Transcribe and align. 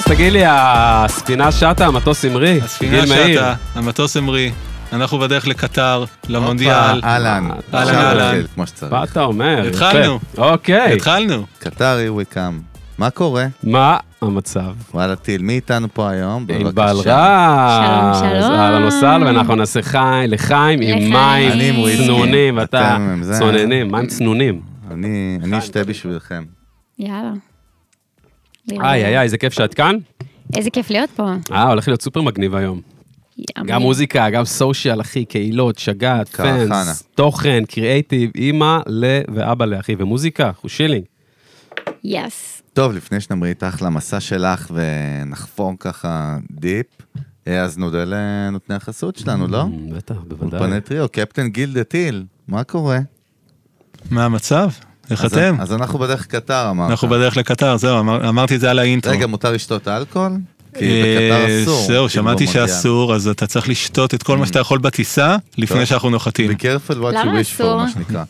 אז 0.00 0.04
תגיד 0.04 0.32
לי, 0.32 0.42
הספינה 0.46 1.52
שטה, 1.52 1.86
המטוס 1.86 2.24
המריא? 2.24 2.62
הספינה 2.62 3.00
גיל 3.00 3.14
מאיר. 3.14 3.40
שטה, 3.40 3.54
המטוס 3.74 4.16
המריא, 4.16 4.50
אנחנו 4.92 5.18
בדרך 5.18 5.46
לקטר, 5.46 6.04
למונדיאל. 6.28 7.00
אהלן. 7.04 7.48
אהלן, 7.74 7.94
אהלן. 7.94 8.42
כמו 8.54 8.66
שצריך. 8.66 8.92
מה 8.92 9.04
אתה 9.04 9.22
אומר? 9.22 9.66
התחלנו. 9.68 10.18
אוקיי. 10.38 10.92
התחלנו. 10.92 11.46
קטר, 11.58 11.98
here 11.98 12.32
we 12.32 12.34
come. 12.34 12.78
מה 12.98 13.10
קורה? 13.10 13.46
מה 13.62 13.96
המצב? 14.22 14.72
וואלה 14.94 15.16
טיל, 15.16 15.42
מי 15.42 15.52
איתנו 15.52 15.88
פה 15.92 16.10
היום? 16.10 16.46
ענבל. 16.48 16.82
רז. 16.96 17.04
שלום, 17.04 18.14
שלום. 18.14 18.52
אהלן 18.52 18.84
וסהלן, 18.84 19.22
ואנחנו 19.22 19.54
נעשה 19.54 19.82
חי, 19.82 20.24
לחיים 20.28 20.80
עם. 20.82 21.12
מים. 21.12 21.96
צנונים, 21.96 22.56
ואתה 22.56 22.96
זה. 23.22 23.38
צוננים, 23.38 23.92
מים 23.92 24.06
צנונים. 24.06 24.60
אני 24.90 25.58
אשתה 25.58 25.84
בשבילכם. 25.84 26.44
יאללה. 26.98 27.49
איי, 28.72 29.04
איי, 29.04 29.20
איזה 29.20 29.38
כיף 29.38 29.52
שאת 29.52 29.74
כאן. 29.74 29.96
איזה 30.56 30.70
כיף 30.70 30.90
להיות 30.90 31.10
פה. 31.10 31.32
אה, 31.52 31.68
הולך 31.68 31.88
להיות 31.88 32.02
סופר 32.02 32.22
מגניב 32.22 32.54
היום. 32.54 32.80
גם. 33.66 33.82
מוזיקה, 33.82 34.30
גם 34.30 34.44
social, 34.44 35.00
אחי, 35.00 35.24
קהילות, 35.24 35.78
שגעת. 35.78 36.28
fans, 36.28 37.02
תוכן, 37.14 37.62
קריאייטיב, 37.68 38.30
אימא 38.36 38.78
ל... 38.86 39.20
ואבא 39.34 39.64
לאחי, 39.64 39.94
ומוזיקה, 39.98 40.46
אנחנו 40.46 40.68
chilling. 40.68 41.04
yes. 42.04 42.62
טוב, 42.72 42.92
לפני 42.92 43.20
שנמריא 43.20 43.50
איתך 43.50 43.82
למסע 43.82 44.20
שלך 44.20 44.70
ונחפור 44.74 45.72
ככה 45.80 46.36
deep, 46.50 46.86
אה, 47.48 47.62
אז 47.62 47.78
נודה 47.78 48.04
לנותני 48.04 48.76
החסות 48.76 49.16
שלנו, 49.16 49.46
לא? 49.46 49.62
Mm, 49.62 49.94
בטח, 49.94 50.14
בוודאי. 50.28 50.60
אולפני 50.60 50.80
טריו, 50.80 51.08
קפטן 51.12 51.48
גילדה 51.48 51.84
טיל, 51.84 52.24
מה 52.48 52.64
קורה? 52.64 52.98
מה 54.10 54.24
המצב? 54.24 54.68
איך 55.10 55.24
אז- 55.24 55.32
אתם? 55.32 55.56
אז 55.60 55.72
אנחנו 55.72 55.98
בדרך 55.98 56.26
קטר, 56.26 56.70
אמרת. 56.70 56.90
אנחנו 56.90 57.08
בדרך 57.08 57.36
לקטר, 57.36 57.76
זהו, 57.76 57.98
אמר- 58.00 58.28
אמרתי 58.28 58.54
את 58.54 58.60
זה 58.60 58.70
על 58.70 58.78
האינטרו. 58.78 59.12
רגע, 59.12 59.26
מותר 59.26 59.52
לשתות 59.52 59.88
אלכוהול? 59.88 60.32
כי 60.78 60.84
אה, 60.84 61.28
בקטר 61.30 61.62
אסור. 61.62 61.78
זהו, 61.80 61.86
כאילו, 61.86 62.08
שמעתי. 62.08 62.46
שאסור, 62.46 63.14
אז 63.14 63.28
אתה 63.28 63.46
צריך 63.46 63.68
לשתות 63.68 64.14
את 64.14 64.22
כל 64.22 64.38
מה 64.38 64.46
שאתה 64.46 64.58
יכול 64.58 64.78
בטיסה, 64.78 65.36
לפני. 65.58 65.86
שאנחנו 65.86 66.10
נוחתים. 66.10 66.50
be 66.50 66.54
careful 66.54 66.92
what 66.94 67.14
you 67.14 67.18
למה 67.18 67.38
wish 67.38 67.42
אסור? 67.42 67.72
for, 67.80 67.84
מה 67.84 67.90
שנקרא. 67.90 68.24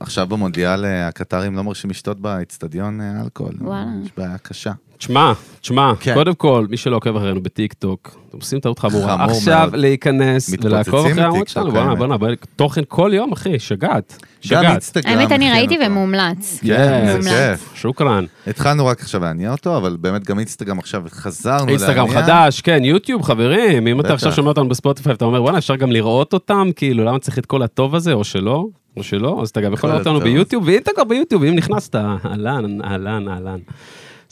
עכשיו 0.00 0.26
במונדיאל 0.26 0.84
אה, 0.84 1.08
הקטרים 1.08 1.56
לא 1.56 1.64
מרשים 1.64 1.90
לשתות 1.90 2.20
באצטדיון 2.20 3.00
אה, 3.00 3.20
אלכוהול. 3.24 3.54
וואלה. 3.60 3.84
יש 4.04 4.10
בעיה 4.16 4.38
קשה. 4.38 4.72
תשמע, 5.02 5.32
תשמע, 5.60 5.92
כן. 6.00 6.14
קודם 6.14 6.34
כל, 6.34 6.66
מי 6.70 6.76
שלא 6.76 6.96
עוקב 6.96 7.16
אחרינו 7.16 7.42
בטיק 7.42 7.72
טוק, 7.72 8.16
אתם 8.28 8.36
עושים 8.36 8.60
טעות 8.60 8.78
חמורה. 8.78 9.16
חמור 9.18 9.30
עכשיו 9.30 9.68
מאוד. 9.70 9.80
להיכנס 9.80 10.54
ולעקוב 10.62 11.06
אחרי 11.06 11.12
בטיקטוק, 11.12 11.48
שלנו, 11.48 11.70
בואנה. 11.72 11.94
בואנה, 11.94 12.16
בואנה, 12.16 12.34
תוכן 12.56 12.82
כל 12.88 13.10
יום, 13.14 13.32
אחי, 13.32 13.58
שגעת. 13.58 14.12
גם 14.18 14.26
שגעת. 14.40 14.64
אינסטגרם. 14.64 15.18
האמת, 15.18 15.32
אני 15.32 15.50
אכן 15.50 15.70
ראיתי. 15.70 15.86
ומומלץ. 15.86 16.60
כן, 16.66 17.02
זה 17.06 17.12
מומלץ. 17.12 17.60
כיף. 17.60 17.72
שוכרן. 17.74 18.24
התחלנו 18.46 18.86
רק 18.86 19.00
עכשיו 19.00 19.20
להניע 19.20 19.52
אותו, 19.52 19.76
אבל 19.76 19.96
באמת 20.00 20.24
גם 20.24 20.38
אינסטגרם 20.38 20.78
עכשיו 20.78 21.02
חזרנו 21.10 21.58
להניע. 21.58 21.74
אינסטגרם 21.74 22.08
חדש, 22.08 22.60
כן, 22.60 22.84
יוטיוב, 22.84 23.22
חברים, 23.22 23.86
אם 23.86 24.00
אתה. 24.00 24.14
עכשיו 24.14 24.32
שומע 24.32 24.48
אותנו 24.48 24.68
בספוטיפיי, 24.68 25.12
אתה 25.12 25.24
אומר, 25.24 25.42
וואלה, 25.42 25.58
אפשר 25.58 25.76
גם 25.76 25.92
לראות 25.92 26.32
אותם, 26.32 26.68
כאילו, 26.76 27.04
למה 27.04 27.18
צריך 27.18 27.38
את 27.38 27.46
כל 27.46 27.62
הטוב 27.62 27.94
הזה, 27.94 28.12
או 28.12 28.24
שלא, 28.24 28.66
או 28.96 29.02
שלא, 29.02 29.38
אז 29.42 29.48
אתה 29.48 29.60
גם 29.60 29.72
יכול 29.72 29.90
לראות 29.90 30.06
אותנו. 30.06 30.20
ביוטיוב, 30.20 30.64
ואם 30.66 30.78
אתה 30.82 30.90
כבר 30.94 31.04
ביוטיוב, 31.04 31.44
אם 31.44 31.54
נכנסת, 31.54 31.94
אהלן, 31.96 32.82
אהלן, 32.84 33.28
אהלן. 33.28 33.58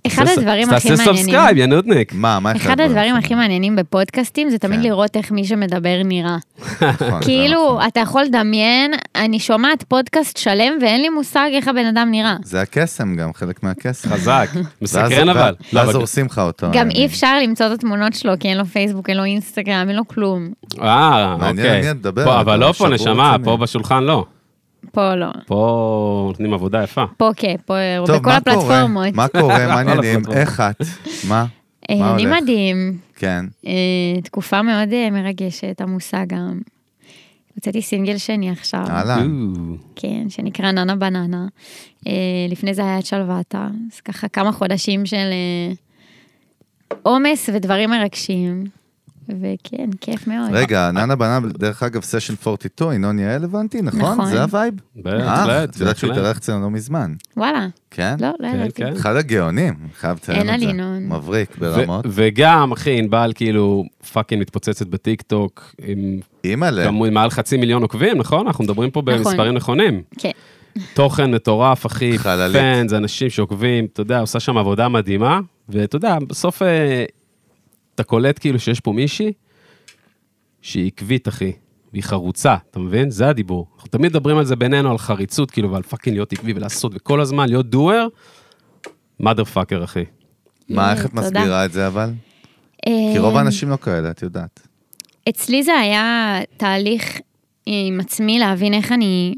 אחד 0.07 0.25
תעשה- 0.25 0.41
הדברים 0.41 0.71
הכי 0.71 0.89
תעשה 0.89 0.97
מעניינים. 1.05 1.17
subscribe, 1.25 1.57
יא 1.57 1.67
נודניק. 1.67 2.13
מה, 2.15 2.41
מה 2.41 2.53
אחד 2.57 2.81
הדברים 2.81 3.17
הכי 3.17 3.35
מעניינים 3.35 3.77
בפודקאסטים 3.77 4.51
זה 4.51 4.59
תמיד 4.59 4.79
כן. 4.81 4.85
לראות 4.87 5.17
איך 5.17 5.31
מי 5.33 5.45
שמדבר 5.45 6.01
נראה. 6.05 6.37
נכון, 6.83 7.23
כאילו, 7.23 7.65
נכון. 7.75 7.87
אתה 7.89 8.01
יכול 8.01 8.23
לדמיין, 8.23 8.93
אני 9.17 9.39
שומעת 9.41 9.83
פודקאסט 9.83 10.37
שלם 10.37 10.73
ואין 10.83 11.01
לי 11.03 11.09
מושג 11.09 11.49
איך 11.53 11.69
הבן 11.69 11.87
אדם 11.87 12.09
נראה. 12.11 12.37
זה 12.45 12.61
הקסם 12.61 13.17
גם, 13.17 13.33
חלק 13.35 13.63
מהקסם. 13.63 14.09
חזק, 14.11 14.49
מסקרן 14.83 15.29
אבל. 15.29 15.55
ואז- 15.73 15.89
לא, 15.89 15.93
הורסים 15.93 16.27
לך 16.27 16.39
אותו. 16.39 16.67
גם 16.73 16.91
אי 16.91 17.07
אפשר 17.07 17.39
למצוא 17.43 17.67
את 17.67 17.71
התמונות 17.73 18.15
שלו, 18.15 18.33
כי 18.41 18.49
אין 18.49 18.59
לו 18.59 18.65
פייסבוק, 18.67 19.09
אין 19.09 19.17
לו 19.17 19.25
אינסטגרם, 19.25 19.89
אין 19.89 19.97
לו 19.97 20.09
כלום. 20.09 20.49
אה, 20.83 21.35
אוקיי. 21.35 21.91
אבל 22.41 22.57
לא 22.59 22.73
פה, 22.73 22.89
נשמה. 22.89 23.37
פה 23.45 23.57
בשולחן 23.57 24.03
לא. 24.05 24.25
פה 24.93 25.15
לא. 25.15 25.27
פה 25.47 26.25
נותנים 26.29 26.55
עבודה 26.55 26.83
יפה. 26.83 27.05
פה 27.17 27.31
כן, 27.37 27.57
פה 27.67 27.75
טוב, 28.07 28.17
בכל? 28.17 28.31
הפלטפורמות. 28.31 29.15
מה 29.15 29.29
קורה? 29.29 29.67
מה 29.69 29.75
העניינים? 29.75 30.21
איך 30.33 30.61
את? 30.61 30.83
מה? 31.29 31.47
אה, 31.91 32.15
אני? 32.15 32.27
מדהים. 32.27 32.99
כן. 33.17 33.45
אה, 33.67 34.21
תקופה 34.25 34.63
מאוד 34.63 34.93
אה, 34.93 35.11
מרגשת, 35.11 35.81
עמוסה 35.81 36.25
גם. 36.27 36.61
הוצאתי 37.55 37.83
סינגל 37.83 38.17
שני 38.19 38.51
עכשיו. 38.51 38.85
אהלן. 38.89 39.53
או, 39.57 39.75
כן, 39.97 40.29
שנקרא 40.29 40.71
ננה 40.71 40.97
בננה. 40.97 41.47
לפני 42.49 42.75
זה 42.75 42.83
היה 42.83 42.99
את 42.99 43.07
שלוותה, 43.07 43.69
אז 43.93 44.01
ככה 44.01 44.29
כמה 44.29 44.53
חודשים 44.53 45.07
של 45.07 45.31
עומס 47.03 47.51
ודברים 47.55 47.91
מרגשים. 47.91 48.80
וכן, 49.29 49.91
כיף 50.01 50.27
מאוד. 50.27 50.51
רגע, 50.53 50.91
ננה 50.91 51.17
בננה, 51.17 51.41
דרך 51.59 51.83
אגב, 51.83 52.03
סשן 52.03 52.35
42, 52.47 52.93
ינון 52.93 53.19
יעל 53.19 53.45
הבנתי, 53.45 53.83
נכון? 53.83 54.01
נכון. 54.01 54.27
זה 54.27 54.43
ה 54.43 54.48
vibe? 54.48 54.75
אה, 54.97 55.03
בהחלט, 55.03 55.71
את 55.71 55.81
יודעת 55.81 55.97
שהוא. 55.97 56.13
התארח 56.13 56.39
אצלנו 56.39 56.63
לא 56.63 56.71
מזמן. 56.71 57.15
וואלה, 57.37 57.67
כן? 57.91 58.17
לא, 58.21 58.29
לא 58.41 58.49
כן, 58.49 58.55
ידעתי. 58.55 58.83
כן. 58.83 58.93
אחד 58.93 59.17
הגאונים, 59.17 59.75
חייב 59.99 60.17
לציין 60.17 60.39
אין 60.39 60.55
את 60.55 60.61
זה. 60.61 60.67
על 60.67 60.75
ינון. 60.75 61.09
מבריק 61.09 61.59
ברמות. 61.59 62.05
וגם, 62.09 62.73
אחי, 62.73 62.99
ענבל 62.99 63.33
כאילו 63.35 63.85
fucking 64.13 64.41
מתפוצצת 64.41 64.87
בטיק 64.87 65.23
טוק, 65.23 65.75
עם 65.83 66.21
אימא'לה. 66.45 66.85
גם 66.87 66.99
מעל 66.99 67.31
חצי 67.31 67.57
מיליון 67.57 67.83
עוקבים, 67.83 68.19
נכון? 68.19 68.47
אנחנו 68.47 68.65
מדברים 68.65 68.91
פה 68.91 69.03
נכון. 69.07 69.25
במספרים 69.25 69.55
נכונים. 69.55 70.03
כן. 70.19 70.31
תוכן 70.95 71.35
מטורף, 71.35 71.87
אחי, 71.87 72.19
חללית. 72.19 72.57
fans, 72.57 72.93
אנשים 72.93 73.31
שעוקבים, 73.31 73.85
אתה 73.85 74.01
יודע, 74.01 74.21
עושה 74.21 74.41
שם 74.41 74.57
עבודה 74.59 74.89
מדהימה, 74.89 75.41
ואתה 75.69 75.97
יודע, 75.97 76.19
בסוף 76.29 76.63
אה, 76.63 77.05
אתה 78.01 78.09
קולט 78.09 78.39
כאילו 78.39 78.59
שיש 78.59 78.81
פה 78.81 78.93
מישהי 78.93 79.33
שהיא 80.63 80.87
עקבית, 80.87 81.29
אחי, 81.29 81.53
והיא 81.93 82.03
חרוצה, 82.03 82.57
אתה 82.71 82.79
מבין? 82.79 83.11
זה 83.11 83.29
הדיבור. 83.29 83.67
אנחנו 83.75 83.89
תמיד 83.89 84.11
מדברים 84.11 84.37
על 84.37 84.45
זה 84.45 84.57
בינינו, 84.57 84.91
על 84.91 84.99
חריצות, 84.99 85.51
כאילו, 85.51 85.71
ועל 85.71 85.83
fucking 85.83 86.17
להיות 86.17 86.33
עקבי 86.33 86.53
ולעשות, 86.53 86.93
וכל 86.95 87.21
הזמן 87.21 87.49
להיות 87.49 87.71
דואר, 87.71 88.07
mother 89.23 89.55
fucker, 89.55 89.85
אחי. 89.85 90.05
מה, 90.69 90.93
איך 90.93 91.07
את. 91.07 91.15
מסבירה 91.15 91.65
את 91.65 91.73
זה 91.73 91.87
אבל? 91.87 92.11
כי 92.85 93.17
אה, 93.17 93.21
רוב 93.21 93.37
האנשים 93.37 93.69
לא 93.69 93.77
כאלה, 93.77 94.11
את 94.11 94.23
יודעת. 94.23 94.67
אצלי 95.29 95.63
זה 95.63 95.73
היה 95.73 96.39
תהליך 96.57 97.19
עם 97.67 98.01
עצמי 98.01 98.39
להבין 98.39 98.75
איך 98.75 98.93
אני, 98.93 99.35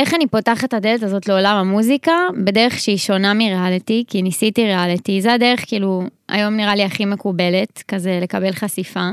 איך 0.00 0.14
אני 0.14 0.26
פותחת 0.26 0.64
את 0.64 0.74
הדלת 0.74 1.02
הזאת 1.02 1.28
לעולם 1.28 1.56
המוזיקה, 1.56 2.12
בדרך 2.44 2.78
שהיא 2.78 2.96
שונה 2.96 3.34
מריאליטי, 3.34 4.04
כי 4.08 4.22
ניסיתי 4.22 4.64
ריאליטי, 4.64 5.20
זה 5.20 5.32
הדרך 5.32 5.64
כאילו, 5.66 6.02
היום 6.28 6.56
נראה 6.56 6.74
לי 6.74 6.84
הכי 6.84 7.04
מקובלת, 7.04 7.82
כזה 7.88 8.18
לקבל 8.22 8.52
חשיפה. 8.52 9.08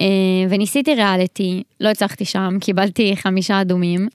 אה, 0.00 0.04
וניסיתי 0.50 0.94
ריאליטי, 0.94 1.62
לא 1.80 1.88
הצלחתי 1.88 2.24
שם, 2.24 2.58
קיבלתי 2.60 3.16
חמישה 3.16 3.60
אדומים. 3.60 4.08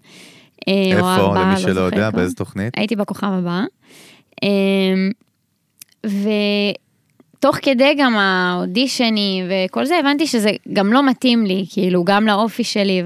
אה, 0.68 0.74
איפה, 0.92 1.16
ארבעה, 1.16 1.44
למי 1.44 1.54
לא 1.54 1.60
שלא 1.60 1.74
זוכרת 1.74 1.94
יודע, 1.94 2.10
כבר. 2.10 2.20
באיזה 2.20 2.36
תוכנית? 2.36 2.74
הייתי 2.78 2.96
בכוכב 2.96 3.28
הבא. 3.28 3.64
אמ, 4.44 5.12
ותוך 6.06 7.56
כדי 7.62 7.94
גם 7.98 8.18
האודישני 8.18 9.44
וכל 9.50 9.86
זה, 9.86 10.00
הבנתי 10.00 10.28
שזה 10.28 10.52
גם 10.74 10.94
לא 10.94 11.06
מתאים 11.06 11.46
לי, 11.46 11.66
כאילו, 11.70 12.04
גם 12.04 12.28
לאופי 12.28 12.64
שלי, 12.64 13.04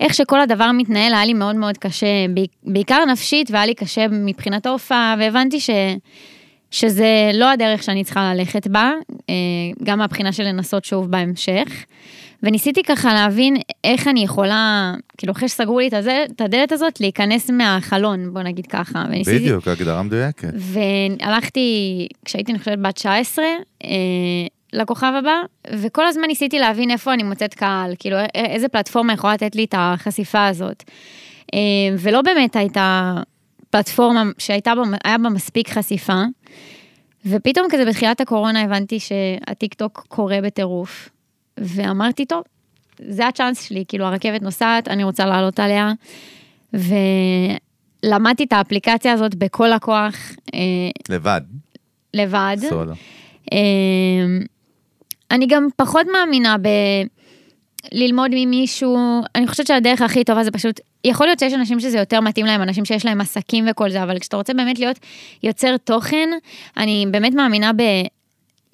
ואיך 0.00 0.14
שכל 0.14 0.40
הדבר 0.40 0.70
מתנהל 0.72 1.14
היה 1.14 1.24
לי 1.24 1.34
מאוד 1.34 1.56
מאוד 1.56 1.78
קשה, 1.78 2.06
בעיקר 2.64 3.04
נפשית, 3.04 3.50
והיה 3.50 3.66
לי 3.66 3.74
קשה 3.74 4.06
מבחינת 4.10 4.66
ההופעה, 4.66 5.14
והבנתי 5.18 5.60
ש... 5.60 5.70
שזה 6.70 7.30
לא 7.34 7.50
הדרך 7.50 7.82
שאני 7.82 8.04
צריכה 8.04 8.34
ללכת 8.34 8.66
בה, 8.66 8.92
אה, 9.30 9.34
גם 9.82 9.98
מהבחינה 9.98 10.32
של 10.32 10.42
לנסות 10.42 10.84
שוב 10.84 11.10
בהמשך. 11.10 11.84
וניסיתי 12.42 12.82
ככה 12.82 13.14
להבין 13.14 13.56
איך 13.84 14.08
אני 14.08 14.24
יכולה, 14.24 14.94
כאילו 15.18 15.32
אחרי 15.32 15.48
שסגרו 15.48 15.80
לי 15.80 15.88
את 15.88 15.92
הזה- 15.94 16.24
את 16.36 16.40
הדלת 16.40 16.72
הזאת, 16.72 17.00
להיכנס 17.00 17.50
מהחלון, 17.50 18.32
בוא 18.34 18.42
נגיד 18.42 18.66
ככה. 18.66 19.04
וניסיתי, 19.08 19.38
בדיוק, 19.38 19.68
הגדרה 19.68 20.02
מדויקת. 20.02 20.48
והלכתי, 20.54 21.60
כשהייתי, 22.24 22.52
אני 22.52 22.58
חושבת, 22.58 22.78
בת 22.78 22.94
19, 22.94 23.44
אה, 23.84 23.90
לכוכב 24.72 25.12
הבא, 25.18 25.34
וכל 25.70 26.06
הזמן 26.06 26.24
ניסיתי 26.26 26.58
להבין 26.58 26.90
איפה 26.90 27.14
אני 27.14 27.22
מוצאת 27.22 27.54
קהל, 27.54 27.94
כאילו 27.98 28.16
איזה 28.34 28.68
פלטפורמה 28.68 29.12
יכולה 29.12 29.34
לתת 29.34 29.54
לי 29.54 29.64
את 29.64 29.74
החשיפה 29.78 30.46
הזאת. 30.46 30.84
אה, 31.54 31.58
ולא 31.98 32.22
באמת 32.22 32.56
הייתה 32.56 33.14
פלטפורמה 33.70 34.22
שהייתה 34.38 34.72
בה, 34.74 35.16
בה 35.18 35.28
מספיק 35.28 35.68
חשיפה, 35.70 36.22
ופתאום 37.26 37.66
כזה 37.70 37.84
בתחילת 37.84 38.20
הקורונה 38.20 38.62
הבנתי 38.62 38.98
שהטיק 39.00 39.74
טוק 39.74 40.04
קורה 40.08 40.38
בטירוף, 40.42 41.08
ואמרתי, 41.58 42.26
טוב, 42.26 42.42
זה 43.08 43.28
הצ'אנס 43.28 43.62
שלי, 43.62 43.84
כאילו 43.88 44.04
הרכבת 44.04 44.42
נוסעת, 44.42 44.88
אני 44.88 45.04
רוצה 45.04 45.26
לעלות 45.26 45.60
עליה, 45.60 45.92
ולמדתי 46.72 48.44
את 48.44 48.52
האפליקציה 48.52 49.12
הזאת 49.12 49.34
בכל 49.34 49.72
הכוח, 49.72 50.14
אה, 50.54 50.60
לבד, 51.08 51.40
לבד. 52.14 52.56
סולו. 52.60 52.92
אמ, 53.52 54.40
אני 55.30 55.46
גם 55.46 55.68
פחות 55.76 56.06
מאמינה 56.12 56.56
ב... 56.58 56.68
ללמוד 57.92 58.30
ממישהו, 58.34 58.96
אני 59.34 59.48
חושבת 59.48 59.66
שהדרך 59.66 60.02
הכי 60.02 60.24
טובה 60.24 60.44
זה 60.44 60.50
פשוט, 60.50 60.80
יכול 61.04 61.26
להיות 61.26 61.38
שיש 61.38 61.52
אנשים 61.52 61.80
שזה 61.80 61.98
יותר 61.98 62.20
מתאים 62.20 62.46
להם, 62.46 62.62
אנשים 62.62 62.84
שיש 62.84 63.04
להם 63.04 63.20
עסקים 63.20 63.64
וכל 63.70 63.90
זה, 63.90 64.02
אבל 64.02 64.18
כשאתה 64.18 64.36
רוצה 64.36 64.54
באמת 64.54 64.78
להיות 64.78 64.98
יוצר 65.42 65.76
תוכן, 65.76 66.28
אני 66.76 67.06
באמת 67.10 67.34
מאמינה 67.34 67.72
ב... 67.72 67.82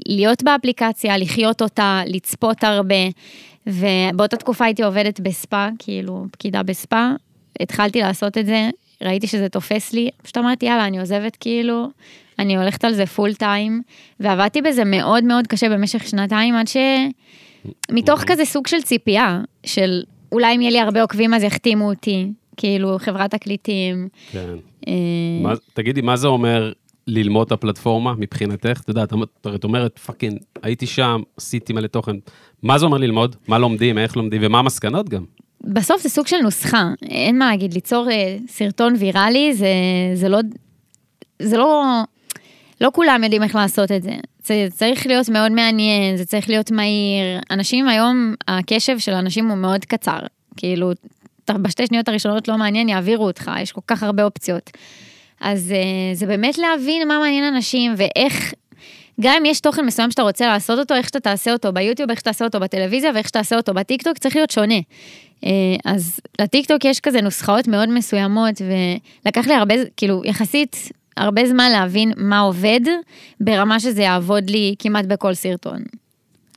להיות 0.07 0.43
באפליקציה, 0.43 1.19
לחיות 1.19 1.63
אותה, 1.63 2.01
לצפות 2.07 2.65
הרבה, 2.65 2.95
ובאותה 3.67 4.37
תקופה 4.37 4.65
הייתי 4.65 4.83
עובדת 4.83 5.21
בספא, 5.21 5.69
כאילו 5.79 6.27
פקידה 6.31 6.63
בספא, 6.63 7.11
התחלתי 7.61 8.01
לעשות 8.01 8.39
את 8.39 8.47
זה, 8.47 8.71
ראיתי 9.03 9.27
שזה 9.27 9.49
תופס 9.49 9.93
לי, 9.93 10.11
פשוט 10.23 10.39
אמרתי 10.39 10.67
יאללה 10.67 10.87
אני 10.87 11.01
עוזבת 11.01 11.37
כאילו, 11.41 11.89
אני 12.39 12.57
הולכת 12.57 12.85
על 12.85 12.95
זה 12.95 13.07
פול 13.07 13.35
טיים, 13.35 13.83
ועבדתי 14.21 14.63
בזה 14.63 14.85
מאוד 14.85 15.25
מאוד 15.25 15.47
קשה 15.47 15.69
במשך 15.69 16.09
שנתיים 16.09 16.55
עד 16.55 16.69
ש... 16.69 16.77
מתוך 17.91 18.23
כזה 18.27 18.45
סוג 18.45 18.67
של 18.67 18.83
ציפייה, 18.83 19.41
של 19.67 20.03
אולי 20.33 20.57
אם 20.57 20.61
יהיה 20.61 20.71
לי 20.71 20.81
הרבה 20.81 21.03
עוקבים 21.03 21.35
אז 21.35 21.43
יחתימו 21.43 21.89
אותי, 21.89 22.27
כאילו 22.57 22.97
חברת 22.99 23.31
תקליטים. 23.31 24.09
כן. 24.33 24.55
אה, 24.89 24.93
מה- 25.43 25.53
תגידי, 25.75 26.01
מה 26.01 26.17
זה 26.17 26.27
אומר 26.27 26.73
ללמוד 27.07 27.47
את 27.47 27.53
הפלטפורמה 27.53 28.15
מבחינתך? 28.19 28.81
את 28.81 28.89
יודעת, 28.89 29.13
את 29.13 29.47
את 29.55 29.65
אומרת, 29.65 29.99
fucking, 29.99 30.39
הייתי 30.63 30.87
שם, 30.87 31.21
עשיתי 31.37 31.73
מלא 31.73 31.87
תוכן. 31.87 32.17
מה 32.63 32.79
זה 32.79 32.87
אומר 32.87 32.99
ללמוד? 32.99 33.37
מה 33.49 33.59
לומדים, 33.59 33.99
איך 33.99 34.17
לומדים, 34.17 34.41
ומה 34.45 34.59
המסקנות 34.59 35.09
גם? 35.09 35.25
בסוף 35.65 36.03
זה 36.03 36.09
סוג 36.09 36.27
של 36.27 36.37
נוסחה, 36.43 36.89
אין 37.03 37.39
מה 37.39 37.51
להגיד, 37.51 37.75
ליצור 37.75 38.11
אה, 38.11 38.37
סרטון 38.49 38.95
ויראלי 38.99 39.55
זה, 39.55 39.69
זה 40.15 40.29
לא, 40.29 40.39
זה 41.43 41.57
לא, 41.57 41.85
לא 42.81 42.91
כולם 42.95 43.25
יודעים 43.25 43.43
איך 43.43 43.55
לעשות 43.55 43.93
את 43.93 44.03
זה. 44.03 44.13
זה 44.45 44.67
צריך 44.73 45.07
להיות 45.07 45.29
מאוד 45.29 45.53
מעניין, 45.53 46.17
זה 46.17 46.25
צריך 46.25 46.49
להיות 46.49 46.71
מהיר. 46.71 47.41
אנשים 47.51 47.89
היום, 47.89 48.35
הקשב 48.49 48.99
של 48.99 49.13
אנשים 49.13 49.49
הוא 49.49 49.57
מאוד 49.57 49.85
קצר. 49.85 50.19
כאילו, 50.57 50.93
בשתי 51.51 51.87
שניות 51.87 52.09
הראשונות 52.09 52.49
לא 52.49 52.59
מעניין, 52.59 52.89
יעבירו 52.89 53.27
אותך, 53.27 53.51
יש 53.61 53.73
כל 53.73 53.81
כך 53.87 54.03
הרבה 54.03 54.25
אופציות. 54.25 54.71
אז 55.41 55.73
אה, 55.73 56.15
זה 56.15 56.27
באמת 56.27 56.59
להבין 56.59 57.09
מה 57.09 57.19
מעניין 57.19 57.55
אנשים 57.55 57.95
ואיך, 57.97 58.55
גם 59.21 59.35
אם 59.39 59.45
יש 59.45 59.61
תוכן 59.61 59.87
מסוים 59.87 60.11
שאתה 60.11 60.23
רוצה 60.23 60.47
לעשות 60.47 60.79
אותו, 60.79 60.95
איך 60.95 61.07
שאתה 61.07 61.21
תעשה 61.21 61.53
אותו 61.53 61.73
ביוטיוב, 61.73 62.11
איך 62.11 62.19
שאתה 62.19 62.31
תעשה 62.31 62.45
אותו 62.45 62.61
בטלוויזיה 62.61 63.11
ואיך 63.15 63.27
שאתה 63.29 63.39
תעשה 63.39 63.57
אותו 63.57 63.75
בטיקטוק, 63.75 64.19
צריך 64.19 64.37
להיות 64.37 64.51
שונה. 64.51 64.79
אה, 65.45 65.51
אז 65.85 66.21
לטיקטוק 66.41 66.85
יש 66.85 67.01
כזה 67.01 67.21
נוסחאות 67.21 67.69
מאוד 67.69 67.89
מסוימות, 67.89 68.55
ולקח 69.25 69.47
לי 69.47 69.55
הרבה, 69.55 69.75
כאילו, 69.97 70.23
יחסית 70.25 70.91
הרבה 71.17 71.49
זמן 71.49 71.71
להבין 71.73 72.13
מה 72.17 72.39
עובד, 72.39 72.81
ברמה 73.41 73.81
שזה 73.81 74.03
יעבוד 74.03 74.51
לי 74.51 74.75
כמעט 74.79 75.05
בכל 75.05 75.35
סרטון. 75.35 75.83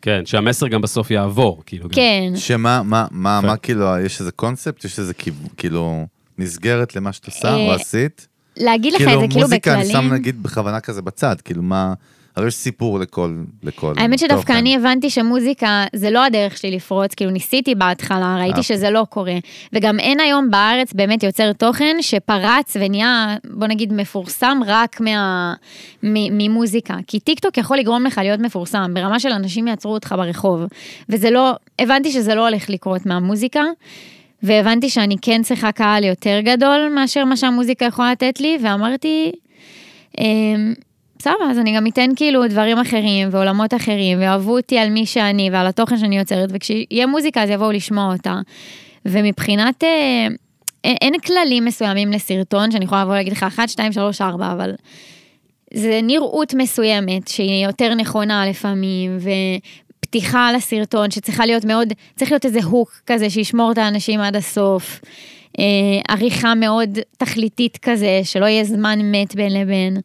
כן, 0.01 0.21
שהמסר 0.25 0.67
גם 0.67 0.81
בסוף 0.81 1.11
יעבור, 1.11 1.63
כאילו. 1.65 1.83
גם. 1.83 1.95
כן, 1.95 2.31
שמה, 2.35 2.81
מה, 2.83 3.05
מה. 3.11 3.41
מה 3.41 3.57
כאילו, 3.57 3.97
יש 4.05 4.19
איזה 4.19 4.31
קונספט, 4.31 4.85
יש 4.85 4.99
איזה 4.99 5.13
כאילו 5.57 6.05
מסגרת 6.37 6.95
למה 6.95 7.13
שאת 7.13 7.25
עושה 7.25 7.47
אה, 7.47 7.55
או 7.55 7.71
עשית? 7.71 8.27
להגיד 8.57 8.93
לך 8.93 9.01
את 9.01 9.07
זה 9.07 9.27
כאילו 9.27 9.41
מוזיקה 9.41 9.73
אני 9.73 9.83
בכללים. 9.83 10.07
שם 10.07 10.13
נגיד 10.13 10.43
בכוונה 10.43 10.79
כזה 10.79 11.01
בצד, 11.01 11.35
כאילו 11.41 11.63
מה, 11.63 11.93
הרי 12.39 12.47
יש 12.47 12.53
סיפור 12.53 12.99
לכל, 12.99 13.35
לכל 13.63 13.93
האמת 13.97 14.19
שדווקא. 14.19 14.53
אני 14.53 14.75
הבנתי 14.75 15.09
שמוזיקה 15.09 15.85
זה 15.95 16.09
לא 16.09 16.25
הדרך 16.25 16.57
שלי 16.57 16.71
לפרוץ, 16.71 17.13
כאילו 17.13 17.31
ניסיתי 17.31 17.75
בהתחלה, 17.75 18.35
ראיתי 18.37 18.49
אוקיי. 18.49 18.63
שזה 18.63 18.89
לא 18.89 19.05
קורה. 19.09 19.35
וגם 19.73 19.99
אין 19.99 20.19
היום 20.19 20.51
בארץ 20.51 20.93
באמת 20.93 21.23
יוצר 21.23 21.53
תוכן 21.53 21.97
שפרץ 22.01 22.77
ונהיה, 22.79 23.35
בוא 23.53 23.67
נגיד, 23.67 23.93
מפורסם 23.93 24.59
רק 24.65 25.01
מה, 25.01 25.53
מ, 26.03 26.13
ממוזיקה. 26.37 26.97
כי 27.07 27.19
טיק 27.19 27.39
טוק 27.39 27.57
יכול 27.57 27.77
לגרום 27.77 28.05
לך 28.05 28.17
להיות 28.17 28.39
מפורסם, 28.39 28.91
ברמה 28.93 29.19
של 29.19 29.31
אנשים 29.31 29.67
יעצרו 29.67 29.93
אותך 29.93 30.15
ברחוב. 30.17 30.61
וזה 31.09 31.29
לא, 31.29 31.53
הבנתי 31.79 32.11
שזה 32.11 32.35
לא 32.35 32.47
הולך 32.47 32.69
לקרות 32.69 33.05
מהמוזיקה. 33.05 33.63
והבנתי 34.43 34.89
שאני 34.89 35.15
כן 35.21 35.41
צריכה 35.43 35.71
קהל 35.71 36.03
יותר 36.03 36.39
גדול 36.43 36.91
מאשר 36.95 37.25
מה 37.25 37.37
שהמוזיקה 37.37 37.85
יכולה 37.85 38.11
לתת 38.11 38.39
לי, 38.39 38.57
ואמרתי, 38.63 39.31
אמ, 40.19 40.73
בסדר, 41.19 41.51
אז 41.51 41.57
אני 41.57 41.75
גם 41.75 41.87
אתן 41.87 42.09
כאילו 42.15 42.47
דברים 42.47 42.77
אחרים 42.77 43.29
ועולמות 43.31 43.73
אחרים, 43.73 44.19
ואוהבו 44.21 44.57
אותי 44.57 44.77
על 44.77 44.89
מי 44.89 45.05
שאני 45.05 45.49
ועל 45.51 45.67
התוכן 45.67 45.97
שאני 45.97 46.17
יוצרת, 46.17 46.49
וכשיהיה 46.53 47.07
מוזיקה 47.07 47.43
אז 47.43 47.49
יבואו 47.49 47.71
לשמוע 47.71 48.13
אותה. 48.13 48.39
ומבחינת, 49.05 49.83
אה, 49.83 50.27
אין, 50.83 51.13
כללים 51.19 51.65
מסוימים 51.65 52.11
לסרטון, 52.11 52.71
שאני 52.71 52.85
יכולה 52.85 53.01
לבוא 53.03 53.15
להגיד 53.15 53.33
לך 53.33 53.43
1, 53.43 53.69
2, 53.69 53.91
3, 53.91 54.21
4, 54.21 54.51
אבל 54.51 54.71
זה 55.73 55.99
נראות 56.03 56.53
מסוימת 56.53 57.27
שהיא 57.27 57.65
יותר 57.65 57.93
נכונה 57.93 58.49
לפעמים, 58.49 59.17
ופתיחה 59.99 60.51
לסרטון 60.51 61.11
שצריכה 61.11 61.45
להיות 61.45 61.65
מאוד, 61.65 61.93
צריך 62.15 62.31
להיות 62.31 62.45
איזה 62.45 62.59
הוק 62.63 63.01
כזה 63.07 63.29
שישמור 63.29 63.71
את 63.71 63.77
האנשים 63.77 64.19
עד 64.19 64.35
הסוף. 64.35 65.01
אה, 65.59 65.65
עריכה 66.07 66.55
מאוד 66.55 66.99
תכליתית 67.17 67.77
כזה, 67.77 68.21
שלא 68.23 68.45
יהיה 68.45 68.63
זמן 68.63 68.99
מת 69.03 69.35
בין 69.35 69.53
לבין. 69.53 69.97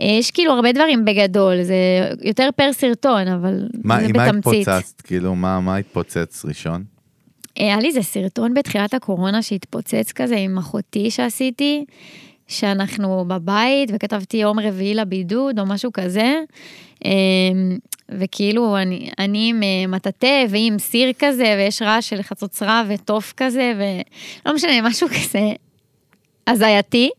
אה, 0.00 0.06
יש 0.06 0.30
כאילו 0.30 0.52
הרבה 0.52 0.72
דברים 0.72 1.04
בגדול, 1.04 1.62
זה 1.62 1.74
יותר 2.22 2.48
פר 2.56 2.72
סרטון, 2.72 3.28
אבל 3.28 3.68
מה, 3.84 4.00
זה 4.00 4.06
עם 4.06 4.16
מה 4.16 4.26
בתמצית. 4.26 4.68
התפוצצת? 4.68 5.00
כאילו, 5.00 5.34
מה, 5.34 5.60
מה 5.60 5.76
התפוצץ 5.76 6.44
ראשון? 6.44 6.84
אה, 7.58 7.64
היה 7.64 7.80
לי 7.80 7.88
איזה 7.88 8.02
סרטון 8.02 8.54
בתחילת 8.54 8.94
הקורונה 8.94 9.42
שהתפוצץ 9.42 10.12
כזה 10.12 10.36
עם 10.36 10.58
אחותי 10.58 11.10
שעשיתי, 11.10 11.84
שאנחנו 12.48 13.24
בבית 13.28 13.90
וכתבתי 13.94 14.36
יום 14.36 14.58
רביעי 14.58 14.94
לבידוד 14.94 15.58
או 15.58 15.66
משהו 15.66 15.90
כזה. 15.92 16.34
אה, 18.12 18.16
וכאילו 18.20 18.76
אני, 18.76 19.10
אני 19.18 19.48
עם 19.50 19.62
אה, 19.62 19.86
מטאטא 19.86 20.44
והיא 20.50 20.72
עם 20.72 20.78
סיר 20.78 21.12
כזה 21.18 21.54
ויש 21.58 21.82
רעש 21.82 22.08
של 22.08 22.22
חצוצרה 22.22 22.84
ותוף 22.88 23.34
כזה 23.36 23.72
ולא 23.76 24.54
משנה 24.54 24.82
משהו 24.82 25.08
כזה 25.08 25.52
הזייתי. 26.46 27.10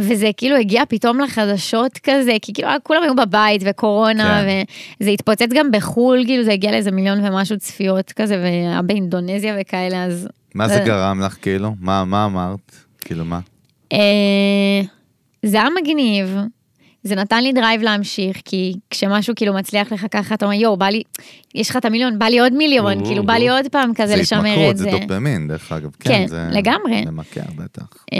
וזה 0.00 0.30
כאילו 0.36 0.56
הגיע 0.56 0.82
פתאום 0.88 1.20
לחדשות 1.20 1.98
כזה, 2.02 2.32
כי 2.42 2.52
כאילו 2.52 2.68
כולם 2.82 3.02
היו 3.02 3.14
בבית 3.14 3.62
וקורונה, 3.64 4.42
כן. 4.42 4.62
וזה 5.00 5.10
התפוצץ 5.10 5.48
גם 5.54 5.70
בחו"ל, 5.70 6.24
כאילו 6.26 6.44
זה 6.44 6.52
הגיע 6.52 6.70
לאיזה 6.70 6.90
מיליון 6.90 7.24
ומשהו 7.24 7.58
צפיות 7.58 8.12
כזה, 8.12 8.36
והיה 8.36 8.82
באינדונזיה 8.82 9.56
וכאלה, 9.60 10.04
אז... 10.04 10.28
מה 10.54 10.68
זה 10.68 10.74
אה. 10.74 10.84
גרם 10.84 11.20
לך, 11.20 11.36
כאילו? 11.42 11.74
מה, 11.80 12.04
מה 12.04 12.24
אמרת? 12.24 12.76
כאילו, 13.00 13.24
מה? 13.24 13.40
אה, 13.92 14.80
זה 15.42 15.60
היה 15.60 15.68
מגניב, 15.82 16.36
זה 17.02 17.14
נתן 17.14 17.42
לי 17.42 17.52
drive 17.52 17.82
להמשיך, 17.82 18.36
כי 18.44 18.74
כשמשהו 18.90 19.34
כאילו 19.36 19.54
מצליח 19.54 19.92
לך 19.92 20.06
ככה, 20.10 20.34
אתה 20.34 20.44
אומר, 20.44 20.56
יואו, 20.56 20.76
בא 20.76 20.86
לי, 20.86 21.02
יש 21.54 21.70
לך 21.70 21.76
את 21.76 21.84
המיליון, 21.84 22.18
בא 22.18 22.26
לי 22.26 22.40
עוד 22.40 22.52
מיליון, 22.52 23.00
או, 23.00 23.06
כאילו 23.06 23.26
בא 23.26 23.32
לי 23.32 23.48
עוד 23.48 23.66
פעם 23.72 23.94
כזה 23.94 24.06
זה 24.06 24.16
לשמר 24.16 24.40
התמכרות, 24.40 24.70
את 24.70 24.76
זה 24.76 24.84
זה. 24.84 24.90
דופמין, 24.90 25.48
דרך 25.48 25.72
אגב. 25.72 25.90
כן, 26.00 26.26
זה 26.26 26.48
לגמרי. 26.52 27.04
ממכר, 27.04 27.40
בטח. 27.56 27.86
אה, 28.12 28.18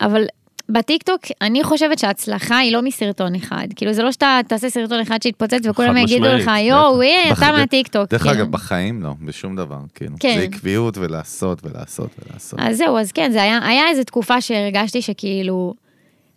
אבל 0.00 0.24
בטיקטוק, 0.68 1.20
אני 1.40 1.64
חושבת 1.64 1.98
שההצלחה 1.98 2.58
היא 2.58 2.72
לא 2.72 2.82
מסרטון 2.82 3.34
אחד. 3.34 3.66
כאילו, 3.76 3.92
זה 3.92 4.02
לא 4.02 4.12
שאתה 4.12 4.40
תעשה 4.48 4.70
סרטון 4.70 5.00
אחד 5.00 5.22
שיתפוצץ 5.22 5.60
וכולם 5.64 5.96
יגידו 5.96 6.24
לך, 6.24 6.50
יואו, 6.60 7.02
אה, 7.02 7.32
אתה 7.32 7.52
מהטיקטוק. 7.52 8.10
דרך 8.10 8.22
כאילו. 8.22 8.34
אגב, 8.34 8.50
בחיים 8.50 9.02
לא, 9.02 9.10
בשום 9.24 9.56
דבר, 9.56 9.78
כאילו. 9.94 10.16
כן. 10.20 10.34
זה 10.38 10.42
עקביות 10.42 10.98
ולעשות 10.98 11.66
ולעשות 11.66 12.10
ולעשות. 12.18 12.60
אז 12.62 12.76
זהו, 12.76 12.98
אז 12.98 13.12
כן, 13.12 13.30
זה 13.32 13.42
היה, 13.42 13.68
היה 13.68 13.88
איזו 13.88 14.04
תקופה 14.04 14.40
שהרגשתי 14.40 15.02
שכאילו, 15.02 15.74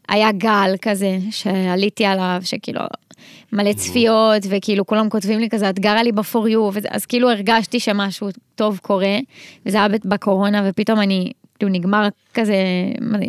היה 0.09 0.31
גל 0.31 0.75
כזה, 0.81 1.17
שעליתי 1.31 2.05
עליו, 2.05 2.39
שכאילו, 2.43 2.81
מלא 3.53 3.73
צפיות, 3.73 4.43
וכאילו 4.49 4.85
כולם 4.85 5.09
כותבים 5.09 5.39
לי 5.39 5.49
כזה, 5.49 5.69
את 5.69 5.79
גרה 5.79 6.03
לי 6.03 6.11
ב-for 6.11 6.45
you, 6.47 6.79
אז 6.89 7.05
כאילו 7.05 7.31
הרגשתי 7.31 7.79
שמשהו 7.79 8.29
טוב 8.55 8.79
קורה, 8.81 9.17
וזה 9.65 9.77
היה 9.77 9.87
בקורונה, 10.05 10.63
ופתאום 10.69 10.99
אני, 10.99 11.31
כאילו 11.59 11.71
נגמר 11.71 12.07
כזה, 12.33 12.55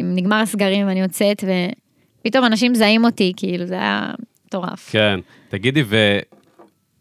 נגמר 0.03 0.37
הסגרים, 0.37 0.87
ואני 0.87 1.01
יוצאת, 1.01 1.45
ופתאום 2.21 2.45
אנשים 2.45 2.73
מזהים 2.73 3.05
אותי, 3.05 3.33
כאילו, 3.37 3.67
זה 3.67 3.75
היה 3.75 4.11
מטורף. 4.47 4.89
כן. 4.91 5.21
תגידי, 5.49 5.83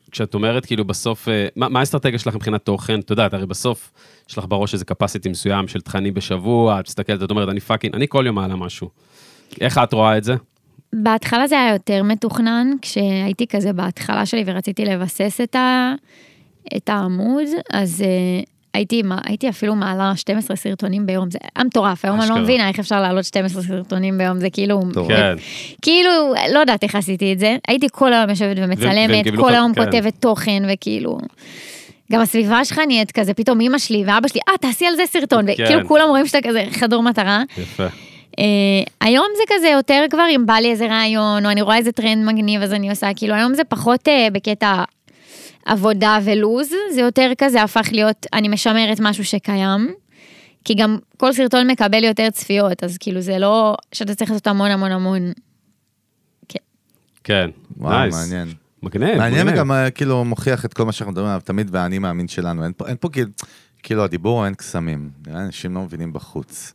וכשאת 0.08 0.34
אומרת 0.34 0.65
כאילו 0.65 0.86
בסוף, 0.86 1.29
אה, 1.29 1.48
מה, 1.55 1.70
מה 1.70 1.79
האסטרטגיה 1.79 2.20
שלך 2.20 2.36
מבחינת 2.36 2.65
תוכן? 2.65 3.00
את 3.00 3.10
יודעת, 3.10 3.34
הרי 3.34 3.46
בסוף 3.46 3.91
יש 4.29 4.38
לך 4.38 4.46
בראש 4.48 4.74
איזה 4.74 4.86
capacity 4.91 5.29
מסוים 5.29 5.67
של 5.67 5.82
תכנים 5.82 6.13
בשבוע, 6.13 6.79
את 6.79 6.88
מסתכלת, 6.88 7.24
את 7.24 7.32
אומרת, 7.32 7.50
אני 7.50 7.60
פאקינג, 7.60 7.96
אני 7.96 8.05
כל 8.10 8.24
יום 8.25 8.36
מעלה 8.36 8.55
משהו. 8.55 8.89
איך 9.62 9.78
את 9.78 9.94
רואה 9.94 10.18
את 10.18 10.24
זה? 10.24 10.36
בהתחלה 10.94 11.48
זה 11.48 11.60
היה 11.60 11.74
יותר 11.74 12.04
מתוכנן, 12.04 12.72
כשהייתי 12.82 13.48
כזה 13.48 13.74
בהתחלה 13.74 14.25
שלי 14.25 14.44
ורציתי 14.46 14.86
לבסס 14.86 15.42
את, 15.44 15.56
ה, 15.56 15.94
את 16.78 16.90
העמוד, 16.90 17.48
אז 17.72 18.04
uh, 18.04 18.50
הייתי, 18.74 19.04
הייתי 19.25 19.50
אפילו 19.50 19.75
מעלה 19.75 20.14
12 20.16 20.58
סרטונים 20.58 21.06
ביום, 21.06 21.32
זה 21.32 21.38
היה 21.42 21.66
מטורף, 21.66 22.06
היום 22.06 22.22
אני 22.22 22.30
לא. 22.30 22.38
מבינה 22.38 22.68
איך 22.68 22.80
אפשר 22.80 23.02
לעלות 23.02 23.25
12 23.25 23.64
סרטונים 23.64 24.18
ביום, 24.18 24.40
זה 24.40 24.50
כאילו. 24.50 24.82
כן. 25.08 25.36
כאילו, 25.82 26.12
לא 26.54 26.60
יודעת 26.60 26.84
איך 26.84 26.96
עשיתי 26.96 27.34
את 27.34 27.40
זה, 27.40 27.58
הייתי 27.68 27.88
כל 27.92 28.14
היום 28.14 28.30
יושבת 28.30 28.58
ומצלמת, 28.60 29.25
כל 29.36 29.54
היום 29.54 29.74
כן. 29.74 29.86
כותבת 29.86 30.14
תוכן, 30.20 30.64
וכאילו... 30.74 31.18
גם 32.12 32.22
הסביבה 32.22 32.66
שלך 32.66 32.82
נהיית 32.88 33.12
כזה, 33.12 33.34
פתאום 33.34 33.62
אמא 33.62 33.78
שלי 33.78 34.04
ואבא 34.08 34.28
שלי, 34.28 34.42
אה, 34.50 34.58
תעשי 34.58 34.86
על 34.86 34.96
זה 34.96 35.04
סרטון, 35.06 35.46
כן. 35.46 35.64
וכאילו 35.64 35.88
כולם 35.88 36.10
רואים 36.10 36.28
שאתה 36.28 36.48
כזה 36.48 36.64
חדור 36.72 37.04
מטרה. 37.04 37.44
יפה. 37.58 37.86
Uh, 38.39 38.89
היום 39.01 39.25
זה 39.38 39.44
כזה 39.48 39.68
יותר 39.68 40.06
כבר 40.10 40.25
אם 40.36 40.46
בא 40.46 40.54
לי 40.54 40.72
איזה 40.72 40.88
רעיון, 40.88 41.46
או 41.46 41.51
אני 41.51 41.62
רואה 41.62 41.77
איזה 41.77 41.92
טרנד 41.92 42.25
מגניב 42.25 42.62
אז 42.62 42.74
אני 42.74 42.89
עושה, 42.89 43.10
כאילו 43.15 43.36
היום 43.36 43.54
זה 43.54 43.63
פחות 43.63 44.08
uh, 44.08 44.34
בקטע 44.34 44.84
עבודה 45.65 46.20
ולוז, 46.24 46.70
זה 46.92 47.01
יותר 47.01 47.32
כזה 47.38 47.63
הפך 47.63 47.88
להיות, 47.92 48.25
אני 48.34 48.48
משמרת 48.48 49.00
משהו 49.00 49.25
שקיים. 49.25 49.94
כי 50.65 50.74
גם 50.74 50.98
כל 51.18 51.34
סרטון 51.34 51.68
מקבל 51.68 52.04
יותר 52.04 52.30
צפיות, 52.30 52.84
אז 52.84 52.98
כאילו 52.98 53.22
זה 53.22 53.39
לא 53.39 53.75
שאתה 53.92 54.15
צריך 54.15 54.32
לעשות 54.32 54.48
המון 54.48 54.72
המון 54.72 54.92
המון. 54.92 55.32
כן, 57.25 57.50
וואו, 57.77 58.00
נייס. 58.00 58.15
מעניין. 58.15 58.48
מגניב, 58.84 59.18
מעניין. 59.18 59.48
וגם 59.50 59.72
אה, 59.72 59.92
כאילו 59.92 60.25
מוכיח 60.25 60.65
את 60.65 60.74
כל 60.74 60.86
מה 60.86 60.92
שאנחנו 60.92 61.12
מדברים 61.12 61.30
עליו 61.30 61.42
תמיד 61.46 61.70
והאני 61.72 62.00
מאמין 62.00 62.27
שלנו. 62.27 62.63
אין 62.63 62.72
פה, 62.77 62.88
אין 62.88 62.98
פה 63.00 63.10
כאילו, 63.10 63.32
כאילו 63.84 64.04
הדיבור 64.04 64.46
אין 64.46 64.54
קסמים. 64.54 65.10
אנשים 65.27 65.74
לא 65.74 65.82
מבינים 65.82 66.13
בחוץ. 66.13 66.74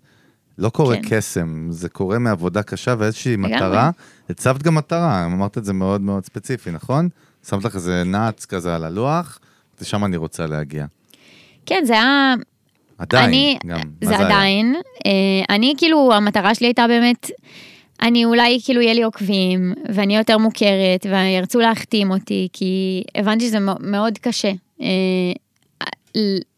לא 0.61 0.69
קורה 0.71 0.97
כן. 0.97 1.02
קסם, 1.11 1.67
זה 1.71 1.88
קורה 1.88 2.19
מעבודה 2.19 2.62
קשה 2.62 2.95
ואיזושהי. 2.99 3.37
מטרה. 3.37 3.90
הצבת 4.31 4.62
גם 4.62 4.75
מטרה, 4.75 5.25
אמרת 5.25 5.59
את 5.59 5.64
זה 5.64 5.73
מאוד 5.73 6.00
מאוד 6.00 6.25
ספציפי, 6.25 6.71
נכון? 6.71 7.09
שמת 7.49 7.64
לך 7.64 7.75
איזה 7.75 8.02
נאץ 8.05 8.45
כזה 8.47 8.75
על 8.76 8.85
הלוח, 8.85 9.38
לשם 9.81 10.05
אני 10.05 10.17
רוצה 10.17 10.47
להגיע. 10.47 10.87
כן, 11.67 11.83
זה 11.87 11.93
היה 11.93 12.35
עדיין, 12.99 13.25
אני, 13.29 13.59
גם. 13.67 13.81
זה 14.05 14.17
היה? 14.19 14.26
עדיין. 14.26 14.75
אה, 15.07 15.11
אני 15.55 15.75
כאילו, 15.79 16.12
המטרה 16.14 16.55
שלי 16.55 16.67
הייתה 16.67 16.87
באמת, 16.88 17.31
אני 18.02 18.25
אולי 18.25 18.59
כאילו 18.64 18.81
יהיה 18.81 18.95
לי 18.95 19.02
עוקבים, 19.02 19.75
ואני 19.95 20.17
יותר 20.17 20.38
מוכרת, 20.38 21.07
וירצו 21.11 21.61
להחתים 21.61 22.11
אותי, 22.11 22.49
כי 22.52 23.02
הבנתי 23.14 23.47
שזה 23.47 23.61
מאו- 23.61 23.75
מאוד 23.81 24.19
קשה. 24.19 24.52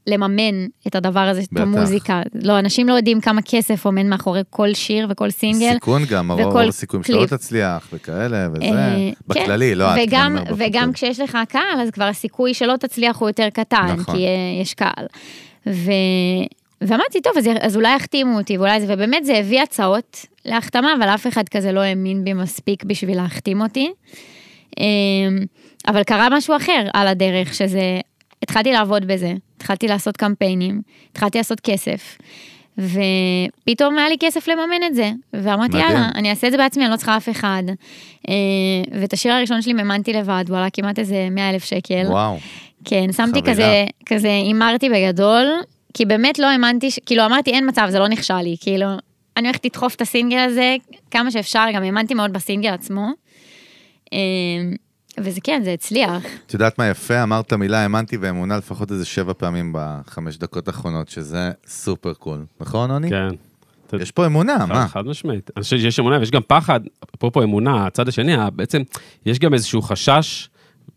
לממן 0.06 0.66
את 0.86 0.94
הדבר 0.94 1.20
הזה, 1.20 1.40
את. 1.40 1.56
המוזיקה. 1.56 2.22
לא, 2.34 2.58
אנשים 2.58 2.88
לא 2.88 2.94
יודעים 2.94 3.20
כמה 3.20 3.42
כסף 3.42 3.86
עומד 3.86 4.02
מאחורי 4.02 4.40
כל 4.50 4.74
שיר 4.74 5.06
וכל 5.10 5.30
סינגל. 5.30 5.72
סיכון 5.74 6.02
גם, 6.10 6.30
הרוב 6.30 6.56
הסיכויים 6.56 7.04
שלא. 7.04 7.26
תצליח 7.26 7.88
וכאלה 7.92 8.48
וזה. 8.52 8.64
אה, 8.64 9.10
בכללי, 9.26 9.70
כן, 9.70 9.78
לא 9.78 9.94
את, 9.94 10.52
וגם. 10.56 10.92
כשיש 10.92 11.20
לך 11.20 11.38
קהל, 11.48 11.80
אז 11.82 11.90
כבר 11.90 12.04
הסיכוי 12.04 12.54
שלא 12.54 12.76
תצליח 12.76 13.16
הוא 13.16 13.28
יותר 13.28 13.48
קטן, 13.52 13.94
נכון. 13.98 14.14
כי 14.14 14.26
אה, 14.26 14.60
יש 14.62 14.74
קהל. 14.74 15.06
ו... 15.66 15.90
ואמרתי, 16.80 17.20
טוב, 17.20 17.32
אז, 17.38 17.48
אז 17.60 17.76
אולי 17.76 17.96
יחתימו 17.96 18.38
אותי, 18.38 18.58
ואולי 18.58 18.80
זה, 18.80 18.94
ובאמת 18.94 19.24
זה 19.24 19.38
הביא 19.38 19.62
הצעות 19.62 20.26
להחתמה, 20.44 20.94
אבל 20.98 21.08
אף 21.08 21.26
אחד 21.26 21.48
כזה 21.48 21.72
לא 21.72 21.80
האמין 21.80 22.24
בי 22.24 22.32
מספיק 22.32 22.84
בשביל 22.84 23.16
להחתים 23.16 23.60
אותי. 23.60 23.92
אמ, 24.78 24.84
אבל 25.88 26.02
קרה 26.02 26.28
משהו 26.30 26.56
אחר 26.56 26.86
על 26.94 27.08
הדרך, 27.08 27.54
שזה, 27.54 28.00
התחלתי 28.42 28.72
לעבוד 28.72 29.04
בזה, 29.04 29.32
התחלתי 29.56 29.88
לעשות 29.88 30.16
קמפיינים, 30.16 30.82
התחלתי 31.12 31.38
לעשות 31.38 31.60
כסף. 31.60 32.18
ופתאום 32.78 33.98
היה 33.98 34.08
לי 34.08 34.16
כסף 34.20 34.48
לממן 34.48 34.82
את 34.86 34.94
זה, 34.94 35.10
ואמרתי 35.32 35.68
מדהים. 35.68 35.84
יאללה, 35.84 36.08
אני 36.14 36.30
אעשה 36.30 36.46
את 36.46 36.52
זה 36.52 36.58
בעצמי, 36.58 36.84
אני 36.84 36.92
לא 36.92 36.96
צריכה 36.96 37.16
אף 37.16 37.28
אחד. 37.28 37.62
אה, 38.28 38.34
ואת 39.00 39.12
השיר 39.12 39.32
הראשון 39.32 39.62
שלי 39.62 39.72
מימנתי 39.72 40.12
לבד, 40.12 40.44
הוא 40.48 40.56
עלה 40.56 40.70
כמעט 40.70 40.98
איזה 40.98 41.28
100 41.30 41.50
אלף 41.50 41.64
שקל. 41.64 42.06
וואו, 42.06 42.38
כן, 42.84 43.12
שמתי 43.12 43.40
חבילה. 43.40 43.52
כזה, 43.52 43.84
כזה 44.06 44.28
הימרתי 44.28 44.88
בגדול, 44.88 45.46
כי 45.94 46.04
באמת 46.04 46.38
לא 46.38 46.46
האמנתי. 46.46 46.88
כאילו 47.06 47.26
אמרתי 47.26 47.50
אין 47.50 47.68
מצב, 47.68 47.86
זה 47.90 47.98
לא 47.98 48.08
נכשל 48.08 48.40
לי, 48.40 48.56
כאילו, 48.60 48.86
אני 49.36 49.48
הולכת 49.48 49.64
לדחוף 49.64 49.94
את 49.94 50.00
הסינגל 50.00 50.38
הזה 50.38 50.76
כמה 51.10 51.30
שאפשר, 51.30 51.64
גם 51.74 51.82
האמנתי 51.82 52.14
מאוד 52.14 52.32
בסינגל 52.32 52.70
עצמו. 52.70 53.06
וזה 55.18 55.40
כן, 55.40 55.60
זה 55.64 55.72
הצליח. 55.72 56.22
את 56.46 56.54
יודעת 56.54 56.78
מה 56.78 56.86
יפה? 56.88 57.22
אמרת 57.22 57.46
את 57.46 57.52
המילה 57.52 57.78
האמנתי 57.78 58.16
ואמונה 58.16 58.56
לפחות 58.56 58.92
איזה 58.92 59.04
שבע 59.04 59.32
פעמים 59.32 59.72
בחמש 59.74 60.36
דקות 60.36 60.68
האחרונות, 60.68 61.08
שזה 61.08 61.50
סופר 61.66 62.14
קול. 62.14 62.44
נכון, 62.60 62.90
עוני? 62.90 63.10
כן. 63.10 63.28
יש 64.00 64.10
פה 64.10 64.26
אמונה, 64.26 64.66
מה? 64.66 64.88
חד 64.88 65.06
משמעית. 65.06 65.50
אני 65.56 65.62
חושב 65.62 65.78
שיש 65.78 66.00
אמונה 66.00 66.18
ויש 66.18 66.30
גם 66.30 66.42
פחד, 66.46 66.80
אפרופו 67.16 67.42
אמונה, 67.42 67.86
הצד 67.86 68.08
השני, 68.08 68.32
בעצם 68.54 68.82
יש 69.26 69.38
גם 69.38 69.54
איזשהו 69.54 69.82
חשש, 69.82 70.48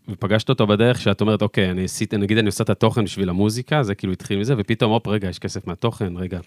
ופגשת 0.08 0.48
אותו 0.48 0.66
בדרך 0.66 1.00
שאת 1.00 1.20
אומרת, 1.20 1.42
אוקיי, 1.42 1.70
אני 1.70 1.84
עשיתי, 1.84 2.16
נגיד 2.16 2.38
אני 2.38 2.46
עושה 2.46 2.64
את 2.64 2.70
התוכן 2.70 3.04
בשביל 3.04 3.28
המוזיקה, 3.28 3.82
זה 3.82 3.94
כאילו 3.94 4.12
התחיל 4.12 4.38
מזה, 4.38 4.54
ופתאום, 4.58 4.92
הופ, 4.92 5.08
רגע, 5.08 5.28
יש 5.28 5.38
כסף 5.38 5.66
מהתוכן, 5.66 6.16
רגע. 6.16 6.38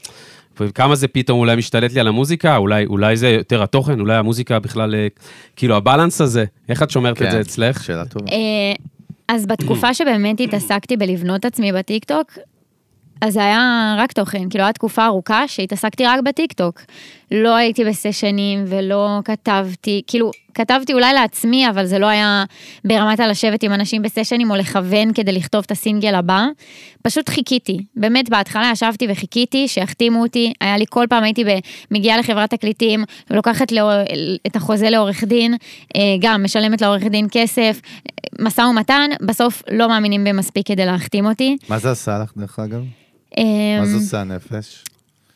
וכמה 0.59 0.95
זה 0.95 1.07
פתאום 1.07 1.39
אולי 1.39 1.55
משתלט 1.55 1.93
לי 1.93 1.99
על 1.99 2.07
המוזיקה, 2.07 2.57
אולי, 2.57 2.85
אולי 2.85 3.17
זה 3.17 3.29
יותר 3.29 3.63
התוכן, 3.63 3.99
אולי 3.99 4.15
המוזיקה 4.15 4.59
בכלל, 4.59 4.95
אה, 4.95 5.07
כאילו 5.55 5.75
הבלנס 5.75 6.21
הזה, 6.21 6.45
איך 6.69 6.83
את 6.83 6.89
שומרת 6.89 7.21
את 7.21 7.31
זה 7.31 7.41
אצלך? 7.41 7.77
כן, 7.77 7.83
שאלה 7.83 8.05
טובה. 8.05 8.31
אה, 8.31 8.73
אז 9.27 9.45
בתקופה 9.45 9.93
שבאמת 9.93 10.39
התעסקתי 10.39 10.97
בלבנות 10.97 11.45
עצמי 11.45 11.71
בטיקטוק, 11.71 12.37
אז 13.21 13.33
זה 13.33 13.43
היה 13.43 13.95
רק 13.97 14.11
תוכן, 14.11 14.49
כאילו 14.49 14.63
הייתה 14.63 14.73
תקופה 14.73 15.05
ארוכה 15.05 15.47
שהתעסקתי 15.47 16.05
רק 16.05 16.19
בטיקטוק. 16.25 16.81
לא 17.31 17.55
הייתי 17.55 17.85
בסשנים 17.85 18.63
ולא 18.67 19.19
כתבתי, 19.25 20.01
כאילו 20.07 20.31
כתבתי 20.53 20.93
אולי 20.93 21.13
לעצמי, 21.13 21.69
אבל 21.69 21.85
זה 21.85 21.99
לא 21.99 22.05
היה 22.05 22.43
ברמת 22.85 23.19
הלשבת 23.19 23.63
עם 23.63 23.73
אנשים 23.73 24.01
בסשנים 24.01 24.51
או 24.51 24.55
לכוון 24.55 25.13
כדי 25.13 25.31
לכתוב 25.31 25.63
את 25.65 25.71
הסינגל 25.71 26.15
הבא. 26.15 26.45
פשוט 27.01 27.29
חיכיתי, 27.29 27.77
באמת 27.95 28.29
בהתחלה 28.29 28.69
ישבתי 28.73 29.07
וחיכיתי 29.09 29.67
שיחתימו 29.67 30.21
אותי, 30.21 30.53
היה 30.61 30.77
לי 30.77 30.85
כל 30.89 31.05
פעם 31.09 31.23
הייתי 31.23 31.43
מגיעה 31.91 32.17
לחברת 32.17 32.49
תקליטים 32.49 33.03
ולוקחת 33.29 33.71
לו, 33.71 33.89
את 34.47 34.55
החוזה 34.55 34.89
לעורך 34.89 35.23
דין, 35.23 35.55
אה, 35.95 36.01
גם 36.19 36.43
משלמת 36.43 36.81
לעורך 36.81 37.03
דין 37.03 37.27
כסף, 37.31 37.81
משא 38.39 38.61
ומתן, 38.61 39.09
בסוף 39.21 39.63
לא 39.71 39.87
מאמינים 39.87 40.23
בי 40.23 40.31
מספיק 40.31 40.67
כדי 40.67 40.85
להחתים 40.85 41.25
אותי. 41.25 41.57
מה 41.69 41.79
זה 41.79 41.91
עשה 41.91 42.19
לך, 42.23 42.31
דרך 42.37 42.59
אגב? 42.59 42.83
אה, 43.37 43.79
מה 43.79 43.85
זה 43.85 43.95
עושה 43.95 44.21
הנפש? 44.21 44.83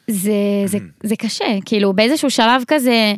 זה, 0.07 0.31
זה, 0.65 0.77
זה 1.03 1.15
קשה, 1.15 1.45
כאילו 1.65 1.93
באיזשהו 1.93 2.29
שלב 2.29 2.63
כזה, 2.67 3.13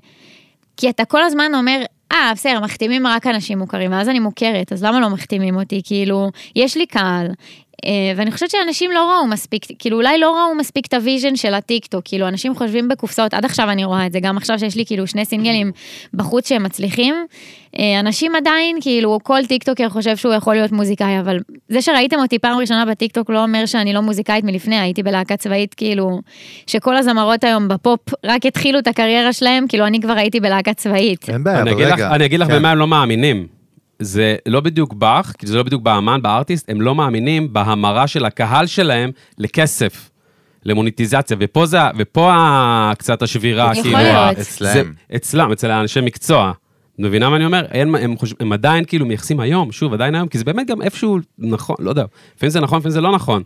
כי 0.78 0.90
אתה 0.90 1.06
כל 1.06 1.24
הזמן 1.24 1.52
אומר, 1.56 1.82
אה, 2.12 2.32
בסדר, 2.36 2.60
מחתימים 2.60 3.08
רק 3.08 3.28
אנשים 3.28 3.60
מוכרים, 3.60 3.92
ואז 3.92 4.10
אני 4.10 4.20
מוכרת, 4.20 4.74
אז 4.74 4.84
למה 4.84 5.00
לא 5.00 5.10
מחתימים 5.10 5.56
אותי? 5.56 5.82
כאילו, 5.84 6.30
יש 6.56 6.78
לי 6.78 6.86
קהל. 6.86 7.28
אה, 7.86 7.90
ואני 8.16 8.32
חושבת 8.32 8.50
שאנשים 8.50 8.92
לא 8.92 9.12
ראו 9.12 9.28
מספיק, 9.28 9.66
כאילו 9.80 9.98
אולי 9.98 10.18
לא 10.18 10.32
ראו 10.32 10.56
מספיק 10.56 10.86
את 10.86 10.94
ה 10.94 11.00
vision 11.00 11.36
של 11.36 11.54
הטיקטוק, 11.54 12.02
כאילו 12.06 12.28
אנשים 12.28 12.56
חושבים 12.56 12.88
בקופסאות, 12.88 13.34
עד 13.34 13.46
עכשיו 13.46 13.70
אני 13.70 13.86
רואה 13.86 14.06
את 14.06 14.12
זה, 14.12 14.20
גם 14.20 14.38
עכשיו 14.38 14.60
שיש 14.60 14.76
לי 14.76 14.86
כאילו 14.86 15.08
שני 15.08 15.26
סינגלים 15.26 15.72
בחוץ 16.14 16.50
שהם 16.50 16.64
מצליחים, 16.64 17.16
אה, 17.80 18.00
אנשים 18.00 18.36
עדיין, 18.36 18.78
כאילו 18.82 19.20
כל 19.24 19.46
טיקטוקר 19.48 19.90
חושב 19.90 20.18
שהוא 20.18 20.34
יכול 20.34 20.54
להיות 20.56 20.72
מוזיקאי, 20.72 21.20
אבל 21.20 21.38
זה 21.70 21.82
שראיתם 21.82 22.18
אותי 22.20 22.40
פעם 22.40 22.58
ראשונה 22.58 22.86
בטיקטוק 22.86 23.30
לא 23.30 23.44
אומר 23.44 23.66
שאני 23.66 23.94
לא 23.94 24.02
מוזיקאית 24.02 24.44
מלפני, 24.46 24.80
הייתי 24.80 25.04
בלהקה 25.04 25.38
צבאית, 25.38 25.74
כאילו, 25.74 26.20
שכל 26.68 26.98
הזמרות 26.98 27.44
היום 27.44 27.68
בפופ 27.68 28.00
רק 28.26 28.46
התחילו 28.46 28.80
את 28.80 28.88
הקריירה 28.88 29.34
שלהם, 29.34 29.66
כאילו 29.70 29.86
אני 29.88 30.02
כבר 30.02 30.14
הייתי 30.14 30.40
בלהקה 30.40 30.74
צבאית. 30.74 31.30
אין 31.30 31.44
בעיה, 31.44 31.62
אני 31.62 31.72
אבל 31.72 31.80
אגיד 31.82 31.88
לך- 31.88 31.94
רגע. 31.94 32.16
אני 32.16 32.26
אגיד 32.26 32.40
לך 32.40 32.48
כן. 32.48 32.56
במה 32.56 32.72
הם 32.72 32.78
לא 32.78 32.88
מאמינים. 32.88 33.55
זה 34.00 34.36
לא 34.46 34.60
בדיוק 34.60 34.94
בך, 34.94 35.34
כי 35.38 35.48
זה 35.48 35.58
לא 35.58 35.64
בדיוק 35.64 35.82
באמן, 35.82 36.22
ב 36.22 36.28
artist, 36.28 36.70
הם 36.70 36.82
לא 36.82 36.96
מאמינים 36.96 37.54
בהמרה 37.54 38.08
של 38.08 38.26
הקהל 38.26 38.66
שלהם 38.66 39.12
לכסף, 39.38 40.10
למוניטיזציה, 40.66 41.38
ופה 41.40 41.66
זה, 41.66 41.78
ופה 41.98 42.34
ה- 42.34 42.92
קצת 42.98 43.22
השבירה, 43.22 43.72
יכול 43.72 43.84
כאילו, 43.84 43.98
להיות. 43.98 44.38
אצלם. 44.40 44.74
זה, 44.74 44.82
אצלם, 45.16 45.52
אצל 45.52 45.72
האנשי 45.72 46.02
מקצוע. 46.02 46.52
את 46.96 47.00
מבינה 47.00 47.30
מה 47.30 47.36
אני 47.36 47.46
אומר? 47.46 47.66
הם, 47.72 47.96
הם, 47.96 48.18
חושב, 48.18 48.36
הם 48.40 48.54
עדיין 48.54 48.86
כאילו 48.86 49.06
מייחסים 49.06 49.40
היום, 49.40 49.72
שוב, 49.72 49.94
עדיין 49.94 50.16
היום, 50.16 50.28
כי 50.28 50.38
זה 50.38 50.44
באמת 50.44 50.68
גם 50.68 50.82
איפשהו 50.82 51.20
נכון, 51.38 51.76
לא 51.80 51.90
יודע, 51.90 52.04
לפעמים 52.36 52.52
זה 52.52 52.60
נכון, 52.60 52.80
לפעמים 52.80 52.92
זה 52.94 53.02
לא 53.02 53.12
נכון. 53.12 53.44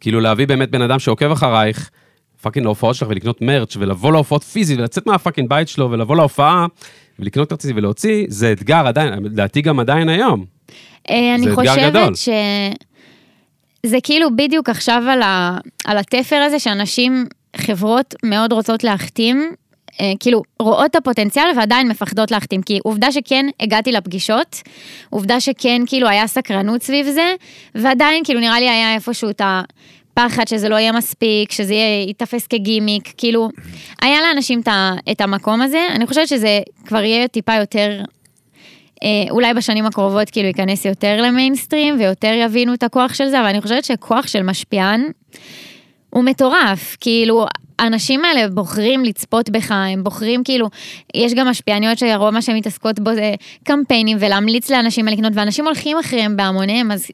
כאילו 0.00 0.20
להביא 0.20 0.46
באמת 0.46 0.70
בן 0.70 0.82
אדם 0.82 0.98
שעוקב 0.98 1.30
אחרייך, 1.30 1.90
fucking 2.46 2.64
להופעות 2.64 2.94
שלך 2.94 3.08
ולקנות 3.08 3.42
merch 3.42 3.76
ולבוא 3.76 4.12
להופעות 4.12 4.44
פיזית 4.44 4.78
ולצאת 4.78 5.06
מה 5.06 5.15
fucking 5.15 5.48
בית 5.48 5.68
שלו 5.68 5.90
ולבוא 5.90 6.16
להופעה 6.16 6.66
ולקנות 7.18 7.48
כרטיסים 7.48 7.76
ולהוציא, 7.76 8.26
זה 8.28 8.52
אתגר 8.52 8.86
עדיין, 8.86 9.24
לדעתי 9.24 9.62
גם 9.62 9.80
עדיין 9.80 10.08
היום. 10.08 10.44
אה, 11.10 11.34
אני 11.34 11.44
זה. 11.44 11.54
חושבת 11.54 11.92
שזה 12.16 13.98
כאילו 14.02 14.36
בדיוק 14.36 14.68
עכשיו 14.68 15.02
על, 15.10 15.22
ה, 15.22 15.58
על 15.84 15.98
התפר 15.98 16.36
הזה 16.36 16.58
שאנשים, 16.58 17.26
חברות 17.56 18.14
מאוד 18.24 18.52
רוצות 18.52 18.84
להחתים, 18.84 19.52
אה, 20.00 20.12
כאילו 20.20 20.42
רואות 20.60 20.90
את 20.90 20.96
הפוטנציאל 20.96 21.46
ועדיין 21.56 21.88
מפחדות 21.88 22.30
להחתים, 22.30 22.62
כי 22.62 22.78
עובדה 22.84 23.12
שכן 23.12 23.46
הגעתי 23.60 23.92
לפגישות, 23.92 24.62
עובדה 25.10 25.40
שכן 25.40 25.82
כאילו 25.86 26.08
היה 26.08 26.26
סקרנות 26.26 26.82
סביב 26.82 27.06
זה, 27.06 27.34
ועדיין 27.74 28.24
כאילו 28.24 28.40
נראה 28.40 28.60
לי 28.60 28.68
היה 28.68 28.94
איפשהו 28.94 29.30
את 29.30 29.40
הפחד 30.18 30.48
שזה 30.48 30.68
לא 30.68 30.76
יהיה 30.76 30.92
מספיק, 30.92 31.52
שזה 31.52 31.74
ייתפס 32.06 32.46
כגימיק, 32.46 33.12
כאילו, 33.16 33.48
היה 34.02 34.20
לאנשים 34.20 34.60
את 35.10 35.20
המקום 35.20 35.62
הזה, 35.62 35.86
אני 35.94 36.06
חושבת 36.06 36.28
שזה 36.28 36.60
כבר 36.86 37.02
יהיה 37.04 37.28
טיפה 37.28 37.54
יותר 37.54 38.02
אה, 39.02 39.08
אולי 39.30 39.54
בשנים 39.54 39.86
הקרובות 39.86 40.30
כאילו 40.30 40.48
ייכנס 40.48 40.84
יותר 40.84 41.22
למיינסטרים 41.22 41.98
ויותר 41.98 42.32
יבינו 42.32 42.74
את 42.74 42.82
הכוח 42.82 43.14
של 43.14 43.28
זה, 43.28 43.40
אבל 43.40 43.48
אני 43.48 43.60
חושבת 43.60 43.84
שכוח 43.84 44.26
של 44.26 44.42
משפיען 44.42 45.10
הוא 46.10 46.24
מטורף, 46.24 46.96
כאילו 47.00 47.46
האנשים 47.78 48.24
האלה 48.24 48.48
בוחרים 48.48 49.04
לצפות 49.04 49.50
בך, 49.50 49.70
הם 49.70 50.04
בוחרים 50.04 50.44
כאילו, 50.44 50.68
יש 51.14 51.34
גם 51.34 51.48
משפיעניות 51.48 51.98
שרוב 51.98 52.30
מה 52.30 52.42
שהן 52.42 52.56
מתעסקות 52.56 53.00
בו 53.00 53.14
זה 53.14 53.34
קמפיינים 53.64 54.16
ולהמליץ 54.20 54.70
לאנשים 54.70 55.04
מה 55.04 55.10
לקנות, 55.10 55.32
ואנשים 55.34 55.64
הולכים 55.66 55.98
אחריהם 55.98 56.36
בהמוניהם, 56.36 56.92
אז 56.92 57.06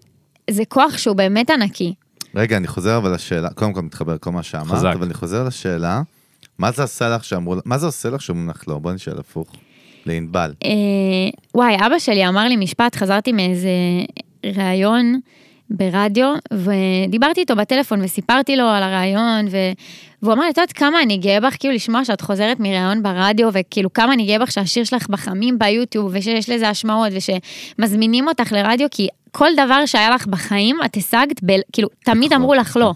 זה 0.50 0.64
כוח 0.68 0.98
שהוא 0.98 1.16
באמת 1.16 1.50
ענקי. 1.50 1.94
רגע, 2.34 2.56
אני 2.56 2.66
חוזר 2.66 2.96
אבל 2.96 3.14
לשאלה, 3.14 3.50
קודם 3.50 3.72
כל 3.72 3.82
מתחבר 3.82 4.14
לכל 4.14 4.32
מה 4.32 4.42
שאמרת, 4.42 4.78
חזק. 4.78 4.92
אבל 4.94 5.04
אני 5.04 5.14
חוזר 5.14 5.44
לשאלה, 5.44 6.02
מה 6.58 6.72
זה 6.72 6.82
עשה 6.82 7.08
לך 7.08 7.24
שאמרו, 7.24 7.56
מה 7.64 7.78
זה 7.78 7.86
עושה 7.86 8.10
לך 8.10 8.22
שאומרים 8.22 8.50
לך 8.50 8.68
לא? 8.68 8.78
בוא 8.78 8.92
נשאל 8.92 9.18
הפוך. 9.18 9.52
לענבל. 10.06 10.54
אה, 10.64 10.70
וואי, 11.54 11.76
אבא 11.86 11.98
שלי 11.98 12.28
אמר 12.28 12.48
לי 12.48 12.56
משפט, 12.56 12.96
חזרתי 12.96 13.32
מאיזה 13.32 13.70
ראיון 14.44 15.20
ברדיו, 15.72 16.34
ודיברתי 16.52 17.40
איתו 17.40 17.56
בטלפון 17.56 18.04
וסיפרתי 18.04 18.56
לו 18.56 18.68
על 18.68 18.82
הראיון, 18.82 19.46
ו... 19.50 19.56
והוא 20.22 20.34
אמר 20.34 20.44
את 20.50 20.58
יודעת 20.58 20.72
כמה 20.72 21.02
אני 21.02 21.16
גאה 21.16 21.40
בך, 21.40 21.56
כאילו 21.60 21.74
לשמוע 21.74 22.04
שאת 22.04 22.20
חוזרת 22.20 22.60
מראיון 22.60 23.02
ברדיו, 23.02 23.48
וכאילו 23.52 23.92
כמה 23.92 24.12
אני 24.12 24.26
גאה 24.26 24.38
בך 24.38 24.52
שהשיר 24.52 24.84
שלך 24.84 25.08
בחמים 25.08 25.58
ביוטיוב, 25.58 26.10
ושיש 26.14 26.50
לזה 26.50 26.68
השמעות, 26.68 27.12
ושמזמינים 27.12 28.28
אותך 28.28 28.52
לרדיו, 28.52 28.86
כי 28.90 29.08
כל 29.32 29.48
דבר 29.56 29.86
שהיה 29.86 30.10
לך 30.10 30.26
בחיים, 30.26 30.78
את 30.84 30.96
השגת, 30.96 31.44
ב... 31.46 31.52
כאילו, 31.72 31.88
תמיד 32.04 32.32
אמרו 32.32 32.54
לך 32.54 32.76
לא. 32.76 32.92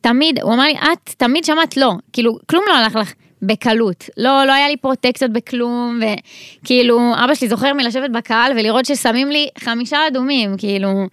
תמיד, 0.00 0.38
הוא 0.42 0.54
אמר 0.54 0.64
לי, 0.64 0.74
את 0.74 1.10
תמיד 1.16 1.44
שמעת 1.44 1.76
לא, 1.76 1.92
כאילו, 2.12 2.38
כלום 2.46 2.64
לא 2.68 2.74
הלך 2.74 2.96
לך 2.96 3.12
בקלות. 3.42 4.10
לא, 4.16 4.44
לא 4.44 4.52
היה 4.52 4.68
לי 4.68 4.76
פרוטקציות 4.76 5.32
בכלום, 5.32 6.00
וכאילו, 6.00 7.12
אבא 7.24 7.34
שלי 7.34 7.48
זוכר 7.48 7.72
מלשבת 7.72 8.10
בקהל 8.10 8.52
ולראות 8.52 8.84
ששמים 8.84 9.30
לי 9.30 9.48
חמישה 9.58 9.98
אדומים, 10.06 10.54
כאילו... 10.58 11.06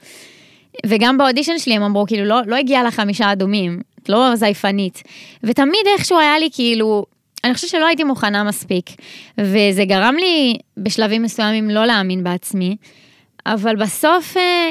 וגם 0.86 1.18
באודישן 1.18 1.60
שלי 1.60 1.74
הם 1.74 1.84
אמרו, 1.84 2.06
כאילו, 2.08 2.26
לא, 2.26 2.42
לא 2.46 2.56
הגיע 2.56 2.84
לך 2.84 2.96
חמישה 2.96 3.32
אדומים, 3.32 3.82
את 4.04 4.10
לא 4.10 4.36
זייפנית. 4.36 5.04
ותמיד 5.44 5.88
איכשהו 5.98 6.20
היה 6.20 6.40
לי, 6.40 6.50
כאילו, 6.52 7.06
אני 7.44 7.54
חושבת 7.54 7.70
שלא 7.70 7.88
הייתי 7.88 8.04
מוכנה 8.04 8.44
מספיק. 8.44 8.90
וזה 9.38 9.86
גרם 9.86 10.16
לי 10.20 10.58
בשלבים 10.78 11.24
מסוימים 11.24 11.70
לא 11.70 11.86
להאמין 11.86 12.24
בעצמי, 12.24 12.76
אבל 13.46 13.76
בסוף, 13.76 14.38
אה, 14.38 14.70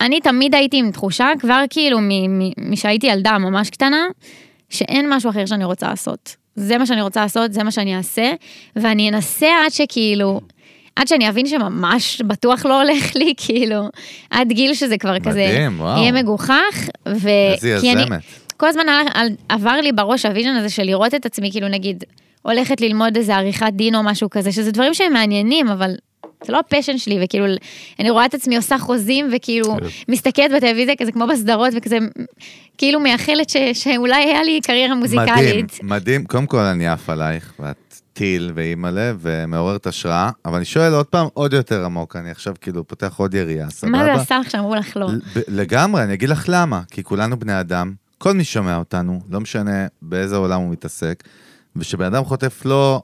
אני 0.00 0.20
תמיד 0.20 0.54
הייתי 0.54 0.76
עם 0.76 0.90
תחושה, 0.90 1.28
כבר 1.38 1.64
כאילו 1.70 1.98
משהייתי 2.58 3.06
ילדה 3.06 3.38
ממש 3.38 3.70
קטנה, 3.70 4.06
שאין 4.70 5.06
משהו 5.12 5.30
אחר 5.30 5.46
שאני 5.46 5.64
רוצה 5.64 5.88
לעשות. 5.88 6.36
זה 6.56 6.78
מה 6.78 6.86
שאני 6.86 7.02
רוצה 7.02 7.20
לעשות, 7.20 7.52
זה 7.52 7.62
מה 7.62 7.70
שאני 7.70 7.96
אעשה, 7.96 8.32
ואני 8.76 9.08
אנסה 9.08 9.48
עד 9.64 9.72
שכאילו, 9.72 10.40
עד 10.96 11.08
שאני 11.08 11.28
אבין 11.28 11.46
שממש 11.46 12.22
בטוח 12.22 12.66
לא 12.66 12.82
הולך 12.82 13.16
לי, 13.16 13.34
כאילו, 13.46 13.88
עד 14.30 14.48
גיל 14.52 14.74
שזה 14.74 14.98
כבר 14.98 15.10
מדהים, 15.14 15.24
כזה, 15.32 15.68
וואו. 15.76 15.98
יהיה 16.02 16.12
מגוחך, 16.12 16.88
ו... 17.08 17.28
איזה 17.54 17.78
כי 17.80 17.92
אני- 17.92 18.02
יזמת. 18.02 18.20
כל 18.56 18.68
הזמן 18.68 18.88
על- 18.88 19.06
על- 19.14 19.28
עבר 19.48 19.80
לי 19.80 19.92
בראש 19.92 20.26
ה 20.26 20.30
vision 20.30 20.56
הזה 20.56 20.68
של 20.68 20.82
לראות 20.82 21.14
את 21.14 21.26
עצמי, 21.26 21.50
כאילו 21.52 21.68
נגיד, 21.68 22.04
הולכת 22.42 22.80
ללמוד 22.80 23.16
איזה 23.16 23.36
עריכת 23.36 23.66
דין 23.72 23.94
או 23.94 24.02
משהו 24.02 24.30
כזה, 24.30 24.52
שזה 24.52 24.72
דברים 24.72 24.94
שהם 24.94 25.12
מעניינים, 25.12 25.68
אבל 25.68 25.94
זה 26.44 26.52
לא 26.52 26.58
ה 26.58 26.63
passion 26.63 26.98
שלי, 26.98 27.18
וכאילו, 27.24 27.46
אני 28.00 28.10
רואה 28.10 28.24
את 28.24 28.34
עצמי 28.34 28.56
עושה 28.56 28.78
חוזים, 28.78 29.28
וכאילו, 29.32 29.76
כן. 29.76 29.86
מסתכלת 30.08 30.50
בטלוויזיה 30.56 30.94
כזה 30.98 31.12
כמו 31.12 31.26
בסדרות, 31.26 31.72
וכזה, 31.76 31.98
כאילו 32.78 33.00
מייחלת 33.00 33.50
ש, 33.50 33.56
שאולי 33.72 34.24
היה 34.24 34.42
לי 34.42 34.60
קריירה 34.60 34.94
מדהים, 34.94 35.18
מוזיקלית. 35.20 35.78
מדהים. 35.82 36.24
קודם 36.24 36.46
כל 36.46 36.58
אני 36.58 36.88
עף 36.88 37.10
עלייך, 37.10 37.52
ואת 37.60 37.85
טיל 38.16 38.52
ואימא'לה, 38.54 39.12
ומעוררת 39.20 39.86
השראה, 39.86 40.30
אבל 40.44 40.56
אני 40.56 40.64
שואל 40.64 40.92
עוד 40.94 41.06
פעם, 41.06 41.26
עוד 41.34 41.52
יותר 41.52 41.84
עמוק, 41.84 42.16
אני 42.16 42.30
עכשיו 42.30 42.54
כאילו 42.60 42.86
פותח 42.86 43.14
עוד 43.16 43.34
יריעה, 43.34 43.70
סבבה? 43.70 43.92
מה 43.92 44.04
זה 44.04 44.12
עשה 44.12 44.38
לך 44.38 44.50
שאמרו 44.50 44.74
לך 44.74 44.96
לא? 44.96 45.08
לגמרי, 45.48 46.02
אני 46.02 46.14
אגיד 46.14 46.28
לך 46.28 46.44
למה, 46.48 46.82
כי 46.90 47.04
כולנו 47.04 47.38
בני 47.38 47.60
אדם, 47.60 47.92
כל 48.18 48.32
מי 48.32 48.44
שומע 48.44 48.76
אותנו, 48.76 49.20
לא 49.30 49.40
משנה 49.40 49.86
באיזה 50.02 50.36
עולם 50.36 50.60
הוא 50.60 50.70
מתעסק, 50.72 51.22
ושבן 51.76 52.04
אדם 52.14 52.24
חוטף 52.24 52.62
לא, 52.64 53.02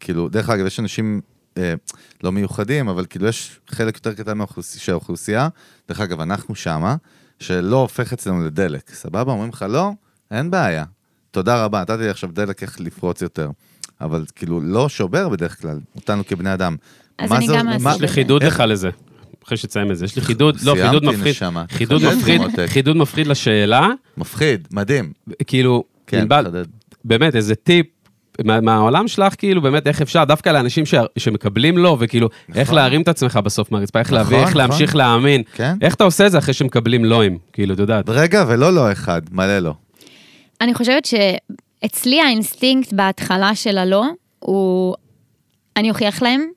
כאילו, 0.00 0.28
דרך 0.28 0.50
אגב, 0.50 0.66
יש 0.66 0.80
אנשים 0.80 1.20
אה, 1.58 1.74
לא 2.22 2.32
מיוחדים, 2.32 2.88
אבל 2.88 3.06
כאילו 3.06 3.26
יש 3.26 3.60
חלק 3.68 3.94
יותר 3.94 4.14
קטן 4.14 4.38
מהאוכלוס- 4.38 4.78
של 4.78 4.92
האוכלוסייה, 4.92 5.48
דרך 5.88 6.00
אגב, 6.00 6.20
אנחנו 6.20 6.54
שמה, 6.54 6.96
שלא 7.38 7.76
הופך 7.76 8.12
אצלנו 8.12 8.44
לדלק, 8.46 8.90
סבבה? 8.94 9.32
אומרים 9.32 9.50
לך 9.50 9.64
לא, 9.68 9.90
אין 10.30 10.50
בעיה. 10.50 10.84
תודה 11.30 11.64
רבה, 11.64 11.80
נתתי 11.80 12.02
לי 12.02 12.08
עכשיו 12.08 12.30
דלק 12.32 12.62
איך 12.62 12.80
לפרוץ 12.80 13.22
יותר. 13.22 13.50
אבל 14.04 14.24
כאילו, 14.36 14.60
לא 14.60 14.88
שובר 14.88 15.28
בדרך 15.28 15.62
כלל, 15.62 15.78
אותנו 15.96 16.26
כבני 16.26 16.54
אדם. 16.54 16.76
אז 17.18 17.30
מה 17.30 17.36
אני 17.36 17.46
זה- 17.46 17.54
גם 17.58 17.68
אעשה 17.68 17.90
יש 17.94 18.00
לי. 18.00 18.08
חידוד 18.08 18.42
איך- 18.42 18.54
לך 18.54 18.64
לזה. 18.68 18.90
אחרי 19.46 19.56
שתסיים 19.56 19.90
את 19.90 19.96
זה, 19.98 20.04
יש 20.04 20.16
לי 20.16 20.22
חידוד, 20.22 20.56
לא, 20.62 20.74
חידוד 20.74 21.02
סיימתי, 21.02 21.06
מפחיד, 21.16 21.30
נשמה. 21.32 21.64
חידוד 21.70 22.02
מפחיד. 22.04 22.40
חידוד 22.66 22.96
מפחיד 22.96 23.26
לשאלה, 23.26 23.88
מפחיד, 24.16 24.68
מדהים. 24.72 25.12
כאילו, 25.46 25.84
כן. 26.06 26.26
באמת, 27.04 27.36
איזה 27.36 27.54
טיפ 27.54 27.86
מה- 28.44 28.60
מהעולם 28.60 29.08
שלך, 29.08 29.34
כאילו, 29.38 29.62
באמת, 29.62 29.86
איך 29.86 30.02
אפשר, 30.02 30.24
דווקא 30.24 30.48
לאנשים 30.50 30.86
ש- 30.86 30.94
שמקבלים 31.18 31.78
לא, 31.78 31.96
וכאילו, 32.00 32.28
איך 32.54 32.68
נכון. 32.68 32.74
להרים 32.74 33.02
את 33.02 33.08
עצמך 33.08 33.36
בסוף 33.44 33.72
מהרצפה, 33.72 33.98
איך 33.98 34.12
להביא, 34.12 34.36
נכון, 34.36 34.40
איך 34.48 34.56
נכון. 34.56 34.60
להמשיך 34.70 34.96
להאמין. 34.96 35.42
כן. 35.54 35.74
איך 35.82 35.94
אתה 35.94 36.04
עושה 36.04 36.26
את 36.26 36.32
זה 36.32 36.38
אחרי 36.38 36.54
שמקבלים 36.54 37.04
לואים, 37.04 37.38
כאילו, 37.52 37.74
את 37.74 37.78
יודעת. 37.78 38.04
רגע, 38.08 38.44
ולא 38.48 38.72
לא 38.74 38.92
אחד, 38.92 39.22
מלא 39.32 39.58
לא. 39.58 39.74
אני 40.60 40.74
חושבת 40.74 41.08
שאצלי 41.84 42.20
האינסטינקט 42.20 42.92
בהתחלה 42.92 43.54
של 43.54 43.78
הלא, 43.78 44.04
הוא 44.38 44.94
אני 45.76 45.90
אוכיח 45.90 46.22
להם, 46.22 46.50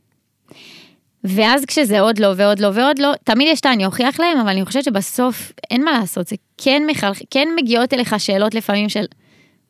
ואז 1.24 1.66
כשזה 1.66 2.00
עוד 2.00 2.20
לא 2.20 2.34
ועוד 2.38 2.60
לא 2.60 2.70
ועוד 2.74 3.00
לא, 3.00 3.14
תמיד 3.24 3.48
יש 3.48 3.60
את 3.60 3.66
ה"אני 3.66 3.86
אוכיח 3.86 4.20
להם", 4.20 4.38
אבל 4.38 4.50
אני 4.50 4.66
חושבת 4.66 4.84
שבסוף 4.84 5.52
אין 5.72 5.84
מה 5.84 5.92
לעשות, 5.92 6.28
זה 6.28 6.36
כן 6.58 6.84
מחלח... 6.88 7.18
כן 7.30 7.48
מגיעות 7.56 7.94
אליך 7.94 8.16
שאלות 8.18 8.56
לפעמים 8.56 8.90
של 8.90 9.06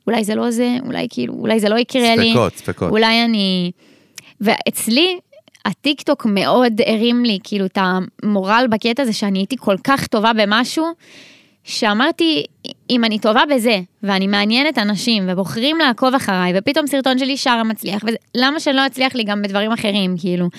אולי 0.08 0.24
זה 0.24 0.36
לא 0.36 0.52
זה, 0.52 0.78
אולי 0.86 1.08
כאילו, 1.10 1.34
אולי 1.34 1.60
זה 1.60 1.70
לא 1.70 1.76
יקרה 1.80 2.16
לי. 2.16 2.30
ספקות, 2.30 2.56
ספקות. 2.56 2.92
אולי 2.92 3.26
אני... 3.26 3.72
ואצלי, 4.42 5.20
הטיקטוק 5.66 6.26
מאוד 6.26 6.82
הרים 6.86 7.26
לי, 7.26 7.40
כאילו, 7.44 7.66
את 7.66 7.78
המורל 7.82 8.68
בקטע 8.70 9.04
הזה 9.04 9.14
שאני 9.14 9.40
הייתי 9.40 9.56
כל 9.60 9.76
כך 9.84 10.08
טובה 10.08 10.32
במשהו, 10.34 10.86
שאמרתי, 11.68 12.46
אם 12.90 13.06
אני 13.06 13.20
טובה 13.20 13.42
בזה, 13.56 13.80
ואני 14.04 14.28
מעניינת 14.28 14.78
אנשים, 14.78 15.24
ובוחרים 15.28 15.78
לעקוב 15.78 16.16
אחריי, 16.16 16.54
ופתאום 16.56 16.88
סרטון 16.88 17.20
שלי 17.20 17.38
שרה 17.38 17.64
מצליח, 17.64 18.04
וזה, 18.08 18.18
למה 18.36 18.60
שאני 18.60 18.76
לא 18.76 18.86
אצליח 18.86 19.16
לי 19.16 19.24
גם 19.24 19.42
בדברים 19.42 19.72
אחרים, 19.72 20.16
כאילו. 20.20 20.50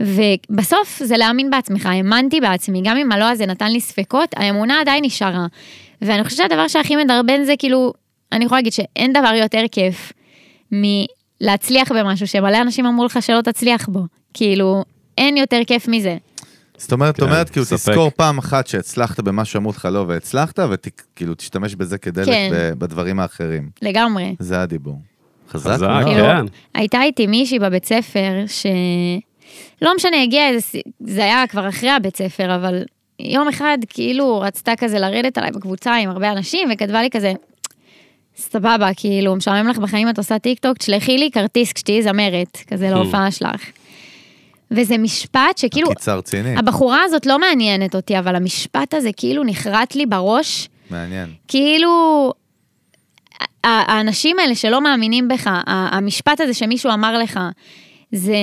ובסוף 0.00 1.02
זה 1.04 1.16
להאמין 1.16 1.50
בעצמך, 1.50 1.86
האמנתי 1.86 2.40
בעצמי, 2.40 2.80
גם 2.84 2.96
אם 2.96 3.12
הלא 3.12 3.24
הזה 3.24 3.46
נתן 3.46 3.72
לי 3.72 3.80
ספקות, 3.80 4.28
האמונה 4.36 4.80
עדיין 4.80 5.04
נשארה. 5.04 5.46
ואני 6.02 6.24
חושבת 6.24 6.38
שהדבר 6.38 6.68
שהכי 6.68 6.96
מדרבן 6.96 7.44
זה 7.44 7.54
כאילו, 7.58 7.92
אני 8.32 8.44
יכולה 8.44 8.58
להגיד 8.58 8.72
שאין 8.72 9.12
דבר 9.12 9.34
יותר 9.34 9.62
כיף 9.72 10.12
מלהצליח 10.72 11.92
במשהו 11.92 12.26
שמלא 12.26 12.60
אנשים 12.60 12.86
אמרו 12.86 13.04
לך 13.04 13.22
שלא 13.22 13.40
תצליח 13.40 13.88
בו. 13.88 14.00
כאילו, 14.34 14.84
אין 15.18 15.36
יותר 15.36 15.60
כיף 15.66 15.88
מזה. 15.88 16.16
זאת 16.78 16.92
אומרת, 16.92 17.16
כן, 17.16 17.22
אומרת, 17.22 17.50
כאילו, 17.50 17.66
ספק. 17.66 17.90
תזכור 17.90 18.10
פעם 18.16 18.38
אחת 18.38 18.66
שהצלחת 18.66 19.20
במה 19.20 19.44
שאמרו 19.44 19.70
לך 19.70 19.88
לא 19.92 20.04
והצלחת, 20.08 20.58
וכאילו 20.70 21.34
תשתמש 21.34 21.74
בזה 21.74 21.98
כדלק 21.98 22.26
כן. 22.26 22.50
ב- 22.52 22.72
בדברים 22.78 23.20
האחרים. 23.20 23.70
לגמרי. 23.82 24.34
זה 24.38 24.62
הדיבור. 24.62 25.00
חזק 25.50 25.70
חזק. 25.70 25.88
כאילו, 26.04 26.24
כן. 26.24 26.44
הייתה 26.74 27.02
איתי 27.02 27.26
מישהי 27.26 27.58
בבית 27.58 27.84
ספר, 27.84 28.44
ש... 28.46 28.66
לא 29.82 29.92
משנה, 29.96 30.22
הגיע 30.22 30.48
איזה... 30.48 30.78
זה 31.00 31.24
היה 31.24 31.46
כבר 31.46 31.68
אחרי 31.68 31.90
הבית 31.90 32.16
ספר, 32.16 32.54
אבל 32.56 32.82
יום 33.20 33.48
אחד 33.48 33.78
כאילו 33.88 34.40
רצתה 34.40 34.72
כזה 34.78 34.98
לרדת 34.98 35.38
עליי 35.38 35.50
בקבוצה 35.50 35.94
עם 35.94 36.10
הרבה 36.10 36.32
אנשים, 36.32 36.68
וכתבה 36.72 37.02
לי 37.02 37.10
כזה, 37.10 37.32
סבבה, 38.36 38.88
כאילו, 38.96 39.36
משעמם 39.36 39.68
לך 39.68 39.78
בחיים, 39.78 40.08
את 40.08 40.18
עושה 40.18 40.38
טיק 40.38 40.58
טוק, 40.58 40.78
תשלחי 40.78 41.18
לי 41.18 41.30
כרטיס 41.30 41.72
כשתהיי 41.72 42.02
זמרת, 42.02 42.58
כזה 42.66 42.90
להופעה 42.90 43.30
שלך. 43.30 43.70
וזה 44.70 44.98
משפט 44.98 45.58
שכאילו, 45.58 45.88
קיצה 45.88 46.14
רצינית, 46.14 46.58
הבחורה 46.58 47.02
הזאת 47.02 47.26
לא 47.26 47.38
מעניינת 47.38 47.94
אותי, 47.94 48.18
אבל 48.18 48.36
המשפט 48.36 48.94
הזה 48.94 49.10
כאילו 49.16 49.44
נחרט 49.44 49.94
לי 49.94 50.06
בראש, 50.06 50.68
מעניין. 50.90 51.28
כאילו, 51.48 52.32
האנשים 53.64 54.38
האלה 54.38 54.54
שלא 54.54 54.80
מאמינים 54.80 55.28
בך, 55.28 55.50
המשפט 55.66 56.40
הזה 56.40 56.54
שמישהו 56.54 56.92
אמר 56.92 57.18
לך, 57.18 57.40
זה... 58.12 58.36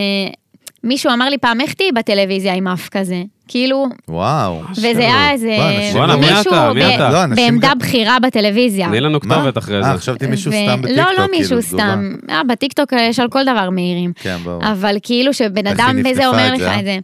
מישהו 0.84 1.12
אמר 1.14 1.30
לי 1.30 1.38
פעם, 1.38 1.62
איך 1.62 1.74
תהיי 1.74 1.92
בטלוויזיה 1.92 2.54
עם 2.54 2.68
אף 2.68 2.90
כזה? 2.90 3.24
כאילו, 3.48 3.86
וואו. 4.08 4.62
וזה 4.72 5.00
היה 5.00 5.32
איזה... 5.32 5.58
וואלה, 5.94 6.16
מי 6.16 6.42
אתה? 6.42 6.74
מי 6.74 6.96
אתה? 6.96 7.10
לא, 7.10 7.36
בעמדה 7.36 7.76
בכירה 7.80 8.20
בטלוויזיה. 8.20 8.88
תני 8.88 9.00
לנו? 9.00 9.20
כתובת 9.20 9.58
אחרי 9.58 9.84
זה. 9.84 9.90
אה, 9.90 9.98
חשבתי 9.98 10.28
מישהו 10.28 10.52
סתם 10.52 10.82
בטיקטוק, 10.82 10.98
לא, 10.98 11.12
לא 11.12 11.28
כאילו, 11.28 11.28
מישהו 11.38 11.62
תגובה. 11.62 11.84
סתם. 11.84 12.16
אה, 12.30 12.42
בטיקטוק 12.44 12.94
יש 12.94 13.20
על 13.20 13.30
כל 13.30 13.44
דבר 13.44 13.70
מעירים. 13.70 14.14
כן, 14.16 14.38
ברור. 14.44 14.72
אבל 14.72 14.98
כאילו 15.04 15.34
שבן 15.34 15.68
אדם 15.68 15.96
נפנפה 15.96 16.28
אומר 16.28 16.54
לך 16.54 16.62
אה? 16.62 16.80
את 16.80 16.86
זה. 16.86 17.00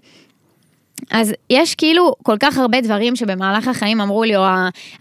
אז 1.11 1.33
יש 1.49 1.75
כאילו 1.75 2.13
כל 2.23 2.35
כך 2.39 2.57
הרבה 2.57 2.81
דברים 2.81 3.15
שבמהלך 3.15 3.67
החיים 3.67 4.01
אמרו 4.01 4.23
לי, 4.23 4.35
או 4.35 4.45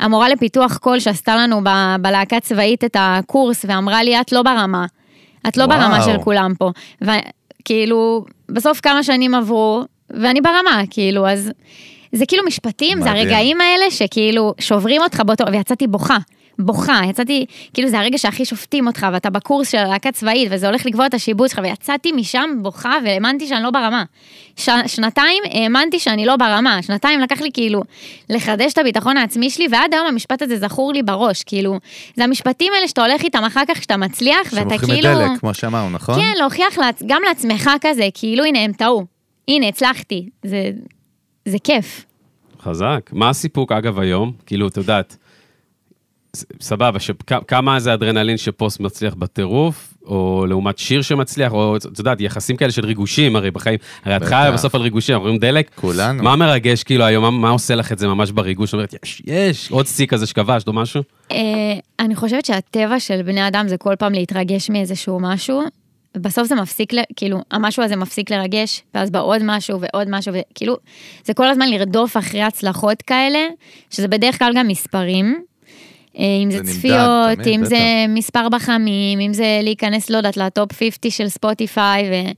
המורה 0.01 0.29
לפיתוח 0.29 0.77
קול 0.77 1.01
שעשתה 1.01 1.37
לנו 1.37 1.61
ב- 1.65 1.97
בלהקה 2.01 2.41
צבאית 2.41 2.85
את 2.85 2.97
הקורס, 3.01 3.65
ואמרה 3.69 4.03
לי, 4.03 4.21
את 4.21 4.33
לא 4.33 4.43
ברמה. 4.43 4.87
את 5.49 5.57
לא 5.57 5.65
וואו. 5.65 5.79
ברמה 5.79 6.03
של 6.03 6.19
כולם 6.25 6.53
פה. 6.59 6.71
וכאילו, 7.63 8.25
בסוף 8.49 8.81
כמה 8.81 9.03
שנים 9.03 9.35
עברו, 9.35 9.85
ואני 10.11 10.41
ברמה, 10.41 10.83
כאילו, 10.91 11.29
אז 11.29 11.51
זה 12.13 12.27
כאילו 12.27 12.45
משפטים, 12.47 13.03
זה 13.03 13.11
מדהים. 13.11 13.27
הרגעים 13.27 13.61
האלה 13.61 13.91
שכאילו 13.91 14.55
שוברים 14.61 15.03
אותך 15.03 15.23
באותו, 15.27 15.45
ויצאתי 15.53 15.87
בוכה. 15.87 16.19
בוכה, 16.59 17.01
יצאתי, 17.11 17.47
כאילו 17.75 17.89
זה 17.89 17.99
הרגע 17.99 18.19
שהכי 18.19 18.45
שופטים 18.45 18.87
אותך, 18.87 19.07
ואתה 19.13 19.31
בקורס 19.31 19.71
של 19.71 19.79
הלהקה 19.79 20.13
צבאית, 20.13 20.49
וזה 20.51 20.67
הולך 20.67 20.87
לקבוע 20.87 21.07
את 21.07 21.15
השיבוץ 21.15 21.51
שלך, 21.51 21.61
ויצאתי 21.63 22.13
משם 22.13 22.51
בוכה, 22.63 22.95
והאמנתי 23.05 23.47
שאני 23.47 23.63
לא 23.63 23.71
ברמה. 23.71 24.05
ש... 24.57 24.69
שנתיים 24.87 25.43
האמנתי 25.51 25.99
שאני 25.99 26.27
לא 26.27 26.37
ברמה, 26.37 26.83
שנתיים 26.83 27.21
לקח 27.21 27.41
לי 27.41 27.51
כאילו 27.53 27.83
לחדש 28.31 28.73
את 28.73 28.79
הביטחון 28.79 29.17
העצמי 29.17 29.51
שלי, 29.51 29.67
ועד 29.71 29.95
היום 29.95 30.07
המשפט 30.07 30.43
הזה 30.43 30.57
זכור 30.57 30.93
לי 30.93 31.03
בראש, 31.03 31.43
כאילו, 31.43 31.79
זה 32.17 32.25
המשפטים 32.25 32.73
האלה 32.77 32.89
שאתה 32.89 33.05
הולך 33.07 33.23
איתם 33.23 33.45
אחר 33.45 33.63
כך 33.69 33.79
כשאתה 33.79 33.97
מצליח, 33.97 34.53
ואתה 34.53 34.79
כאילו... 34.79 35.11
לדלק, 35.11 35.41
כמו 35.41 35.55
שאמרנו, 35.55 35.91
נכון? 35.91 36.15
כן, 36.15 36.33
להוכיח 36.39 36.79
לעצ... 36.79 37.03
גם 37.07 37.23
לעצמך 37.29 37.71
כזה, 37.81 38.09
כאילו, 38.15 38.45
הנה, 38.45 38.65
הם 38.65 38.73
טעו. 38.73 39.05
הנה, 39.49 39.69
הצלחתי. 39.69 40.29
זה, 40.45 40.71
זה 41.45 41.59
כיף. 41.65 42.05
חזק. 42.63 43.11
מה 43.13 43.29
הסיפוק, 43.29 43.73
אגב, 43.73 43.99
היום? 43.99 44.33
כאילו, 44.47 44.69
את 44.69 44.77
יודעת, 44.77 45.17
סבבה, 46.61 46.99
כמה 47.49 47.81
זה 47.81 47.95
אדרנלין 47.95 48.37
שפוסט 48.37 48.81
מצליח 48.81 49.15
בטירוף, 49.15 49.95
או 50.07 50.45
לעומת 50.49 50.79
שיר 50.79 51.03
שמצליח, 51.03 51.53
או 51.53 51.77
את 51.77 51.99
יודעת, 51.99 52.21
יחסים 52.21 52.57
כאלה 52.57 52.73
של 52.73 52.87
ריגושים, 52.87 53.37
הרי 53.37 53.51
בחיים, 53.51 53.79
הרי 54.05 54.17
את. 54.17 54.25
חיה 54.25 54.53
בסוף 54.53 54.75
על 54.75 54.81
ריגושים, 54.81 55.15
אנחנו 55.15 55.27
רואים 55.27 55.41
דלק. 55.41 55.71
כולנו. 55.75 56.23
מה 56.23 56.37
מרגש 56.37 56.83
כאילו 56.83 57.05
היום, 57.05 57.25
מה, 57.25 57.31
מה 57.31 57.51
עושה 57.51 57.75
לך 57.75 57.93
את 57.93 57.99
זה 57.99 58.09
ממש 58.09 58.31
בריגוש? 58.31 58.73
אומרת, 58.73 58.95
יש, 59.05 59.23
יש, 59.27 59.71
עוד 59.71 59.87
שיא 59.87 60.07
כזה 60.07 60.27
שכבשת 60.27 60.69
או 60.69 60.73
משהו? 60.73 61.03
אה, 61.33 61.39
אני 62.01 62.17
חושבת 62.17 62.45
שהטבע 62.45 63.01
של 63.01 63.23
בני 63.23 63.49
אדם 63.49 63.69
זה 63.69 63.77
כל 63.77 63.95
פעם 63.99 64.13
להתרגש 64.13 64.71
מאיזשהו 64.71 65.19
משהו. 65.21 65.63
בסוף 66.17 66.49
זה 66.49 66.55
מפסיק, 66.55 66.93
כאילו, 67.17 67.39
המשהו 67.51 67.83
הזה 67.83 67.97
מפסיק 67.97 68.31
לרגש, 68.31 68.83
ואז 68.95 69.11
בא 69.11 69.21
עוד 69.21 69.41
משהו 69.45 69.81
ועוד 69.81 70.07
משהו, 70.11 70.35
וכאילו, 70.35 70.77
זה 71.25 71.35
כל 71.35 71.49
הזמן 71.51 71.69
לרדוף 71.69 72.17
אחרי 72.17 72.43
הצלחות 72.43 73.03
כאלה, 73.03 73.39
שזה 73.91 74.09
בדרך 74.09 74.39
כלל 74.39 74.53
גם 74.57 74.69
מספרים. 74.69 75.48
אה, 76.19 76.25
אם 76.43 76.51
זה, 76.51 76.59
זה 76.65 76.73
צפיות, 76.73 77.35
תמיד, 77.35 77.49
אם 77.49 77.61
בטח. 77.61 77.69
זה 77.69 77.79
מספר 78.09 78.49
בחמים, 78.49 79.21
אם 79.21 79.33
זה 79.33 79.61
להיכנס, 79.63 80.11
לא 80.11 80.17
יודעת, 80.17 80.37
לטופ 80.37 80.73
50 80.73 81.11
של 81.11 81.29
ספוטיפיי, 81.29 82.11
ו... 82.11 82.31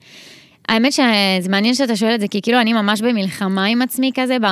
האמת 0.68 0.92
שזה 0.92 1.48
מעניין 1.48 1.74
שאתה 1.74 1.96
שואל 1.96 2.14
את 2.14 2.20
זה, 2.20 2.28
כי 2.28 2.42
כאילו 2.42 2.60
אני 2.60 2.72
ממש 2.72 3.00
במלחמה 3.00 3.64
עם 3.64 3.82
עצמי 3.82 4.10
כזה, 4.14 4.36
ב... 4.42 4.46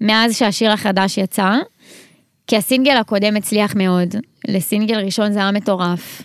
מאז 0.00 0.36
שהשיר 0.36 0.72
החדש 0.72 1.18
יצא. 1.18 1.50
כי 2.46 2.56
הסינגל 2.56 2.96
הקודם 2.96 3.36
הצליח 3.36 3.74
מאוד, 3.76 4.14
לסינגל 4.48 4.98
ראשון 4.98 5.32
זה 5.32 5.38
היה 5.38 5.50
מטורף. 5.50 6.22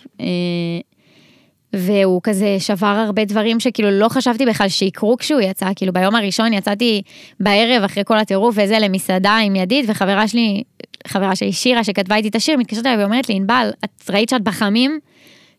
והוא 1.72 2.20
כזה 2.22 2.56
שבר 2.58 2.86
הרבה 2.86 3.24
דברים 3.24 3.60
שכאילו 3.60 3.90
לא 3.90 4.08
חשבתי 4.08 4.46
בכלל 4.46 4.68
שיקרו 4.68 5.16
כשהוא 5.16 5.40
יצא, 5.40 5.66
כאילו 5.76 5.92
ביום 5.92 6.14
הראשון 6.14 6.52
יצאתי 6.52 7.02
בערב 7.40 7.82
אחרי 7.82 8.02
כל 8.06 8.18
הטירוף 8.18 8.54
וזה 8.58 8.78
למסעדה 8.78 9.36
עם 9.36 9.56
ידיד, 9.56 9.84
וחברה 9.88 10.28
שלי, 10.28 10.62
חברה 11.06 11.36
שלי 11.36 11.52
שירה 11.52 11.84
שכתבה 11.84 12.16
איתי 12.16 12.28
את 12.28 12.34
השיר, 12.34 12.56
מתקשרת 12.56 12.86
אליי 12.86 12.98
ואומרת 13.02 13.28
לי, 13.28 13.34
ענבל, 13.34 13.70
את 13.84 14.10
ראית 14.10 14.28
שאת 14.28 14.42
בחמים? 14.42 14.98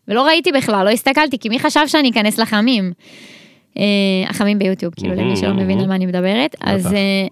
ולא 0.08 0.26
ראיתי 0.26 0.52
בכלל, 0.52 0.84
לא 0.84 0.90
הסתכלתי, 0.90 1.38
כי 1.38 1.48
מי 1.48 1.58
חשב 1.58 1.80
שאני 1.86 2.10
אכנס 2.10 2.38
לחמים? 2.38 2.92
אה, 3.78 3.84
החמים 4.28 4.58
ביוטיוב, 4.58 4.94
כאילו 4.94 5.14
למי 5.14 5.36
שלא 5.36 5.54
מבין 5.54 5.80
על 5.80 5.86
מה 5.86 5.94
אני 5.94 6.06
מדברת. 6.06 6.56
אז... 6.60 6.92
אה, 6.92 7.26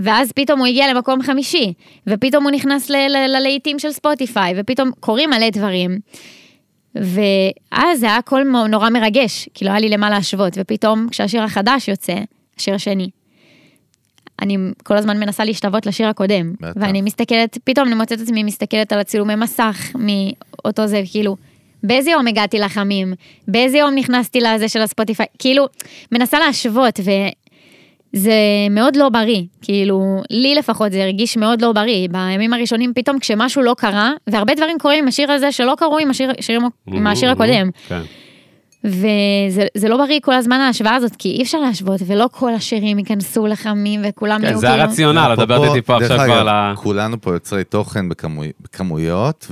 ואז 0.00 0.32
פתאום 0.32 0.58
הוא 0.58 0.66
הגיע 0.66 0.94
למקום 0.94 1.22
חמישי, 1.22 1.72
ופתאום 2.06 2.44
הוא 2.44 2.50
נכנס 2.50 2.90
ללהיטים 3.28 3.78
של 3.78 3.90
ספוטיפיי, 3.90 4.54
ופתאום 4.56 4.90
קורים 5.00 5.30
מלא 5.30 5.50
דברים. 5.50 5.98
ואז 6.96 8.00
זה 8.00 8.06
היה 8.06 8.16
הכל 8.16 8.42
נורא 8.68 8.90
מרגש, 8.90 9.48
כי 9.54 9.64
לא 9.64 9.70
היה 9.70 9.80
לי 9.80 9.88
למה 9.88 10.10
להשוות, 10.10 10.52
ופתאום 10.56 11.08
כשהשיר 11.10 11.42
החדש 11.42 11.88
יוצא, 11.88 12.14
השיר 12.58 12.74
השני, 12.74 13.10
אני 14.42 14.56
כל 14.82 14.96
הזמן 14.96 15.20
מנסה 15.20 15.44
להשתוות 15.44 15.86
לשיר 15.86 16.08
הקודם, 16.08 16.52
בטח. 16.60 16.80
ואני 16.80 17.02
מסתכלת, 17.02 17.58
פתאום 17.64 17.86
אני 17.86 17.94
מוצאת 17.94 18.18
את 18.18 18.22
עצמי 18.22 18.42
מסתכלת 18.42 18.92
על 18.92 18.98
הצילומי 18.98 19.34
מסך 19.34 19.90
מאותו 19.94 20.86
זה, 20.86 21.02
כאילו, 21.10 21.36
באיזה 21.82 22.10
יום 22.10 22.26
הגעתי 22.26 22.58
לחמים, 22.58 23.14
באיזה 23.48 23.78
יום 23.78 23.94
נכנסתי 23.94 24.40
לזה 24.40 24.68
של 24.68 24.80
הספוטיפיי, 24.80 25.26
כאילו, 25.38 25.66
מנסה 26.12 26.38
להשוות, 26.38 27.00
וזה 28.14 28.32
מאוד 28.70 28.96
לא 28.96 29.08
בריא, 29.08 29.42
כאילו, 29.62 30.22
לי 30.30 30.54
לפחות 30.54 30.92
זה 30.92 31.02
הרגיש 31.02 31.36
מאוד 31.36 31.62
לא 31.62 31.72
בריא, 31.72 32.08
בימים 32.10 32.52
הראשונים 32.52 32.92
פתאום 32.94 33.18
כשמשהו 33.18 33.62
לא 33.62 33.74
קרה, 33.78 34.12
והרבה 34.26 34.54
דברים 34.54 34.78
קורים 34.78 34.98
עם 34.98 35.08
השיר 35.08 35.32
הזה 35.32 35.52
שלא 35.52 35.74
קרו 35.78 35.98
עם 35.98 36.10
השיר, 36.10 36.30
שיר, 36.40 36.60
עם 36.86 37.06
השיר 37.06 37.30
הקודם. 37.30 37.70
כן. 37.88 38.00
וזה 38.84 39.66
זה 39.74 39.88
לא 39.88 39.96
בריא 39.96 40.20
כל 40.22 40.34
הזמן 40.34 40.60
ההשוואה 40.60 40.94
הזאת, 40.94 41.16
כי 41.18 41.28
אי 41.30 41.42
אפשר 41.42 41.58
להשוות, 41.60 42.00
ולא 42.06 42.28
כל 42.32 42.54
השירים 42.54 42.98
ייכנסו 42.98 43.46
לחמים 43.46 44.00
וכולם 44.08 44.40
כן, 44.40 44.46
יהיו 44.46 44.58
זה 44.58 44.66
כאילו... 44.66 44.82
הרציונל, 44.82 45.30
את 45.32 45.38
מדברת 45.38 45.68
איתי 45.68 45.82
פה 45.82 45.96
עכשיו 45.96 46.18
כבר 46.18 46.32
על 46.38 46.48
ה... 46.48 46.72
כולנו 46.76 47.20
פה 47.20 47.32
יוצרי 47.32 47.64
תוכן 47.64 48.08
בכמוי- 48.08 48.52
בכמויות, 48.60 49.46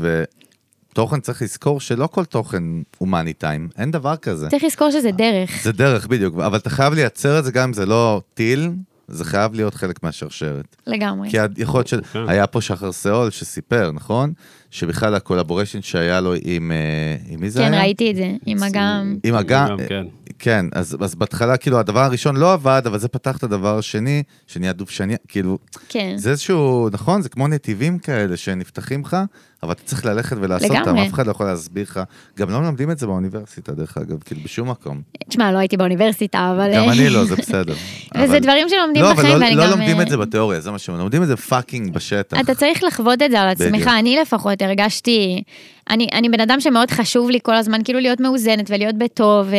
ותוכן 0.94 1.20
צריך 1.20 1.42
לזכור 1.42 1.80
שלא 1.80 2.07
כל 2.07 2.24
תוכן 2.24 2.62
הוא 2.98 3.09
מאני 3.09 3.33
טיים, 3.33 3.68
אין 3.78 3.90
דבר 3.90 4.16
כזה. 4.16 4.48
צריך 4.50 4.64
לזכור 4.64 4.90
שזה 4.90 5.11
דרך. 5.11 5.62
זה 5.62 5.72
דרך, 5.72 6.07
בדיוק, 6.07 6.35
אבל 6.35 6.59
אתה 6.59 6.70
חייב 6.70 6.94
לייצר 6.94 7.38
את 7.38 7.44
זה 7.44 7.52
גם 7.52 7.68
אם 7.68 7.72
זה 7.72 7.87
לא 7.87 8.20
טיל, 8.35 8.70
זה 9.09 9.24
חייב 9.24 9.54
להיות 9.54 9.74
חלק 9.74 10.02
מהשרשרת. 10.02 10.76
לגמרי. 10.87 11.30
כי 11.30 11.37
יכול 11.57 11.78
להיות 11.78 11.90
כן. 11.90 12.26
שהיה 12.26 12.46
פה 12.46 12.61
שחר 12.61 12.92
סאול 12.92 13.30
שסיפר, 13.30 13.90
נכון? 13.92 14.33
שבכלל 14.70 15.14
הקולבוריישן 15.14 15.83
שהיה 15.83 16.20
לו 16.20 16.35
עם... 16.42 16.72
אה, 16.72 17.16
עם 17.28 17.40
מי 17.40 17.50
זה 17.50 17.61
כן, 17.61 17.72
היה? 17.72 17.83
ראיתי 17.83 18.11
את 18.11 18.16
זה, 18.16 18.33
עם 18.46 18.62
אגם. 18.62 19.16
עם 19.24 19.35
אגם, 19.35 19.68
גם, 19.68 19.76
כן. 19.88 20.07
כן, 20.38 20.66
אז, 20.73 20.97
אז 21.01 21.14
בהתחלה 21.14 21.57
כאילו 21.57 21.79
הדבר 21.79 22.01
הראשון 22.01 22.37
לא 22.37 22.53
עבד, 22.53 22.83
אבל 22.87 22.99
זה 22.99 23.09
פתח 23.09 23.37
את 23.37 23.42
הדבר 23.42 23.79
השני, 23.79 24.23
שנהיה 24.47 24.73
דובשני, 24.73 25.14
כאילו, 25.29 25.59
כן. 25.88 26.14
זה 26.16 26.31
איזשהו, 26.31 26.88
נכון, 26.92 27.23
זה 27.23 27.29
כמו 27.29 27.49
נתיבים 27.49 27.99
כאלה 27.99 28.37
שנפתחים 28.37 29.01
לך, 29.01 29.16
אבל 29.62 29.73
אתה 29.73 29.83
צריך 29.83 30.07
ללכת 30.07 30.37
ולעשות 30.40 30.70
אותם. 30.70 30.97
אף 30.97 31.12
אחד 31.12 31.27
לא 31.27 31.31
יכול 31.31 31.47
להסביר 31.47 31.83
לך. 31.83 32.01
גם 32.38 32.51
לא 32.51 32.61
מלמדים 32.61 32.90
את 32.90 32.99
זה 32.99 33.07
באוניברסיטה, 33.07 33.73
דרך 33.73 33.99
אגב, 33.99 34.23
כאילו 34.25 34.40
בשום 34.44 34.70
מקום. 34.70 35.03
תשמע, 35.29 35.53
לא 35.53 35.59
הייתי 35.59 35.77
באוניברסיטה, 35.77 36.53
אבל... 36.57 36.75
גם 36.75 36.90
אני 36.90 37.09
לא, 37.09 37.25
זה 37.25 37.37
בסדר. 37.37 37.75
וזה 38.14 38.25
אבל- 38.25 38.38
דברים 38.38 38.68
שלומדים 38.68 39.03
לא, 39.03 39.12
בחיים, 39.12 39.38
לא, 39.38 39.44
ואני 39.44 39.57
לא 39.57 39.64
גם... 39.64 39.70
לומדים 39.70 39.97
אה, 39.97 40.03
את 40.03 40.09
זה 40.09 40.16
בתיאוריה, 40.16 40.61
זה 40.61 40.70
מה 40.70 40.79
שאומרים, 40.79 41.03
לומדים 41.03 41.23
את 41.23 41.29
זה 41.29 41.37
fucking 41.37 41.92
בשטח. 41.92 42.40
אתה 42.40 42.55
צריך 42.55 42.83
לחוות 42.83 43.23
את 43.23 43.31
זה 43.31 43.40
על 43.40 43.49
עצמך. 43.49 43.87
אני 43.99 44.18
לפחות 44.23 44.62
הרגשתי, 44.62 45.42
אני, 45.90 46.09
אני 46.12 46.29
בן 46.29 46.40
אדם 46.40 46.61
שמאוד 46.61 46.90
חשוב 46.90 47.31
לי 47.31 47.38
כל 47.42 47.55
הזמן 47.55 47.85
כאילו 47.85 48.01
להיות 48.01 48.20
מאוזנת 48.20 48.70
ולהיות 48.70 48.94
בטוב, 48.94 49.47
ו, 49.51 49.57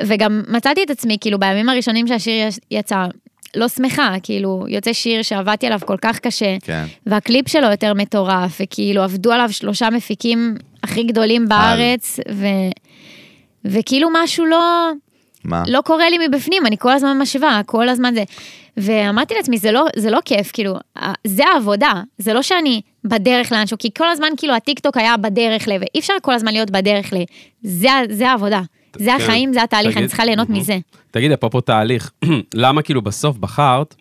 וגם 0.00 0.42
מצאתי 0.48 0.82
את 0.82 0.90
עצמי 0.90 1.16
כאילו 1.20 1.38
בימים 1.38 1.68
הראשונים 1.68 2.06
שהשיר 2.06 2.48
יצא, 2.70 3.04
לא 3.56 3.68
שמחה, 3.68 4.14
כאילו 4.22 4.64
יוצא 4.68 4.92
שיר 4.92 5.22
שעבדתי 5.22 5.66
עליו 5.66 5.80
כל 5.84 5.96
כך 6.00 6.18
קשה, 6.18 6.56
כן. 6.62 6.84
והקליפ 7.06 7.48
שלו 7.48 7.70
יותר 7.70 7.94
מטורף, 7.94 8.60
וכאילו 8.60 9.02
עבדו 9.02 9.32
עליו 9.32 9.48
שלושה 9.52 9.90
מפיקים 9.90 10.54
הכי 10.82 11.02
גדולים 11.02 11.48
בארץ, 11.48 12.20
ו, 12.32 12.46
וכאילו 13.64 14.08
משהו 14.12 14.46
לא... 14.46 14.90
מה? 15.44 15.62
לא 15.66 15.80
קורה 15.80 16.10
לי 16.10 16.28
מבפנים, 16.28 16.66
אני 16.66 16.76
כל 16.78 16.92
הזמן 16.92 17.18
משווה, 17.18 17.60
כל 17.66 17.88
הזמן 17.88 18.14
זה. 18.14 18.24
ואמרתי 18.76 19.34
לעצמי, 19.34 19.58
זה 19.58 19.72
לא, 19.72 19.86
זה 19.96 20.10
לא 20.10 20.18
כיף, 20.24 20.50
כאילו, 20.52 20.74
זה 21.26 21.42
העבודה, 21.54 21.92
זה 22.18 22.32
לא 22.32 22.42
שאני 22.42 22.80
בדרך 23.04 23.52
לאנשהו, 23.52 23.78
כי 23.78 23.88
כל 23.98 24.08
הזמן 24.10 24.28
כאילו 24.36 24.54
הטיקטוק 24.54 24.96
היה 24.96 25.16
בדרך 25.16 25.68
ל... 25.68 25.70
ואי 25.70 26.00
אפשר 26.00 26.12
כל 26.22 26.34
הזמן 26.34 26.52
להיות 26.52 26.70
בדרך 26.70 27.12
ל... 27.12 27.16
זה, 27.62 27.88
זה 28.10 28.28
העבודה, 28.30 28.60
זה 28.98 29.04
כן. 29.04 29.22
החיים, 29.22 29.52
זה 29.52 29.62
התהליך, 29.62 29.86
אני 29.88 29.94
תגיד- 29.96 30.08
צריכה 30.08 30.24
ליהנות. 30.24 30.50
מזה. 30.50 30.78
תגיד, 31.10 31.32
אפרופו 31.32 31.60
תהליך, 31.60 32.10
למה 32.54 32.82
כאילו 32.82 33.02
בסוף 33.02 33.36
בחרת, 33.36 33.94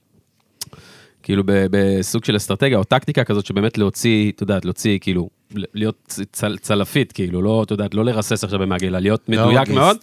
כאילו 1.23 1.43
ב- 1.45 1.65
בסוג 1.71 2.25
של 2.25 2.37
אסטרטגיה 2.37 2.77
או 2.77 2.83
טקטיקה 2.83 3.23
כזאת 3.23 3.45
שבאמת 3.45 3.77
להוציא, 3.77 4.31
את 4.31 4.41
יודעת, 4.41 4.65
להוציא 4.65 4.99
כאילו, 5.01 5.29
ל- 5.55 5.63
להיות 5.73 5.97
צל, 6.31 6.57
צלפית, 6.57 7.11
כאילו, 7.11 7.41
לא, 7.41 7.63
את 7.63 7.71
יודעת, 7.71 7.93
לא 7.93 8.05
לרסס 8.05 8.43
עכשיו 8.43 8.59
במעגל, 8.59 8.99
להיות 8.99 9.21
לא 9.29 9.41
מדויק 9.45 9.59
מגיסט. 9.69 9.77
מאוד. 9.77 9.97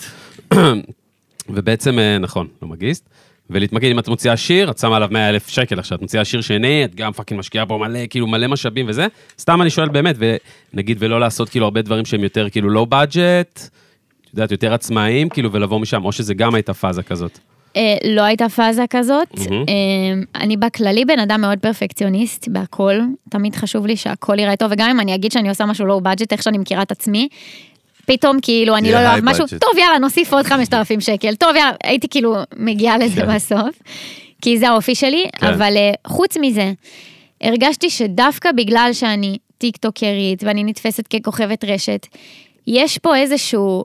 ובעצם, 1.48 1.98
אה, 1.98 2.18
נכון, 2.18 2.46
לא 2.62 2.68
מגיסט. 2.68 3.08
ולהתמקד 3.50 3.90
אם 3.90 3.98
את 3.98 4.08
מוציאה 4.08 4.36
שיר, 4.36 4.70
את 4.70 4.78
שמה 4.78 4.96
עליו 4.96 5.08
100 5.10 5.28
אלף 5.28 5.48
שקל 5.48 5.78
עכשיו, 5.78 5.96
את 5.96 6.02
מוציאה 6.02 6.24
שיר 6.24 6.40
שני, 6.40 6.84
את 6.84 6.94
גם 6.94 7.12
fucking 7.12 7.40
משקיעה 7.40 7.64
בו 7.64 7.78
מלא, 7.78 8.00
כאילו 8.10 8.26
מלא 8.26 8.46
משאבים 8.46 8.86
וזה. 8.88 9.06
סתם 9.38 9.62
אני 9.62 9.70
שואל 9.70 9.88
באמת, 9.88 10.16
ונגיד 10.74 10.96
ולא 11.00 11.20
לעשות 11.20 11.48
כאילו 11.48 11.64
הרבה 11.64 11.82
דברים 11.82 12.04
שהם 12.04 12.24
יותר 12.24 12.48
כאילו 12.50 12.70
low 12.70 12.86
budget, 12.86 13.60
את 14.30 14.34
יודעת, 14.34 14.50
יותר 14.50 14.74
עצמאיים, 14.74 15.28
כאילו, 15.28 15.52
ולבוא 15.52 15.80
משם, 15.80 16.04
או 16.04 16.12
שזה 16.12 16.34
גם 16.34 16.54
הייתה 16.54 16.74
פאזה 16.74 17.02
כזאת. 17.02 17.38
אה, 17.76 17.96
לא 18.04 18.22
הייתה 18.22 18.48
פאזה 18.48 18.84
כזאת. 18.90 19.28
אה, 19.38 20.40
אני 20.40 20.56
בכללי 20.56 21.04
בן 21.04 21.18
אדם 21.18 21.40
מאוד 21.40 21.58
פרפקציוניסט 21.58 22.48
בהכל, 22.48 23.00
תמיד 23.30 23.56
חשוב 23.56 23.86
לי 23.86 23.96
שהכל 23.96 24.38
ייראה 24.38 24.56
טוב, 24.56 24.72
וגם 24.72 24.90
אם 24.90 25.00
אני 25.00 25.14
אגיד 25.14 25.32
שאני 25.32 25.48
עושה 25.48 25.66
משהו 25.66 25.86
low 25.86 26.00
budget, 26.00 26.32
איך 26.32 26.42
שאני 26.42 26.58
מכירה 26.58 26.82
את 26.82 26.90
עצמי, 26.90 27.28
פתאום 28.12 28.38
כאילו 28.42 28.76
אני 28.76 28.92
לא 28.92 28.98
אוהב 28.98 29.24
משהו, 29.24 29.44
budget. 29.44 29.58
טוב 29.58 29.78
יאללה 29.78 29.98
נוסיף 29.98 30.32
עוד 30.32 30.46
5,000 30.46 31.00
שקל, 31.00 31.34
טוב 31.34 31.56
יאללה, 31.56 31.72
הייתי 31.84 32.08
כאילו 32.08 32.36
מגיעה 32.56 32.98
לזה 32.98 33.20
כן. 33.20 33.34
בסוף, 33.34 33.82
כי 34.42 34.58
זה 34.58 34.68
האופי 34.68 34.94
שלי, 34.94 35.26
כן. 35.32 35.46
אבל 35.46 35.76
אה, 35.76 35.92
חוץ 36.06 36.36
מזה, 36.40 36.72
הרגשתי 37.40 37.90
שדווקא 37.90 38.52
בגלל 38.52 38.90
שאני 38.92 39.38
טיק 39.58 39.76
טוקרית 39.76 40.44
ואני 40.44 40.64
נתפסת 40.64 41.06
ככוכבת 41.06 41.64
רשת, 41.64 42.06
יש 42.66 42.98
פה 42.98 43.16
איזשהו 43.16 43.84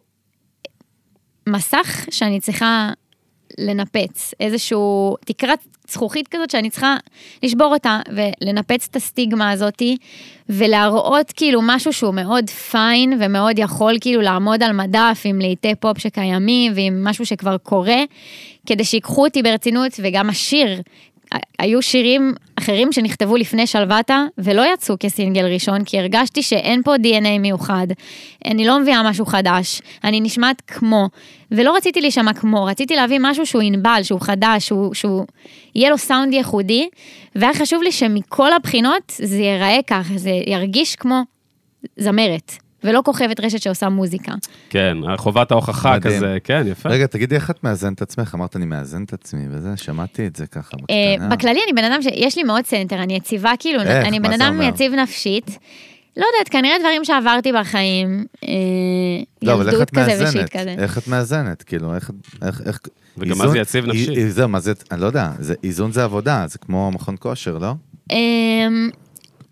מסך 1.50 2.06
שאני 2.12 2.40
צריכה 2.40 2.90
לנפץ, 3.58 4.34
איזשהו 4.40 5.16
תקרת 5.26 5.60
זכוכית 5.90 6.28
כזאת 6.28 6.50
שאני 6.50 6.70
צריכה 6.70 6.96
לשבור 7.44 7.74
אותה 7.74 8.00
ולנפץ 8.10 8.88
את 8.92 8.96
הסטיגמה 8.96 9.52
הזאתי 9.52 9.98
ולהראות 10.50 11.32
כאילו 11.36 11.60
משהו 11.64 11.94
שהוא 11.94 12.14
מאוד 12.14 12.50
פיין 12.50 13.18
ומאוד 13.20 13.60
יכול 13.60 13.98
כאילו 14.02 14.22
לעמוד 14.22 14.64
על 14.64 14.72
מדף 14.72 15.22
עם 15.26 15.40
לעיתי 15.40 15.76
פופ 15.76 15.98
שקיימים 15.98 16.72
ועם 16.76 17.04
משהו 17.04 17.26
שכבר 17.26 17.58
קורה, 17.58 18.04
כדי 18.66 18.84
שיקחו 18.84 19.26
אותי 19.26 19.44
ברצינות 19.44 19.92
וגם 20.00 20.30
השיר. 20.30 20.82
היו 21.60 21.82
שירים 21.82 22.34
אחרים 22.56 22.92
שנכתבו 22.92 23.38
לפני 23.38 23.68
שלוותה 23.68 24.24
ולא 24.38 24.74
יצאו 24.74 24.96
כסינגל 25.00 25.46
ראשון, 25.46 25.84
כי 25.84 26.00
הרגשתי 26.00 26.42
שאין 26.42 26.84
פה 26.84 26.96
DNA 26.96 27.40
מיוחד. 27.40 27.88
אני 28.46 28.66
לא 28.66 28.80
מביאה 28.80 29.10
משהו 29.10 29.26
חדש, 29.26 29.82
אני 30.04 30.22
נשמעת 30.22 30.62
כמו, 30.68 31.10
ולא 31.52 31.76
רציתי 31.76 32.02
להישמע 32.02 32.34
כמו, 32.34 32.66
רציתי 32.66 32.96
להביא 32.96 33.20
משהו 33.22 33.46
שהוא 33.46 33.62
ינבל, 33.62 34.00
שהוא 34.04 34.22
חדש, 34.22 34.68
שהוא, 34.68 34.94
שהוא 34.94 35.26
יהיה 35.76 35.90
לו 35.90 35.98
סאונד 35.98 36.34
ייחודי, 36.34 36.90
והיה 37.36 37.54
חשוב 37.54 37.84
לי 37.84 37.92
שמכל 37.92 38.54
הבחינות 38.54 39.14
זה 39.18 39.42
ייראה 39.42 39.80
כך, 39.88 40.12
זה 40.16 40.32
ירגיש 40.48 40.96
כמו 40.96 41.22
זמרת. 41.98 42.65
ולא 42.86 43.02
כוכבת 43.06 43.40
רשת 43.40 43.62
שעושה 43.62 43.90
מוזיקה. 43.90 44.32
כן, 44.70 44.98
חובת 45.18 45.52
ההוכחה 45.52 45.96
מדהים. 45.96 46.16
כזה, 46.18 46.38
כן, 46.44 46.64
יפה. 46.68 46.90
רגע, 46.90 47.06
תגידי 47.08 47.36
איך 47.36 47.50
את 47.50 47.64
מאזנת 47.64 47.94
את 47.98 48.02
עצמך? 48.02 48.36
אמרת, 48.36 48.56
אני 48.56 48.66
מאזן 48.66 49.04
את 49.04 49.14
עצמי 49.14 49.46
וזה, 49.52 49.70
שמעתי 49.78 50.28
את 50.28 50.36
זה 50.36 50.48
ככה 50.48 50.78
אה, 50.90 51.14
בקטנה. 51.18 51.30
בכללי 51.36 51.60
אני 51.68 51.82
בן 51.82 51.92
אדם 51.92 52.02
שיש 52.02 52.38
לי 52.38 52.44
מאוד 52.44 52.66
center, 52.66 53.04
אני 53.04 53.16
יציבה 53.16 53.52
כאילו, 53.60 53.82
איך? 53.82 54.08
אני 54.08 54.20
מה 54.20 54.28
בן 54.28 54.42
אדם? 54.42 54.62
יציב 54.62 54.94
נפשית. 54.94 55.58
לא 56.18 56.26
יודעת, 56.34 56.50
כנראה 56.50 56.76
דברים 56.80 57.06
שעברתי 57.06 57.52
בחיים, 57.52 58.26
אה, 58.48 58.54
לא, 59.42 59.54
אבל 59.54 59.62
איך 59.66 59.74
ילדות 59.74 59.88
את 59.90 59.96
כזה 59.98 60.08
מאזנת? 60.08 60.28
ו 60.30 60.36
shit 60.36 60.58
כזה. 60.58 60.76
איך 60.78 60.98
את 60.98 61.08
מאזנת? 61.08 61.64
כאילו, 61.64 61.96
איך... 61.96 62.12
איך- 62.46 62.62
איך... 62.66 62.80
וגם 63.18 63.28
מה 63.38 63.44
איזון- 63.44 63.52
זה 63.52 63.60
יציב 63.60 63.86
נפשית? 63.86 64.10
אי- 64.10 64.30
זהו, 64.30 64.50
מה 64.50 64.60
זה... 64.60 64.74
אני 64.92 65.02
לא 65.02 65.06
יודע, 65.06 65.30
זה- 65.40 65.54
איזון 65.64 65.92
זה 65.92 66.04
עבודה, 66.04 66.46
זה 66.48 66.58
כמו 66.58 66.92
מכון 66.92 67.16
כושר, 67.20 67.58
לא? 67.58 67.74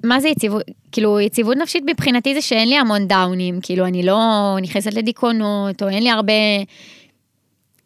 מה 0.03 0.19
זה 0.19 0.29
יציבות? 0.29 0.61
כאילו, 0.91 1.19
יציבות 1.19 1.57
נפשית 1.57 1.83
מבחינתי 1.89 2.33
זה 2.33 2.41
שאין 2.41 2.69
לי 2.69 2.77
המון 2.77 3.07
דאונים, 3.07 3.59
כאילו, 3.61 3.85
אני 3.85 4.03
לא 4.03 4.55
נכנסת 4.61 4.93
לדיכאונות, 4.93 5.83
או 5.83 5.89
אין 5.89 6.03
לי 6.03 6.09
הרבה... 6.09 6.33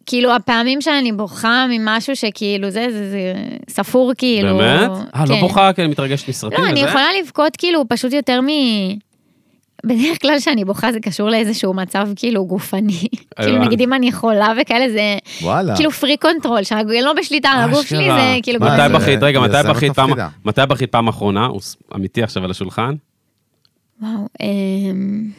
כאילו, 0.06 0.34
הפעמים 0.34 0.80
שאני 0.80 1.12
בוכה 1.12 1.66
ממשהו 1.70 2.16
שכאילו, 2.16 2.70
זה, 2.70 2.86
זה, 2.90 3.10
זה 3.10 3.34
ספור, 3.70 4.12
כאילו. 4.18 4.56
באמת? 4.58 4.90
אה, 5.14 5.24
לא 5.28 5.34
כן. 5.34 5.40
בוכה 5.40 5.72
כי 5.72 5.82
אני 5.82 5.90
מתרגשת 5.90 6.28
מסרטים 6.28 6.58
לא, 6.58 6.64
וזה? 6.64 6.72
אני 6.72 6.80
יכולה 6.80 7.06
לבכות 7.22 7.56
כאילו 7.56 7.84
פשוט 7.88 8.12
יותר 8.12 8.40
מ... 8.40 8.46
בדרך 9.86 10.20
כלל 10.22 10.38
כשאני 10.38 10.64
בוכה 10.64 10.92
זה 10.92 11.00
קשור 11.00 11.30
לאיזשהו 11.30 11.74
מצב 11.74 12.08
כאילו 12.16 12.46
גופני. 12.46 12.92
כאילו 13.36 13.56
הבנתי. 13.56 13.66
נגיד 13.66 13.80
אם 13.80 13.94
אני 13.94 14.12
חולה 14.12 14.52
וכאלה 14.60 14.92
זה 14.92 15.18
וואלה. 15.42 15.76
כאילו 15.76 15.90
freak 15.90 16.16
control, 16.16 16.62
שאני 16.62 17.02
לא 17.02 17.12
בשליטה 17.12 17.48
על 17.48 17.70
הגוף 17.70 17.86
שלי. 17.86 18.10
זה 18.10 18.36
כאילו... 18.42 18.60
מתי 18.60 18.94
בכית? 18.94 19.22
רגע, 19.22 19.40
מתי 19.40 19.60
יזמת 19.60 19.76
בכית 19.76 19.92
פעם... 19.92 20.10
מתי 20.44 20.60
בכית 20.68 20.92
פעם 20.92 21.08
אחרונה? 21.08 21.46
הוא 21.46 21.60
אמיתי 21.94 22.22
עכשיו 22.22 22.44
על 22.44 22.50
השולחן? 22.50 22.94
וואו. 24.00 24.28
אמ, 24.40 25.30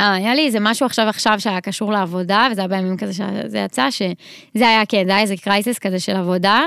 אה, 0.00 0.14
היה 0.14 0.34
לי 0.34 0.46
איזה 0.46 0.58
משהו 0.60 0.86
עכשיו 0.86 1.08
עכשיו 1.08 1.40
שהיה 1.40 1.60
קשור 1.60 1.92
לעבודה, 1.92 2.48
וזה 2.52 2.60
היה 2.60 2.68
בימים 2.68 2.96
כזה 2.96 3.12
שזה 3.12 3.58
יצא, 3.58 3.90
שזה 3.90 4.68
היה, 4.68 4.86
כן, 4.86 5.02
זה 5.06 5.12
היה 5.12 5.20
איזה 5.20 5.36
crisis 5.36 5.78
כזה 5.78 6.00
של 6.00 6.16
עבודה, 6.16 6.62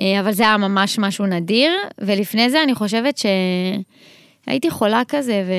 אה, 0.00 0.20
אבל 0.20 0.32
זה 0.32 0.42
היה 0.42 0.56
ממש 0.56 0.98
משהו 0.98 1.26
נדיר, 1.26 1.72
ולפני 1.98 2.50
זה 2.50 2.62
אני 2.62 2.74
חושבת 2.74 3.20
שהייתי 4.44 4.70
חולה 4.70 5.02
כזה, 5.08 5.44
ו... 5.46 5.52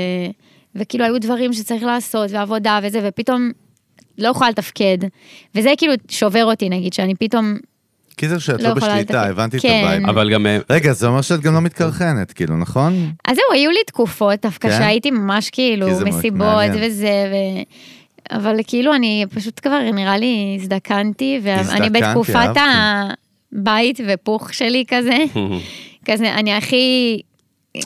וכאילו 0.75 1.05
היו 1.05 1.19
דברים 1.21 1.53
שצריך 1.53 1.83
לעשות, 1.83 2.31
ועבודה 2.31 2.79
וזה, 2.83 2.99
ופתאום 3.03 3.51
לא 4.17 4.29
יכולה 4.29 4.49
לתפקד. 4.49 4.97
וזה 5.55 5.69
כאילו 5.77 5.93
שובר 6.09 6.45
אותי, 6.45 6.69
נגיד, 6.69 6.93
שאני 6.93 7.15
פתאום... 7.15 7.57
קיצר 8.15 8.37
שאת 8.37 8.61
לא 8.61 8.69
לא 8.69 8.75
בשליטה, 8.75 8.97
לתקן. 8.99 9.29
הבנתי 9.29 9.57
את 9.57 9.61
כן. 9.61 9.83
הבית. 9.85 10.09
אבל 10.09 10.33
גם... 10.33 10.47
אה, 10.47 10.57
רגע, 10.69 10.93
זה 10.93 11.07
אומר 11.07 11.21
שאת 11.21 11.39
גם 11.39 11.53
לא 11.53 11.61
מתקרחנת, 11.61 12.31
כאילו, 12.31 12.57
נכון? 12.57 13.11
אז 13.25 13.35
זהו, 13.35 13.45
היו 13.53 13.71
לי 13.71 13.79
תקופות 13.87 14.41
דווקא 14.41 14.69
כן? 14.69 14.77
שהייתי 14.77 15.11
ממש 15.11 15.49
כאילו 15.49 15.87
כי 15.87 15.95
זה 15.95 16.05
מסיבות 16.05 16.39
מעניין. 16.39 16.83
וזה, 16.83 17.31
ו... 17.31 17.35
אבל 18.37 18.59
כאילו 18.67 18.95
אני 18.95 19.25
פשוט 19.35 19.59
כבר 19.63 19.91
נראה 19.93 20.17
לי 20.17 20.57
הזדקנתי, 20.61 21.39
ואני 21.43 21.59
הזדקנת, 21.61 21.91
בתקופת 21.91 22.35
אהבתי. 22.35 22.59
הבית 23.53 23.99
ופוך 24.07 24.53
שלי 24.53 24.83
כזה, 24.87 25.17
כזה 26.07 26.33
אני 26.33 26.53
הכי, 26.53 27.21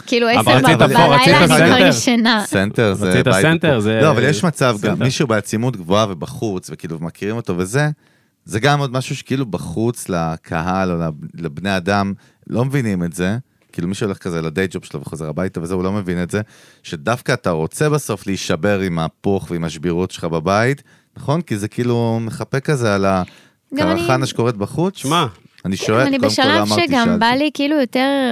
כאילו 0.05 0.27
אבל 0.31 0.39
עשר 0.39 0.51
רצית 0.51 0.81
רצית 0.81 0.97
בלילה 0.97 1.15
אני 1.15 1.45
כבר 1.47 1.57
סנטר. 1.57 1.87
ישנה. 1.87 2.43
סנטר 2.47 2.93
זה... 2.93 3.05
רצית 3.09 3.27
בית 3.27 3.41
סנטר, 3.41 3.73
פה. 3.75 3.81
זה- 3.81 3.99
לא, 4.01 4.11
אבל 4.11 4.23
יש 4.23 4.43
מצב 4.43 4.71
גם, 4.71 4.77
סנטר. 4.77 5.03
מישהו 5.03 5.27
בעצימות 5.27 5.77
גבוהה 5.77 6.05
ובחוץ, 6.09 6.69
וכאילו 6.73 6.97
מכירים 7.01 7.35
אותו 7.35 7.57
וזה, 7.57 7.89
זה 8.45 8.59
גם 8.59 8.79
עוד 8.79 8.91
משהו 8.91 9.15
שכאילו 9.15 9.45
בחוץ 9.45 10.09
לקהל 10.09 10.91
או 10.91 10.97
לב- 10.97 11.13
לבני 11.41 11.77
אדם, 11.77 12.13
לא 12.47 12.65
מבינים 12.65 13.03
את 13.03 13.13
זה. 13.13 13.37
כאילו 13.71 13.87
מי 13.87 13.93
שהולך 13.95 14.17
כזה 14.17 14.41
לדיי 14.41 14.67
ג'וב 14.71 14.85
שלו 14.85 15.01
וחוזר 15.01 15.29
הביתה 15.29 15.61
וזה, 15.61 15.73
הוא 15.73 15.83
לא 15.83 15.91
מבין 15.91 16.23
את 16.23 16.31
זה, 16.31 16.41
שדווקא 16.83 17.33
אתה 17.33 17.49
רוצה 17.49 17.89
בסוף 17.89 18.27
להישבר 18.27 18.79
עם 18.79 18.99
הפוך 18.99 19.47
ועם 19.51 19.63
השבירות 19.63 20.11
שלך 20.11 20.23
בבית, 20.23 20.83
נכון? 21.17 21.41
כי 21.41 21.57
זה 21.57 21.67
כאילו 21.67 22.19
מחפה 22.21 22.59
כזה 22.59 22.95
על 22.95 23.05
אני- 23.05 23.25
הקרחנה 23.81 24.25
שקורית 24.25 24.55
בחוץ. 24.57 24.97
שמע, 24.97 25.25
אני 25.65 25.77
שואל, 25.77 26.01
אני 26.01 26.09
קודם 26.19 26.19
כל 26.19 26.25
לא 26.25 26.29
בשלב 26.31 26.61
אמרתי, 26.67 26.87
שגם 26.87 27.05
שאלתי. 27.05 27.19
בא 27.19 27.25
לי 27.27 27.49
כאילו 27.53 27.79
יותר... 27.79 28.31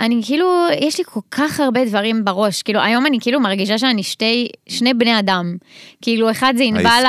אני 0.00 0.20
כאילו, 0.24 0.66
יש 0.80 0.98
לי 0.98 1.04
כל 1.04 1.20
כך 1.30 1.60
הרבה 1.60 1.84
דברים 1.84 2.24
בראש, 2.24 2.62
כאילו 2.62 2.80
היום 2.80 3.06
אני 3.06 3.18
כאילו 3.20 3.40
מרגישה 3.40 3.78
שאני 3.78 4.02
שתי, 4.02 4.48
שני 4.68 4.94
בני 4.94 5.18
אדם. 5.18 5.56
כאילו 6.02 6.30
אחד 6.30 6.54
זה 6.56 6.64
ענבל 6.64 7.04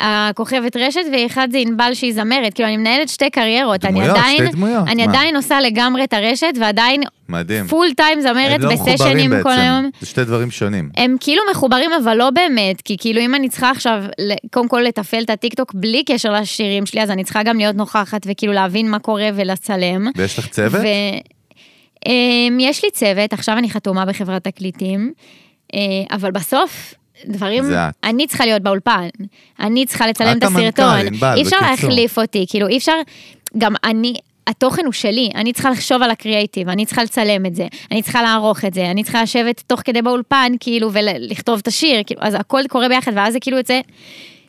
הכוכבת 0.00 0.76
רשת 0.76 1.00
ואחד 1.12 1.48
זה 1.52 1.58
ענבל 1.58 1.94
שהיא 1.94 2.14
זמרת, 2.14 2.54
כאילו 2.54 2.68
אני 2.68 2.76
מנהלת 2.76 3.08
שתי 3.08 3.30
קריירות, 3.30 3.84
אני 3.84 3.92
דמויות, 3.92 4.16
עדיין, 4.16 4.46
שתי 4.46 4.56
דמויות, 4.56 4.88
אני 4.88 5.06
מה? 5.06 5.12
עדיין 5.12 5.36
עושה 5.36 5.60
לגמרי 5.60 6.04
את 6.04 6.12
הרשת 6.12 6.54
ועדיין 6.60 7.02
מדהים. 7.28 7.66
פול 7.66 7.86
טיים 7.96 8.20
זמרת 8.20 8.60
לא 8.60 8.70
בסשנים 8.70 9.30
כל 9.42 9.50
היום. 9.50 9.90
זה 10.00 10.06
שתי 10.06 10.24
דברים 10.24 10.50
שונים. 10.50 10.90
הם 10.96 11.16
כאילו 11.20 11.42
מחוברים 11.50 11.90
אבל 12.04 12.16
לא 12.16 12.30
באמת, 12.30 12.82
כי 12.82 12.96
כאילו 12.98 13.20
אם 13.20 13.34
אני 13.34 13.48
צריכה 13.48 13.70
עכשיו 13.70 14.04
קודם 14.52 14.68
כל 14.68 14.80
לתפעל 14.80 15.22
את 15.22 15.30
הטיקטוק 15.30 15.74
בלי 15.74 16.04
קשר 16.04 16.32
לשירים 16.32 16.86
שלי, 16.86 17.02
אז 17.02 17.10
אני 17.10 17.24
צריכה 17.24 17.42
גם 17.42 17.58
להיות 17.58 17.76
נוכחת 17.76 18.20
וכאילו 18.26 18.52
להבין 18.52 18.90
מה 18.90 18.98
קורה 18.98 19.28
ולצלם. 19.34 20.06
ויש 20.16 20.38
לך 20.38 20.48
צוות? 20.48 20.80
ו... 20.80 20.86
אמ, 22.06 22.58
יש 22.60 22.84
לי 22.84 22.90
צוות, 22.90 23.32
עכשיו 23.32 23.58
אני 23.58 23.70
חתומה 23.70 24.04
בחברת 24.04 24.44
תקליטים, 24.44 25.12
אה, 25.74 25.80
אבל 26.10 26.30
בסוף, 26.30 26.94
דברים. 27.26 27.64
אני 28.04 28.26
צריכה 28.26 28.46
להיות 28.46 28.62
באולפן, 28.62 29.08
אני 29.60 29.86
צריכה 29.86 30.06
לצלם 30.06 30.32
את 30.32 30.36
את 30.36 30.42
המנכ"ל, 30.42 30.82
הסרטון, 30.82 31.34
אי 31.36 31.42
אפשר. 31.42 31.56
להחליף 31.60 32.18
אותי, 32.18 32.46
כאילו 32.48 32.68
אי 32.68 32.76
אפשר, 32.76 32.96
גם 33.58 33.74
אני, 33.84 34.14
התוכן 34.46 34.84
הוא 34.84 34.92
שלי, 34.92 35.30
אני 35.34 35.52
צריכה 35.52 35.70
לחשוב 35.70 36.02
על 36.02 36.10
הקריאייטיב, 36.10 36.68
אני 36.68 36.86
צריכה 36.86 37.02
לצלם 37.02 37.46
את 37.46 37.54
זה, 37.54 37.66
אני 37.90 38.02
צריכה 38.02 38.22
לערוך 38.22 38.64
את 38.64 38.74
זה, 38.74 38.90
אני 38.90 39.02
צריכה 39.02 39.22
לשבת 39.22 39.62
תוך 39.66 39.80
כדי 39.84 40.02
באולפן, 40.02 40.52
כאילו, 40.60 40.92
ולכתוב 40.92 41.58
את 41.62 41.66
השיר, 41.66 42.02
כאילו, 42.06 42.20
אז 42.24 42.34
הכל 42.34 42.60
קורה 42.68 42.88
ביחד, 42.88 43.12
ואז 43.14 43.32
זה 43.32 43.40
כאילו 43.40 43.56
יוצא 43.56 43.80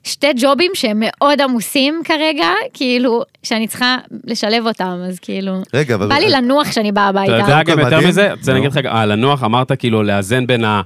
שתי 0.05 0.27
ג'ובים 0.37 0.71
שהם 0.73 0.97
מאוד 1.05 1.41
עמוסים 1.41 2.01
כרגע, 2.03 2.47
כאילו, 2.73 3.21
שאני 3.43 3.67
צריכה 3.67 3.97
לשלב 4.23 4.67
אותם, 4.67 4.97
אז 5.09 5.19
כאילו, 5.19 5.61
רגע, 5.73 5.95
אבל... 5.95 6.09
בא 6.09 6.15
לי 6.15 6.29
לנוח 6.29 6.67
כשאני 6.67 6.91
באה 6.91 7.09
אתה 7.09 7.19
הביתה. 7.19 7.37
יודע 7.37 7.63
גם 7.63 7.79
יותר. 7.79 8.07
מזה, 8.07 8.31
רוצה 8.31 8.51
נו. 8.51 8.57
להגיד 8.57 8.71
לך, 8.71 8.85
אה, 8.85 9.05
לנוח, 9.05 9.43
אמרת 9.43 9.71
כאילו 9.79 10.03
לאזן 10.03 10.47
בין 10.47 10.63
ה... 10.65 10.81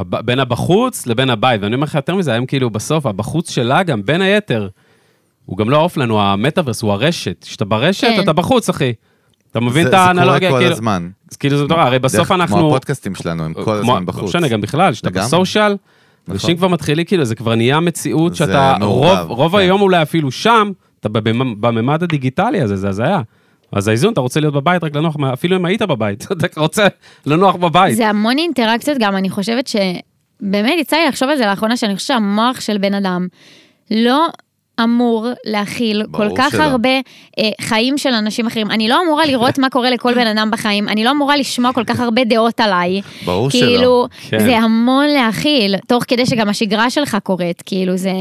בין 0.00 0.38
הבחוץ 0.40 1.06
לבין 1.06 1.30
הבית, 1.30 1.62
ואני 1.62 1.74
אומר 1.74 1.84
לך 1.84 1.94
יותר 1.94 2.14
מזה, 2.14 2.32
היום 2.32 2.46
כאילו 2.46 2.70
בסוף, 2.70 3.06
הבחוץ 3.06 3.50
שלה 3.50 3.82
גם, 3.82 4.02
בין 4.04 4.22
היתר, 4.22 4.68
הוא 5.46 5.58
גם 5.58 5.70
לא 5.70 5.76
עוף 5.84 5.96
לנו, 5.96 6.20
המטאברס 6.22 6.82
הוא 6.82 6.92
הרשת. 6.92 7.44
כשאתה 7.44 7.64
ברשת, 7.64 8.06
כן. 8.16 8.20
אתה 8.22 8.32
בחוץ, 8.32 8.68
אחי. 8.68 8.92
אתה 9.50 9.60
מבין 9.60 9.82
זה- 9.82 9.88
את 9.88 9.94
האנלוגיה? 9.94 10.32
זה 10.34 10.46
קורה 10.46 10.50
כל 10.50 10.58
כאילו- 10.58 10.72
הזמן. 10.72 11.08
אז 11.30 11.36
כאילו 11.36 11.58
זה 11.58 11.64
מטורף, 11.64 11.86
הרי 11.86 11.98
בסוף 11.98 12.18
דרך- 12.18 12.26
כמו 12.28 12.36
אנחנו... 12.36 12.68
הפודקאסטים 12.68 13.14
שלנו, 13.14 13.44
הם 13.44 13.54
כל 13.54 13.62
כמו- 13.62 13.72
הזמן 13.74 13.94
לא 13.94 14.00
בחוץ. 14.00 14.28
משנה, 14.28 14.48
גם 14.48 14.60
בכלל, 14.60 14.94
שאתה. 14.94 15.10
בסושיאל. 15.10 15.76
אנשים 16.30 16.56
כבר 16.56 16.68
מתחילים, 16.68 17.04
כאילו, 17.04 17.24
זה 17.24 17.34
כבר 17.34 17.54
נהיה 17.54 17.80
מציאות 17.80 18.36
שאתה, 18.36 18.76
רוב, 18.80 19.18
רוב 19.28 19.52
כן. 19.52 19.58
היום 19.58 19.80
אולי 19.80 20.02
אפילו 20.02 20.30
שם, 20.30 20.70
אתה 21.00 21.08
בממ- 21.08 21.56
בממד 21.60 22.02
הדיגיטלי 22.02 22.60
הזה, 22.60 22.76
זה 22.76 22.88
הזיה. 22.88 23.20
אז 23.72 23.88
האיזון, 23.88 24.12
אתה 24.12 24.20
רוצה 24.20 24.40
להיות 24.40 24.54
בבית, 24.54 24.84
רק 24.84 24.96
לנוח, 24.96 25.16
אפילו 25.32 25.56
אם 25.56 25.64
היית 25.64 25.82
בבית, 25.82 26.26
אתה 26.32 26.60
רוצה 26.60 26.86
לנוח 27.26 27.56
בבית. 27.56 27.96
זה 27.96 28.08
המון 28.08 28.38
אינטראקציות 28.38 28.98
גם, 29.00 29.16
אני 29.16 29.30
חושבת 29.30 29.66
שבאמת 29.66 30.74
יצא 30.80 30.96
לי 30.96 31.08
לחשוב 31.08 31.28
על 31.28 31.36
זה 31.36 31.46
לאחרונה, 31.46 31.76
שאני 31.76 31.94
חושבת 31.96 32.08
שהמוח 32.08 32.60
של 32.60 32.78
בן 32.78 32.94
אדם 32.94 33.26
לא 33.90 34.26
אמור 34.82 35.28
להכיל 35.44 36.02
כל 36.10 36.28
כך 36.36 36.50
שלא. 36.50 36.62
הרבה 36.62 37.00
אה, 37.38 37.50
חיים 37.60 37.98
של 37.98 38.12
אנשים 38.12 38.46
אחרים. 38.46 38.70
אני 38.70 38.88
לא 38.88 39.02
אמורה 39.04 39.26
לראות 39.26 39.58
מה 39.58 39.70
קורה 39.70 39.90
לכל 39.90 40.14
בן 40.14 40.26
אדם 40.26 40.50
בחיים, 40.52 40.88
אני 40.88 41.04
לא 41.04 41.10
אמורה 41.10 41.36
לשמוע 41.36 41.72
כל 41.72 41.84
כך 41.84 42.00
הרבה 42.00 42.24
דעות 42.24 42.60
עליי. 42.60 43.00
ברור 43.24 43.50
שלא. 43.50 43.60
כאילו, 43.60 44.08
כן. 44.28 44.38
זה 44.38 44.58
המון 44.58 45.06
להכיל, 45.06 45.74
תוך 45.86 46.04
כדי 46.08 46.26
שגם 46.26 46.48
השגרה 46.48 46.90
שלך 46.90 47.16
קורית, 47.22 47.62
כאילו 47.66 47.96
זה... 47.96 48.12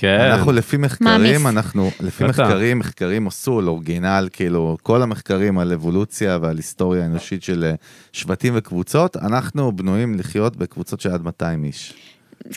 כן. 0.00 0.20
אנחנו 0.20 0.52
לפי 0.52 0.76
מחקרים, 0.76 1.10
מעמיס. 1.10 1.46
אנחנו, 1.46 1.90
לפי. 2.00 2.24
מחקרים, 2.24 2.78
מחקרים 2.78 3.26
עשו 3.26 3.58
על 3.58 3.68
אורגינל, 3.68 4.28
כאילו, 4.32 4.76
כל 4.82 5.02
המחקרים 5.02 5.58
על 5.58 5.72
אבולוציה 5.72 6.38
ועל 6.42 6.56
היסטוריה 6.56 7.02
האנושית 7.02 7.42
של 7.42 7.64
אה, 7.64 7.74
שבטים 8.12 8.52
וקבוצות, 8.56 9.16
אנחנו 9.16 9.76
בנויים 9.76 10.18
לחיות 10.18 10.56
בקבוצות 10.56 11.00
של 11.00 11.10
עד 11.10 11.22
200 11.22 11.64
איש. 11.64 11.94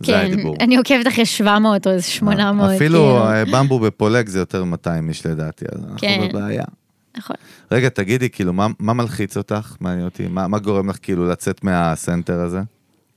כן. 0.03 0.31
אני 0.59 0.75
עוקבת 0.77 1.07
אחרי 1.07 1.25
700 1.25 1.87
או 1.87 1.91
איזה 1.91 2.07
800. 2.07 2.69
אפילו 2.75 2.77
כאילו. 2.79 3.25
אה, 3.27 3.45
במבו 3.45 3.79
בפולג 3.79 4.27
זה 4.27 4.39
יותר 4.39 4.63
מ-200 4.63 5.09
איש 5.09 5.25
לדעתי, 5.25 5.65
אז 5.71 5.83
אנחנו 5.83 5.97
כן. 5.97 6.27
בבעיה. 6.33 6.63
נכון. 7.17 7.35
רגע, 7.71 7.89
תגידי, 7.89 8.29
כאילו, 8.29 8.53
מה, 8.53 8.67
מה 8.79 8.93
מלחיץ 8.93 9.37
אותך? 9.37 9.75
מעניין 9.79 10.05
אותי. 10.05 10.27
מה, 10.27 10.47
מה 10.47 10.59
גורם 10.59 10.89
לך 10.89 10.97
כאילו 11.01 11.27
לצאת 11.27 11.63
מהסנטר 11.63 12.39
הזה? 12.39 12.61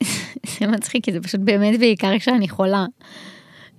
זה 0.61 0.67
מצחיק, 0.67 1.05
כי 1.05 1.13
זה 1.13 1.21
פשוט 1.21 1.41
באמת 1.41 1.79
בעיקר 1.79 2.19
כשאני 2.19 2.49
חולה. 2.49 2.87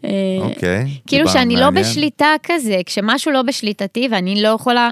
אה, 0.06 0.10
אוקיי. 0.39 0.98
כאילו 1.08 1.26
דיבר 1.26 1.34
שאני 1.39 1.56
לא 1.56 1.62
מעניין. 1.65 1.86
בשליטה 1.86 2.34
כזה, 2.43 2.82
כשמשהו 2.86 3.32
לא 3.32 3.41
בשליטתי 3.41 4.08
ואני 4.12 4.41
לא 4.41 4.48
יכולה 4.48 4.89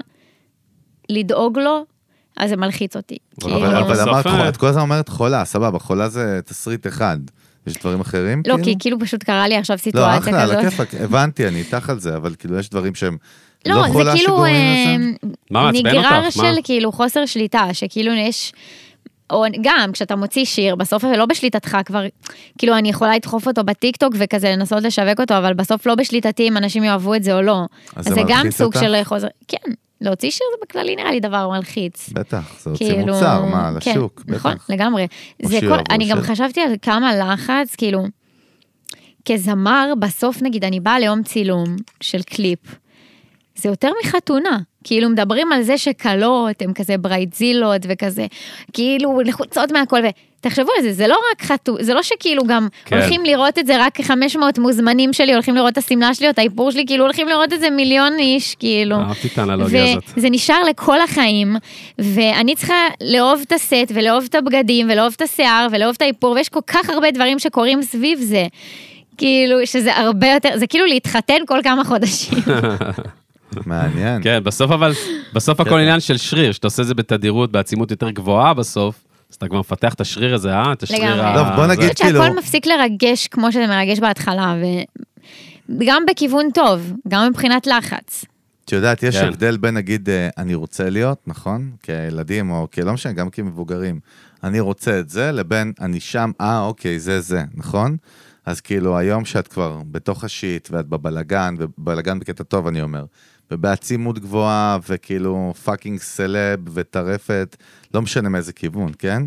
לדאוג 1.08 1.58
לו, 1.58 1.84
אז 2.36 2.50
זה 2.50 2.56
מלחיץ 2.56 2.96
אותי. 2.96 3.16
אבל- 3.42 3.50
כאילו- 3.52 3.66
אבל 3.66 3.76
אבל 3.76 4.00
אמרת, 4.08 4.26
אה, 4.26 4.48
את 4.48 4.56
כל 4.56 4.66
הזמן 4.66 4.82
אומרת 4.82 5.08
חולה, 5.08 5.44
סבבה, 5.44 5.78
חולה 5.78 6.08
זה 6.08 6.40
תסריט 6.44 6.86
אחד. 6.86 7.18
יש 7.66 7.76
דברים 7.76 8.00
אחרים? 8.00 8.42
לא, 8.46 8.56
כי 8.62 8.74
כאילו 8.78 9.00
פשוט 9.00 9.22
קרה 9.22 9.48
לי 9.48 9.56
עכשיו 9.56 9.74
לא, 9.74 9.82
סיטואציה 9.82 10.18
אחלה, 10.18 10.42
על 10.42 10.50
כזאת. 10.50 10.64
הכיפאק, 10.64 10.94
הבנתי, 11.00 11.48
אני 11.48 11.58
איתך 11.58 11.90
על 11.90 12.00
זה, 12.00 12.16
אבל 12.16 12.34
כאילו 12.38 12.58
יש 12.58 12.70
דברים 12.70 12.94
שהם 12.94 13.16
לא, 13.66 13.74
לא 13.76 14.04
זה 14.04 14.10
כאילו 14.14 14.44
אה, 14.44 14.96
נגרר 15.72 16.24
אותך? 16.26 16.36
מה? 16.36 16.50
של 16.50 16.56
כאילו 16.64 16.92
חוסר 16.92 17.26
שליטה, 17.26 17.68
שכאילו 17.72 18.12
יש... 18.12 18.52
או 19.30 19.44
גם 19.62 19.90
כשאתה 19.92 20.16
מוציא 20.16 20.44
שיר, 20.44 20.74
בסוף 20.74 21.02
זה 21.02 21.16
לא 21.16 21.26
בשליטתך 21.26 21.76
כבר, 21.84 22.04
כאילו 22.58 22.78
אני 22.78 22.88
יכולה 22.88 23.14
לדחוף 23.14 23.46
אותו 23.46 23.64
בטיקטוק 23.64 24.14
וכזה 24.18 24.50
לנסות 24.50 24.82
לשווק 24.82 25.20
אותו, 25.20 25.38
אבל 25.38 25.54
בסוף 25.54 25.86
לא 25.86 25.94
בשליטתי 25.94 26.48
אם 26.48 26.56
אנשים 26.56 26.84
יאהבו 26.84 27.14
את 27.14 27.22
זה 27.22 27.34
או 27.34 27.42
לא. 27.42 27.64
אז 27.96 27.98
אז 27.98 28.04
זה 28.04 28.14
זה 28.14 28.20
גם 28.28 28.50
סוג 28.50 28.66
אותך? 28.66 28.80
של 28.80 29.04
חוזר, 29.04 29.28
כן, 29.48 29.72
להוציא 30.00 30.30
שיר 30.30 30.46
זה 30.52 30.66
בכללי 30.66 30.96
נראה 30.96 31.10
לי 31.10 31.20
דבר 31.20 31.48
מלחיץ. 31.48 32.08
בטח, 32.12 32.60
זה 32.60 32.70
הוציא 32.70 32.86
כאילו, 32.86 33.14
מוצר, 33.14 33.44
מה, 33.44 33.70
כן, 33.80 33.90
לשוק, 33.90 34.22
נכון, 34.26 34.54
בטח. 34.54 34.70
לגמרי. 34.70 35.06
או 35.44 35.48
זה 35.48 35.60
כל, 35.60 35.78
אני 35.90 36.08
גם 36.10 36.20
חשבתי 36.20 36.60
על 36.60 36.74
כמה 36.82 37.16
לחץ, 37.16 37.74
כאילו, 37.74 38.06
כזמר, 39.24 39.92
בסוף 39.98 40.42
נגיד 40.42 40.64
אני 40.64 40.80
באה 40.80 40.98
ליום 40.98 41.22
צילום 41.22 41.76
של 42.00 42.22
קליפ, 42.22 42.58
זה 43.56 43.68
יותר 43.68 43.90
מחתונה. 44.04 44.58
כאילו 44.84 45.08
מדברים 45.08 45.52
על 45.52 45.62
זה 45.62 45.78
שקלות, 45.78 46.62
הן 46.62 46.72
כזה 46.72 46.98
ברייטזילות 46.98 47.82
וכזה, 47.88 48.26
כאילו 48.72 49.20
לחוצות 49.24 49.72
מהכל, 49.72 50.00
ותחשבו 50.40 50.70
על 50.76 50.82
זה, 50.82 50.92
זה 50.92 51.06
לא 51.06 51.18
רק 51.32 51.42
חתונה, 51.42 51.82
זה 51.82 51.94
לא 51.94 52.02
שכאילו 52.02 52.44
גם 52.46 52.68
כן. 52.84 52.96
הולכים 52.96 53.24
לראות 53.24 53.58
את 53.58 53.66
זה, 53.66 53.84
רק 53.84 54.00
500 54.00 54.58
מוזמנים 54.58 55.12
שלי 55.12 55.32
הולכים 55.32 55.54
לראות 55.54 55.72
את 55.72 55.78
השמלה 55.78 56.14
שלי 56.14 56.26
או 56.26 56.30
את 56.30 56.38
האיפור 56.38 56.70
שלי, 56.70 56.84
כאילו 56.86 57.04
הולכים 57.04 57.28
לראות 57.28 57.52
את 57.52 57.60
זה 57.60 57.70
מיליון 57.70 58.12
איש, 58.18 58.54
כאילו. 58.54 58.96
אהבתי 58.96 59.28
את 59.28 59.38
האנלוגיה 59.38 59.84
הזאת. 59.90 60.04
וזה 60.16 60.30
נשאר 60.30 60.64
לכל 60.64 61.00
החיים, 61.00 61.56
ואני 61.98 62.54
צריכה 62.54 62.74
לאהוב 63.00 63.40
את 63.46 63.52
הסט, 63.52 63.92
ולאהוב 63.94 64.24
את 64.30 64.34
הבגדים, 64.34 64.86
ולאהוב 64.90 65.12
את 65.16 65.22
השיער, 65.22 65.66
ולאהוב 65.70 65.94
את 65.96 66.02
האיפור, 66.02 66.32
ויש 66.32 66.48
כל 66.48 66.60
כך 66.66 66.90
הרבה 66.90 67.10
דברים 67.10 67.38
שקורים 67.38 67.82
סביב 67.82 68.18
זה. 68.20 68.46
כאילו, 69.18 69.66
שזה 69.66 69.96
הרבה 69.96 70.32
יותר, 70.32 70.48
זה 70.56 70.66
כאילו 70.66 70.86
להתחתן 70.86 71.38
כל 71.46 71.58
כמה 71.62 71.84
חודשים. 71.84 72.38
מעניין. 73.66 74.22
כן, 74.22 74.40
בסוף 74.44 74.70
אבל, 74.70 74.92
בסוף 75.34 75.60
הכל 75.60 75.78
עניין 75.78 76.00
של 76.00 76.16
שריר, 76.16 76.52
שאתה 76.52 76.66
עושה 76.66 76.82
את 76.82 76.86
זה 76.86 76.94
בתדירות, 76.94 77.52
בעצימות 77.52 77.90
יותר 77.90 78.10
גבוהה 78.10 78.54
בסוף, 78.54 79.04
אז 79.30 79.34
אתה 79.36 79.48
כבר 79.48 79.58
מפתח 79.60 79.94
את 79.94 80.00
השריר 80.00 80.34
הזה, 80.34 80.54
אה? 80.54 80.72
את 80.72 80.82
השריר 80.82 81.14
לגמרי. 81.14 81.20
ה... 81.26 81.34
טוב, 81.34 81.56
בוא. 81.56 81.66
נגיד- 81.66 81.80
אני 81.84 81.92
חושבת 81.92 82.06
כאילו- 82.06 82.22
שהכל 82.24 82.36
מפסיק 82.38 82.66
לרגש 82.66 83.26
כמו 83.28 83.52
שזה 83.52 83.66
מרגש 83.66 83.98
בהתחלה, 83.98 84.54
וגם 85.80 86.02
בכיוון 86.10 86.50
טוב, 86.54 86.92
גם 87.08 87.28
מבחינת 87.28 87.66
לחץ. 87.66 88.24
את 88.64 88.72
יודעת, 88.72 89.02
יש 89.02 89.16
כן. 89.16 89.26
הבדל 89.28 89.56
בין 89.56 89.74
נגיד, 89.74 90.08
אה, 90.08 90.28
אני 90.38 90.54
רוצה 90.54 90.90
להיות, 90.90 91.18
נכון? 91.26 91.70
כילדים 91.82 92.50
או 92.50 92.66
כלא 92.74 92.92
משנה, 92.92 93.12
גם 93.12 93.30
כמבוגרים. 93.30 94.00
אני 94.44 94.60
רוצה 94.60 94.98
את 94.98 95.08
זה, 95.10 95.32
לבין 95.32 95.72
אני 95.80 96.00
שם, 96.00 96.30
אה, 96.40 96.60
אוקיי, 96.64 96.98
זה 96.98 97.20
זה, 97.20 97.42
נכון? 97.54 97.96
אז 98.46 98.60
כאילו, 98.60 98.98
היום 98.98 99.24
שאת 99.24 99.48
כבר 99.48 99.78
בתוך 99.90 100.24
ה 100.24 100.33
shit 100.33 100.68
ואת 100.72 100.86
בבלגן, 100.86 101.54
ובלגן 101.58 102.18
בקטע 102.18 102.44
טוב, 102.44 102.66
אני 102.66 102.82
אומר, 102.82 103.04
ובעצימות 103.50 104.18
גבוהה, 104.18 104.78
וכאילו 104.88 105.52
fucking 105.64 106.00
סלב 106.00 106.60
וטרפת, 106.74 107.56
לא 107.94 108.02
משנה 108.02 108.28
מאיזה 108.28 108.52
כיוון, 108.52 108.92
כן? 108.98 109.22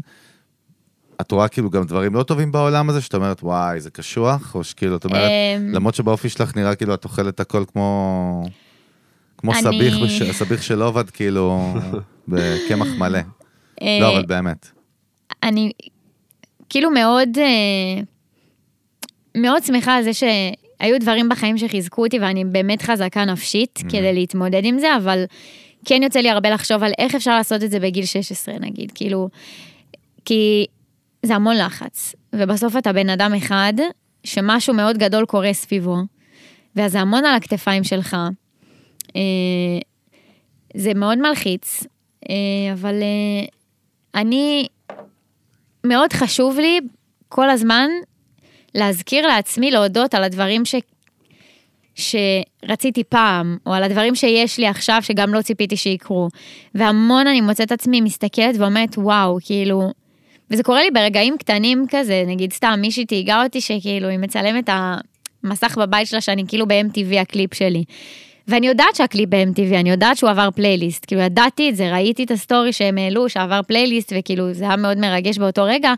את 1.21 1.31
רואה 1.31 1.47
כאילו 1.47 1.69
גם 1.69 1.83
דברים 1.83 2.15
לא 2.15 2.23
טובים 2.23 2.51
בעולם 2.51 2.89
הזה, 2.89 3.01
שאת 3.01 3.13
אומרת, 3.15 3.43
וואי, 3.43 3.79
זה 3.81 3.89
קשוח, 3.91 4.55
או 4.55 4.63
שכאילו, 4.63 4.95
את 4.95 5.05
אומרת, 5.05 5.31
אמ, 5.57 5.73
למרות 5.73 5.95
שבאופי 5.95 6.29
שלך 6.29 6.55
נראה 6.55 6.75
כאילו 6.75 6.93
את 6.93 7.03
אוכלת 7.03 7.39
הכל 7.39 7.63
כמו... 7.73 8.43
כמו 9.37 9.51
אני- 9.53 9.61
סביח, 9.61 9.93
בש... 10.03 10.21
סביח 10.31 10.61
של 10.61 10.81
עובד, 10.81 11.09
כאילו, 11.09 11.73
בקמח 12.27 12.87
מלא. 12.97 13.19
לא, 14.01 14.13
אבל 14.13 14.25
באמת. 14.25 14.67
אני 15.43 15.71
כאילו 16.69 16.91
מאוד, 16.91 17.29
אה, 17.37 18.01
מאוד 19.37 19.63
שמחה 19.63 19.95
על 19.95 20.03
זה 20.03 20.11
שהיו 20.81 20.99
דברים 20.99 21.29
בחיים 21.29 21.57
שחיזקו 21.57 22.05
אותי 22.05 22.19
ואני 22.19 22.45
באמת 22.45 22.81
חזקה 22.81 23.25
נפשית 23.25 23.79
כדי 23.89 24.13
להתמודד 24.13 24.61
עם 24.65 24.79
זה, 24.79 24.95
אבל 24.97 25.23
כן 25.85 26.03
יוצא 26.03 26.19
לי 26.19 26.29
הרבה 26.29 26.49
לחשוב 26.49 26.83
על 26.83 26.91
איך 26.97 27.15
אפשר 27.15 27.37
לעשות 27.37 27.63
את 27.63 27.71
זה 27.71 27.79
בגיל 27.79 28.05
16 28.05 28.55
נגיד, 28.59 28.91
כאילו, 28.95 29.29
כי 30.25 30.65
זה 31.23 31.35
המון 31.35 31.57
לחץ, 31.57 32.15
ובסוף 32.33 32.77
אתה 32.77 32.93
בן 32.93 33.09
אדם 33.09 33.33
אחד 33.33 33.73
שמשהו 34.23 34.73
מאוד 34.73 34.97
גדול 34.97 35.25
קורה 35.25 35.53
סביבו, 35.53 35.97
ואז 36.75 36.91
זה 36.91 36.99
המון 36.99 37.25
על 37.25 37.35
הכתפיים 37.35 37.83
שלך. 37.83 38.17
אה, 39.15 39.21
זה 40.75 40.93
מאוד 40.93 41.17
מלחיץ, 41.17 41.83
אה, 42.29 42.35
אבל 42.73 42.95
אה, 43.01 43.45
אני 44.15 44.67
מאוד 45.83 46.13
חשוב 46.13 46.59
לי 46.59 46.79
כל 47.29 47.49
הזמן 47.49 47.89
להזכיר 48.75 49.27
לעצמי 49.27 49.71
להודות 49.71 50.15
על 50.15 50.23
הדברים 50.23 50.65
ש... 50.65 50.75
שרציתי 51.97 53.03
פעם, 53.03 53.57
או 53.65 53.73
על 53.73 53.83
הדברים 53.83 54.15
שיש 54.15 54.57
לי 54.57 54.67
עכשיו 54.67 54.99
שגם 55.01 55.33
לא 55.33 55.41
ציפיתי 55.41 55.77
שיקרו. 55.77 56.27
והמון 56.75 57.27
אני 57.27 57.41
מוצאת 57.41 57.71
עצמי 57.71 58.01
מסתכלת 58.01 58.55
ואומרת, 58.57 58.97
וואו, 58.97 59.37
כאילו... 59.45 59.91
וזה 60.51 60.63
קורה 60.63 60.81
לי 60.81 60.91
ברגעים 60.91 61.37
קטנים 61.37 61.85
כזה, 61.89 62.23
נגיד 62.27 62.53
סתם 62.53 62.79
מישהי 62.81 63.05
תהיגה 63.05 63.43
אותי 63.43 63.61
שכאילו 63.61 64.07
היא 64.07 64.19
מצלמת 64.19 64.69
המסך 65.43 65.77
בבית 65.77 66.07
שלה 66.07 66.21
שאני 66.21 66.43
כאילו 66.47 66.67
ב-MTV 66.67 67.19
הקליפ 67.19 67.53
שלי. 67.53 67.83
ואני 68.47 68.67
יודעת 68.67 68.95
שהקליפ 68.95 69.29
ב-MTV, 69.29 69.75
אני 69.75 69.89
יודעת 69.89 70.17
שהוא 70.17 70.29
עבר 70.29 70.49
פלייליסט, 70.55 71.05
כאילו 71.05 71.21
ידעתי 71.21 71.69
את 71.69 71.75
זה, 71.75 71.91
ראיתי 71.91 72.23
את 72.23 72.31
הסטורי 72.31 72.73
שהם 72.73 72.97
העלו, 72.97 73.29
שעבר 73.29 73.61
פלייליסט, 73.67 74.13
וכאילו 74.17 74.53
זה 74.53 74.63
היה 74.63 74.75
מאוד 74.75 74.97
מרגש 74.97 75.37
באותו 75.37 75.63
רגע, 75.63 75.93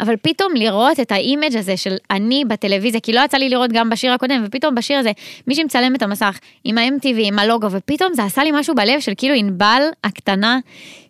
אבל 0.00 0.14
פתאום 0.22 0.52
לראות 0.54 1.00
את 1.00 1.12
ה 1.12 1.19
image 1.19 1.56
הזה 1.56 1.76
של 1.76 1.96
אני 2.10 2.44
בטלוויזיה, 2.44 3.00
כי 3.00 3.12
לא 3.12 3.20
יצא 3.24 3.38
לי 3.38 3.48
לראות 3.48 3.72
גם 3.72 3.90
בשיר 3.90 4.12
הקודם, 4.12 4.42
ופתאום 4.46 4.74
בשיר 4.74 4.98
הזה, 4.98 5.12
מישהי 5.46 5.64
מצלם 5.64 5.94
את 5.94 6.02
המסך 6.02 6.38
עם 6.64 6.78
ה-MTV, 6.78 7.18
עם 7.18 7.38
הלוגו, 7.38 7.70
ופתאום 7.70 8.14
זה 8.14 8.24
עשה 8.24 8.44
לי 8.44 8.50
משהו 8.54 8.74
בלב 8.74 9.00
של 9.00 9.12
כאילו 9.16 9.34
ענבל 9.34 9.82
הקטנה, 10.04 10.58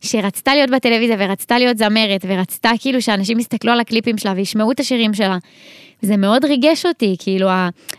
שרצתה 0.00 0.54
להיות 0.54 0.70
בטלוויזיה 0.70 1.16
ורצתה 1.18 1.58
להיות 1.58 1.78
זמרת, 1.78 2.24
ורצתה 2.28 2.70
כאילו 2.80 3.02
שאנשים 3.02 3.38
יסתכלו 3.38 3.72
על 3.72 3.80
הקליפים 3.80 4.18
שלה 4.18 4.32
וישמעו 4.36 4.72
את 4.72 4.80
השירים 4.80 5.14
שלה. 5.14 5.38
זה 6.02 6.16
מאוד 6.16 6.44
ריגש 6.44 6.86
אותי, 6.86 7.16
כאילו, 7.18 7.48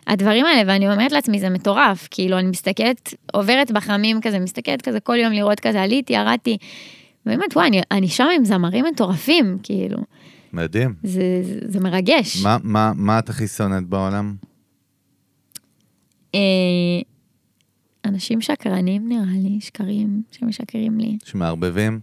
הדברים 0.07 0.45
האלה, 0.45 0.61
ואני 0.65 0.89
אומרת 0.89 1.11
לעצמי, 1.11 1.39
זה 1.39 1.49
מטורף, 1.49 2.07
כאילו, 2.11 2.39
אני 2.39 2.47
מסתכלת, 2.47 3.13
עוברת 3.33 3.71
בחמים 3.71 4.21
כזה, 4.21 4.39
מסתכלת 4.39 4.81
כזה 4.81 4.99
כל 4.99 5.15
יום 5.15 5.33
לראות 5.33 5.59
כזה, 5.59 5.81
עליתי, 5.81 6.13
ירדתי, 6.13 6.57
ובאמת, 7.25 7.55
וואי, 7.55 7.67
אני, 7.67 7.81
אני 7.91 8.07
שם 8.07 8.27
עם 8.35 8.45
זמרים 8.45 8.85
מטורפים, 8.85 9.57
כאילו, 9.63 9.97
מדהים. 10.57 10.93
זה, 11.03 11.21
זה, 11.43 11.59
זה 11.65 11.79
מרגש. 11.79 12.43
מה, 12.43 12.57
מה, 12.63 12.91
מה 12.95 13.19
את 13.19 13.29
הכי 13.29 13.47
שונאת 13.47 13.83
בעולם? 13.87 14.35
אה, 16.35 16.39
אנשים 18.05 18.41
שקרנים 18.41 19.09
נראה 19.09 19.23
לי, 19.43 19.61
שקרים, 19.61 20.21
שמשקרים 20.31 20.99
לי, 20.99 21.17
שמערבבים? 21.25 21.99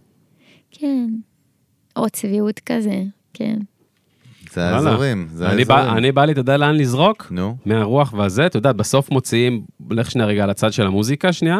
כן. 0.70 1.06
או 1.96 2.10
צביעות 2.10 2.60
כזה, 2.66 3.02
כן. 3.34 3.58
זה. 4.52 4.64
האזורים, 4.70 5.28
זה 5.32 5.50
אני 5.50 5.64
בא- 5.64 5.74
האזורים. 5.78 5.96
אני 5.98 6.12
בא 6.12 6.24
לי, 6.24 6.32
אתה 6.32 6.40
יודע 6.40 6.56
לאן 6.56 6.74
לזרוק? 6.76 7.28
נו, 7.30 7.56
מהרוח 7.66 8.12
והזה, 8.12 8.46
אתה 8.46 8.56
יודע, 8.56 8.72
בסוף 8.72 9.10
מוציאים, 9.10 9.64
לך 9.90 10.10
שנייה 10.10 10.26
רגע 10.28 10.46
לצד 10.46 10.72
של 10.72 10.86
המוזיקה 10.86 11.32
שנייה, 11.32 11.58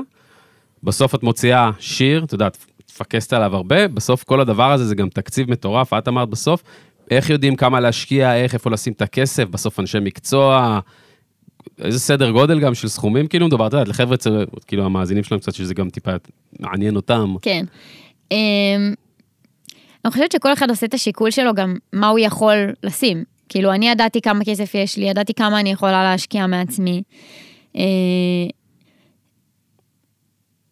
בסוף 0.83 1.15
את 1.15 1.23
מוציאה 1.23 1.71
שיר, 1.79 2.25
אתה 2.25 2.35
יודע, 2.35 2.47
את 2.47 2.57
מפקסת 2.95 3.33
עליו 3.33 3.57
הרבה, 3.57 3.89
בסוף 3.89 4.25
כל 4.25 4.41
הדבר 4.41 4.73
הזה 4.73 4.87
זה 4.87 4.95
גם 4.95 5.09
תקציב 5.09 5.51
מטורף, 5.51 5.93
את 5.93 6.09
אמרת 6.09 6.29
בסוף, 6.29 6.63
איך 7.11 7.31
יודעים 7.31 7.57
כמה 7.57 7.81
להשקיע, 7.81 8.37
איך, 8.37 8.55
איפה 8.55 8.71
לשים 8.71 8.93
את 8.93 9.03
הכסף, 9.03 9.45
בסוף 9.45 9.81
אנשי 9.81 9.99
מקצוע, 10.01 10.81
איזה 11.81 12.01
סדר 12.01 12.31
גודל 12.31 12.61
גם 12.61 12.75
של 12.75 12.89
סכומים, 12.89 13.27
כאילו 13.27 13.47
מדובר, 13.47 13.67
אתה 13.67 13.77
יודע, 13.77 13.91
לחבר'ה, 13.91 14.17
כאילו 14.67 14.85
המאזינים 14.85 15.25
שלנו 15.25 15.41
קצת, 15.41 15.55
שזה 15.55 15.75
גם 15.75 15.91
טיפה 15.91 16.11
מעניין 16.61 16.97
אותם. 16.97 17.35
כן. 17.43 17.65
אמ, 18.31 18.95
אני 20.05 20.13
חושבת 20.13 20.33
שכל 20.33 20.53
אחד 20.53 20.71
עושה 20.71 20.87
את 20.87 20.95
השיקול 20.95 21.31
שלו 21.31 21.55
גם 21.55 21.77
מה 21.93 22.09
הוא 22.09 22.19
יכול 22.19 22.73
לשים. 22.83 23.25
כאילו, 23.49 23.73
אני 23.73 23.89
ידעתי 23.89 24.21
כמה 24.21 24.45
כסף 24.45 24.75
יש 24.75 24.97
לי, 24.97 25.05
ידעתי 25.05 25.35
כמה 25.35 25.61
אני 25.61 25.71
יכולה 25.71 26.03
להשקיע 26.03 26.47
מעצמי. 26.47 27.03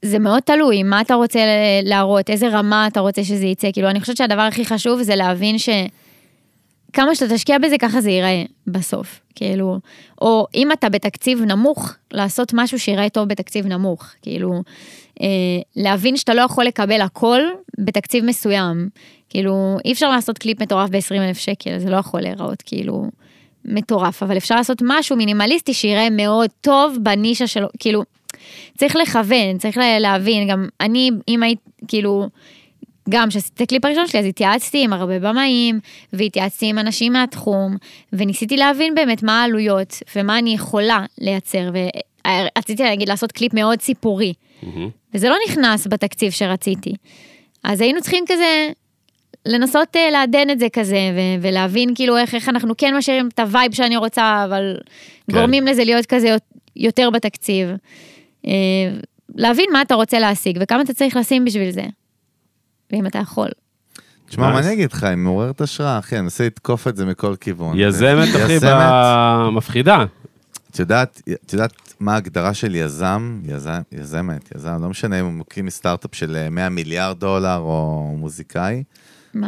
זה 0.03 0.19
מאוד 0.19 0.43
תלוי, 0.43 0.83
מה 0.83 1.01
אתה 1.01 1.15
רוצה 1.15 1.41
להראות, 1.83 2.31
איזה 2.31 2.49
רמה 2.49 2.87
אתה 2.87 3.01
רוצה 3.01 3.25
שזה 3.25 3.47
יצא. 3.47 3.73
כאילו, 3.73 3.89
אני 3.91 4.01
חושבת 4.01 4.17
שהדבר 4.17 4.43
הכי 4.43 4.65
חשוב 4.65 5.03
זה 5.03 5.17
להבין 5.17 5.59
ש... 5.59 5.69
כמה 6.93 7.15
שאתה 7.15 7.35
תשקיע 7.35 7.59
בזה, 7.59 7.79
ככה 7.79 8.01
זה 8.01 8.11
ייראה 8.11 8.43
בסוף. 8.67 9.21
כאילו, 9.35 9.79
או 10.21 10.47
אם 10.55 10.73
אתה 10.73 10.89
בתקציב 10.89 11.43
נמוך, 11.43 11.95
לעשות 12.13 12.53
משהו 12.55 12.79
שיראה 12.79 13.09
טוב 13.09 13.29
בתקציב 13.29 13.67
נמוך. 13.67 14.07
כאילו, 14.23 14.63
אה, 15.23 15.27
להבין 15.77 16.17
שאתה 16.17 16.35
לא 16.35 16.43
יכול 16.43 16.65
לקבל 16.65 17.01
הכל 17.01 17.41
בתקציב 17.79 18.25
מסוים. 18.25 18.89
כאילו, 19.29 19.77
אי 19.85 19.93
אפשר 19.93 20.11
לעשות 20.11 20.39
קליפ 20.39 20.63
מטורף 20.63 20.91
ב-20 20.91 21.15
אלף 21.15 21.39
שקל, 21.39 21.79
זה 21.79 21.91
לא 21.91 21.97
יכול 21.97 22.21
להיראות 22.21 22.63
כאילו 22.67 23.05
מטורף, 23.65 24.23
אבל 24.23 24.37
אפשר 24.37 24.57
לעשות 24.57 24.79
משהו 24.85 25.17
מינימליסטי 25.17 25.75
שיראה 25.75 26.11
מאוד 26.11 26.51
טוב 26.61 26.97
בנישה 27.03 27.47
שלו, 27.47 27.69
כאילו, 27.79 28.03
צריך 28.79 28.97
לכוון, 28.97 29.59
צריך 29.59 29.77
לה- 29.77 29.99
להבין, 29.99 30.49
גם 30.49 30.69
אני, 30.81 31.11
אם 31.29 31.43
היית, 31.43 31.59
כאילו, 31.89 32.27
גם 33.09 33.29
כשעשיתי 33.29 33.55
את 33.57 33.69
הקליפ 33.69 33.85
הראשון 33.85 34.07
שלי, 34.07 34.21
אז 34.21 34.27
התייעצתי 34.27 34.85
עם 34.85 34.93
הרבה 34.93 35.19
במאים, 35.19 35.81
והתייעצתי 36.13 36.67
עם 36.67 36.79
אנשים 36.79 37.13
מהתחום, 37.13 37.77
וניסיתי 38.13 38.57
להבין 38.57 38.95
באמת 38.95 39.23
מה 39.23 39.41
העלויות, 39.43 40.03
ומה 40.17 40.39
אני 40.39 40.55
יכולה 40.55 41.05
לייצר, 41.19 41.71
ורציתי 42.27 42.83
להגיד, 42.83 43.09
לעשות 43.09 43.33
קליפ 43.33 43.55
מאוד 43.55 43.81
סיפורי, 43.81 44.33
מהמם. 44.63 44.89
וזה 45.15 45.29
לא 45.29 45.37
נכנס 45.49 45.87
בתקציב 45.87 46.31
שרציתי. 46.33 46.93
אז 47.65 47.81
היינו 47.81 48.01
צריכים 48.01 48.25
כזה 48.29 48.69
לנסות 49.47 49.97
אה, 49.97 50.11
לעדן 50.11 50.51
את 50.51 50.59
זה 50.59 50.67
כזה, 50.73 50.97
ו- 51.17 51.43
ולהבין 51.43 51.95
כאילו 51.95 52.17
איך, 52.17 52.35
איך 52.35 52.49
אנחנו 52.49 52.77
כן 52.77 52.97
משאירים 52.97 53.29
את 53.35 53.39
ה 53.39 53.45
vibe 53.45 53.73
שאני 53.75 53.97
רוצה, 53.97 54.45
אבל 54.49 54.77
כן. 55.31 55.37
גורמים 55.37 55.67
לזה 55.67 55.85
להיות 55.85 56.07
כזה 56.07 56.29
יות- 56.29 56.43
יותר 56.77 57.11
בתקציב. 57.11 57.69
אה, 58.47 58.53
להבין 59.35 59.67
מה 59.73 59.83
אתה 59.83 59.95
רוצה 59.95 60.19
להשיג 60.19 60.59
וכמה 60.61 60.83
אתה 60.83 60.93
צריך 60.93 61.17
לשים 61.17 61.45
בשביל 61.45 61.71
זה. 61.71 61.85
ואם 62.93 63.07
אתה 63.07 63.19
יכול. 63.19 63.49
תשמע, 64.29 64.51
מה. 64.51 64.59
אני 64.59 64.73
אגיד 64.73 64.93
לך, 64.93 65.05
היא 65.05 65.17
מעוררת 65.17 65.61
השראה, 65.61 65.99
אחי, 65.99 66.15
אני 66.17 66.23
מנסה 66.23 66.47
לתקוף 66.47 66.89
את 66.89 66.97
זה 66.97 67.07
מכל 67.07 67.37
כיוון. 67.37 67.79
יזמת, 67.79 68.29
אחי, 68.37 68.53
יזמת. 68.53 68.73
במפחידה. 69.47 70.05
את 70.71 70.79
יודעת, 70.79 71.23
את 71.45 71.53
יודעת 71.53 71.95
מה 72.01 72.15
ההגדרה 72.15 72.55
של 72.55 72.75
יזם? 72.75 73.41
יזם, 73.45 73.81
יזמת, 73.93 74.53
יזם, 74.57 74.83
לא 74.83 74.89
משנה 74.89 75.21
אם 75.21 75.25
הוא 75.25 75.33
מקים 75.33 75.71
סטארט-אפ 75.71 76.15
של 76.15 76.37
אה, 76.37 76.51
100 76.51 76.69
מיליארד 76.69 77.21
דולר 77.21 77.59
או 77.59 78.15
מוזיקאי. 78.19 78.83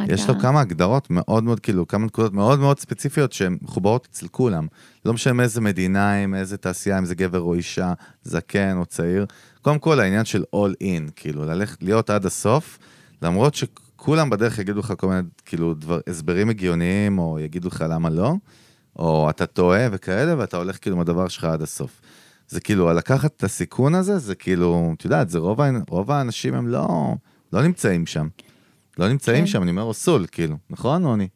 יש 0.09 0.29
לו? 0.29 0.39
כמה 0.41 0.61
הגדרות 0.61 1.11
מאוד 1.11 1.45
מאוד, 1.45 1.61
כאילו, 1.61 1.89
כמה 1.89 2.07
נקודות 2.07 2.33
מאוד 2.33 2.61
מאוד 2.61 2.79
ספציפיות 2.79 3.33
שהן 3.33 3.59
מחוברות 3.63 4.09
אצל 4.11 4.29
כולם. 4.29 4.67
לא 5.05 5.13
משנה 5.13 5.33
מאיזה 5.33 5.61
מדינה, 5.61 6.25
אם 6.25 6.35
איזה 6.35 6.57
תעשייה, 6.57 6.99
אם 6.99 7.05
זה 7.05 7.15
גבר 7.15 7.41
או 7.41 7.55
אישה, 7.55 7.93
זקן 8.23 8.77
או 8.77 8.87
צעיר. 8.87 9.27
קודם 9.63 9.79
כל, 9.79 10.01
העניין 10.01 10.25
של 10.25 10.45
all 10.57 10.83
in, 10.83 11.11
כאילו, 11.17 11.45
ללכת, 11.45 11.83
להיות 11.83 12.11
עד 12.11 12.27
הסוף, 12.27 12.79
למרות 13.23 13.55
שכולם 13.55 14.31
בדרך 14.31 14.59
יגידו 14.59 14.81
לך 14.81 14.95
כל 14.99 15.09
מיני, 15.09 15.23
כאילו, 15.45 15.75
דבר, 15.75 16.01
הסברים 16.07 16.49
הגיוניים, 16.49 17.19
או 17.19 17.39
יגידו 17.41 17.69
לך 17.69 17.85
למה 17.89 18.11
לא, 18.11 18.35
או 18.99 19.31
אתה 19.31 19.47
טועה 19.47 19.87
וכאלה, 19.93 20.39
ואתה 20.39 20.57
הולך 20.57 20.79
כאילו 20.81 20.97
עם 20.97 21.01
הדבר 21.01 21.29
שלך 21.29 21.45
עד 21.45 21.63
הסוף. 21.63 22.01
זה 22.49 22.61
כאילו, 22.61 22.93
לקחת 22.93 23.33
את 23.37 23.45
הסיכון 23.45 23.95
הזה, 23.95 24.19
זה 24.19 24.35
כאילו, 24.35 24.95
את 24.97 25.05
יודעת, 25.05 25.31
זה 25.31 25.39
רוב, 25.39 25.61
רוב 25.89 26.11
האנשים 26.11 26.55
הם 26.55 26.69
לא, 26.69 27.15
לא 27.53 27.63
נמצאים 27.63 28.07
שם. 28.07 28.29
לא 28.99 29.09
נמצאים 29.09 29.41
כן. 29.41 29.47
שם, 29.47 29.63
אני 29.63 29.71
אומר 29.71 29.83
אוסול, 29.83 30.27
כאילו, 30.33 30.57
נכון, 30.71 31.05
רוני? 31.05 31.29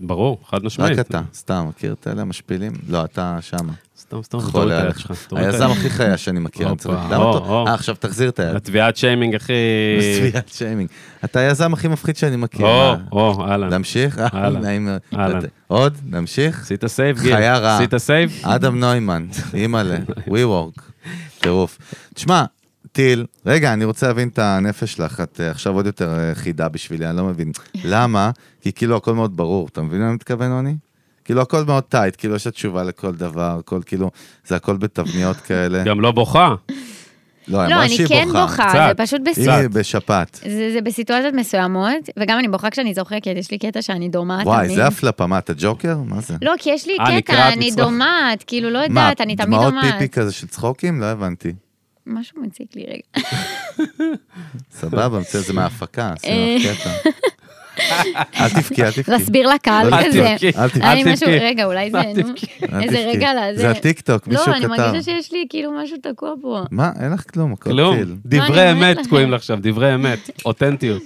ברור, 0.00 0.38
חד 0.46 0.64
משמעית. 0.64 0.98
רק 0.98 1.06
אתה, 1.06 1.20
סתם, 1.34 1.66
מכיר 1.68 1.92
את 1.92 2.06
אלה 2.06 2.22
המשפילים? 2.22 2.72
לא, 2.88 3.04
אתה 3.04 3.38
שמה. 3.40 3.72
סתם, 3.98 4.22
סתם, 4.22 4.38
תוריד 4.52 4.72
את 4.72 4.84
היד. 4.84 4.98
שלך. 4.98 5.12
היזם. 5.32 5.70
הכי 5.70 5.90
חיה 5.90 6.16
שאני 6.16 6.40
מכיר, 6.40 6.68
אני 6.68 6.76
צריך 6.76 6.98
אותו. 7.12 7.66
אה, 7.68 7.74
עכשיו 7.74 7.94
תחזיר 7.94 8.28
את 8.28 8.38
היד. 8.38 8.56
התביעת 8.56 8.96
שיימינג, 8.96 9.34
אחי. 9.34 9.52
צביעת 10.18 10.48
שיימינג. 10.48 10.88
אתה 11.24 11.38
היזם 11.38 11.72
הכי 11.72 11.88
מפחיד 11.88 12.16
שאני 12.16 12.36
מכיר. 12.36 12.66
או, 12.66 12.94
מה? 12.96 12.96
או, 13.12 13.44
אהלן. 13.46 13.70
להמשיך? 13.70 14.18
אה, 14.18 14.28
אהלן. 15.14 15.40
עוד? 15.66 15.98
נמשיך? 16.06 16.60
עשית 16.62 16.86
save, 16.86 17.20
גיל? 17.20 17.36
חיה 17.36 17.58
רעה. 17.58 17.76
עשית 17.76 17.96
save? 17.96 18.40
אדם 18.42 18.80
נוימן, 18.80 19.26
אימא'לה, 19.54 19.96
WeWork, 20.28 20.92
טירוף. 21.40 21.78
תשמע, 22.14 22.44
טיל, 22.92 23.26
רגע, 23.46 23.72
אני 23.72 23.84
רוצה 23.84 24.06
להבין 24.06 24.28
את 24.28 24.38
הנפש 24.38 24.92
שלך, 24.92 25.20
את 25.20 25.40
אה, 25.40 25.50
עכשיו 25.50 25.74
עוד 25.74 25.86
יותר 25.86 26.18
אה, 26.18 26.34
חידה 26.34 26.68
בשבילי, 26.68 27.06
אני 27.08 27.16
לא 27.16 27.24
מבין. 27.24 27.52
למה? 27.84 28.30
כי 28.60 28.72
כאילו 28.72 28.96
הכל 28.96 29.14
מאוד 29.14 29.36
ברור, 29.36 29.68
אתה 29.72 29.82
מבין 29.82 30.00
מה 30.00 30.06
אני 30.06 30.14
מתכוון, 30.14 30.50
עוני? 30.50 30.74
כאילו 31.24 31.42
הכל 31.42 31.64
מאוד 31.64 31.82
tight, 31.82 32.16
כאילו 32.18 32.34
יש 32.34 32.46
לה 32.46 32.52
תשובה 32.52 32.82
לכל 32.82 33.12
דבר, 33.12 33.56
הכל 33.58 33.80
כאילו, 33.86 34.10
זה 34.46 34.56
הכל 34.56 34.76
בתבניות 34.76 35.36
כאלה. 35.46 35.84
גם 35.84 36.00
לא 36.00 36.12
בוכה. 36.12 36.54
לא, 37.48 37.60
היא 37.60 37.74
לא, 37.74 37.82
אני 37.82 37.96
כן 38.08 38.26
בוכה. 38.26 38.46
בוכה, 38.46 38.68
קצת. 38.68 38.94
זה 38.98 39.04
פשוט 39.04 39.20
היא 39.26 39.34
בסיטואציות. 39.34 39.72
בשפעת. 39.72 40.40
זה, 40.42 40.70
זה 40.72 40.80
בסיטואציות 40.80 41.34
מסוימות, 41.34 42.08
וגם 42.18 42.38
אני 42.38 42.48
בוכה 42.48 42.70
כשאני 42.70 42.94
צוחקת, 42.94 43.32
יש 43.36 43.50
לי 43.50 43.58
קטע 43.58 43.82
שאני 43.82 44.08
דומעת. 44.08 44.46
וואי, 44.46 44.66
תמיד. 44.66 44.76
זה 44.76 44.86
הפלפה, 44.86 45.26
מה, 45.26 45.38
אתה 45.38 45.52
ג'וקר? 45.58 45.96
מה 45.98 46.20
זה? 46.20 46.34
לא, 46.42 46.52
כי 46.58 46.70
יש 46.70 46.86
לי 46.86 46.96
אה, 47.00 47.20
קטע, 47.22 47.48
אני 47.48 47.66
מצחוק. 47.66 47.80
דומעת, 47.80 48.44
כאילו, 48.46 48.70
לא 48.70 48.78
מה, 48.78 48.84
יודעת, 48.84 49.20
אני 49.20 49.36
תמיד 49.36 49.48
דמעות 49.48 49.74
דומעת. 49.74 49.92
פיפי 49.92 50.08
כזה 50.08 50.32
של 50.32 50.46
צחוקים? 50.46 51.00
לא 51.00 51.06
הבנתי. 51.06 51.52
משהו 52.06 52.42
מציק 52.42 52.76
לי 52.76 52.84
רגע. 52.86 53.26
סבבה, 54.70 55.20
בסדר, 55.20 55.42
זה 55.42 55.52
מההפקה, 55.52 56.12
עשינו 56.12 56.34
אה. 56.34 56.56
קטע. 56.74 56.90
אל 58.40 58.48
תבכי, 58.48 58.82
אל 58.82 58.90
תבכי. 58.90 59.10
להסביר 59.10 59.48
לקהל 59.48 59.88
לא, 59.90 59.96
אל 59.96 60.04
כזה. 60.08 60.34
תבכי, 60.38 60.82
אל 60.82 60.94
לי 60.94 61.02
משהו, 61.02 61.26
תבכי. 61.26 61.38
רגע, 61.38 61.64
אולי 61.64 61.90
זה, 61.90 62.00
אל 62.00 62.12
נו, 62.16 62.22
תבכי. 62.22 62.46
אל 62.62 62.82
איזה 62.82 62.96
תבכי. 62.96 63.16
רגע 63.16 63.30
לזה. 63.34 63.62
זה 63.62 63.70
הטיקטוק, 63.70 64.26
מישהו 64.28 64.46
לא, 64.46 64.56
כתב. 64.56 64.72
אני 64.72 64.82
מרגישה 64.82 65.02
שיש 65.02 65.32
לי 65.32 65.46
כאילו 65.48 65.72
משהו 65.72 65.96
תקוע 66.02 66.34
פה. 66.42 66.62
מה, 66.70 66.92
אין 67.00 67.12
לך 67.12 67.32
כלום, 67.32 67.52
הכל 67.52 67.70
כלום. 67.70 67.96
טיל. 67.96 68.16
דברי 68.26 68.72
אמת. 68.72 68.98
תקועים 68.98 69.30
לך 69.30 69.40
עכשיו, 69.40 69.58
דברי 69.62 69.94
אמת. 69.94 70.30
אותנטיות. 70.46 71.02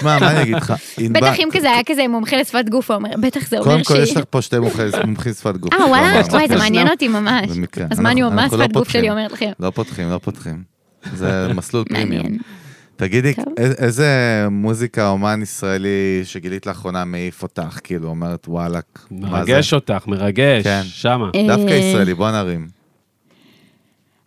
שמע, 0.00 0.18
מה 0.18 0.30
אני 0.30 0.42
אגיד 0.42 0.54
לך? 0.54 0.74
בטח 1.12 1.34
אם 1.38 1.48
כזה 1.52 1.70
היה 1.72 1.84
כזה 1.86 2.08
מומחה 2.08 2.36
לשפת 2.36 2.64
גוף, 2.70 2.90
הוא 2.90 2.96
אומר, 2.96 3.10
בטח 3.22 3.48
זה 3.48 3.58
אומר 3.58 3.70
קודם 3.72 3.84
כל, 3.84 3.96
יש 4.02 4.08
שהיא... 4.08 4.18
לך 4.18 4.24
פה 4.30 4.42
שתי 4.42 4.56
מומחי- 4.58 4.82
מומחים 5.06 5.32
שפת 5.32 5.56
גוף. 5.56 5.72
אה, 5.72 5.86
וואלה. 5.86 6.20
וואי, 6.30 6.48
זה 6.48 6.56
מעניין. 6.56 6.88
אותי 6.88 7.08
ממש. 7.18 7.50
אז 7.90 8.00
מה 8.00 8.10
אני 8.10 8.22
אנחנו 8.22 8.56
לא 8.56 8.64
שפת 8.64 8.72
גוף. 8.74 8.88
שלי 8.88 9.10
אומרת 9.10 9.32
לכם? 9.32 9.50
לא 9.60 9.70
פותחים, 9.70 10.10
לא 10.10 10.18
פותחים. 10.18 10.62
זה 11.14 11.46
מסלול 11.56 11.84
פרימיום. 11.88 12.26
תגידי, 12.96 13.32
איזה 13.58 14.08
מוזיקה 14.50 15.08
אומן 15.08 15.42
ישראלי 15.42 15.88
שגילית 16.24 16.66
לאחרונה 16.66 17.04
מעיף 17.04 17.42
אותך, 17.42 17.78
כאילו, 17.84 18.08
אומרת 18.08 18.44
וואלאק, 18.48 19.06
מה 19.10 19.26
זה? 19.28 19.32
מרגש 19.32 19.74
אותך, 19.74 20.06
מרגש. 20.06 20.64
כן. 20.64 20.82
שמה. 20.84 21.30
דווקא 21.46 21.70
אה, 21.70 21.74
ישראלי, 21.76 22.14
בוא 22.14 22.30
נרים. 22.30 22.81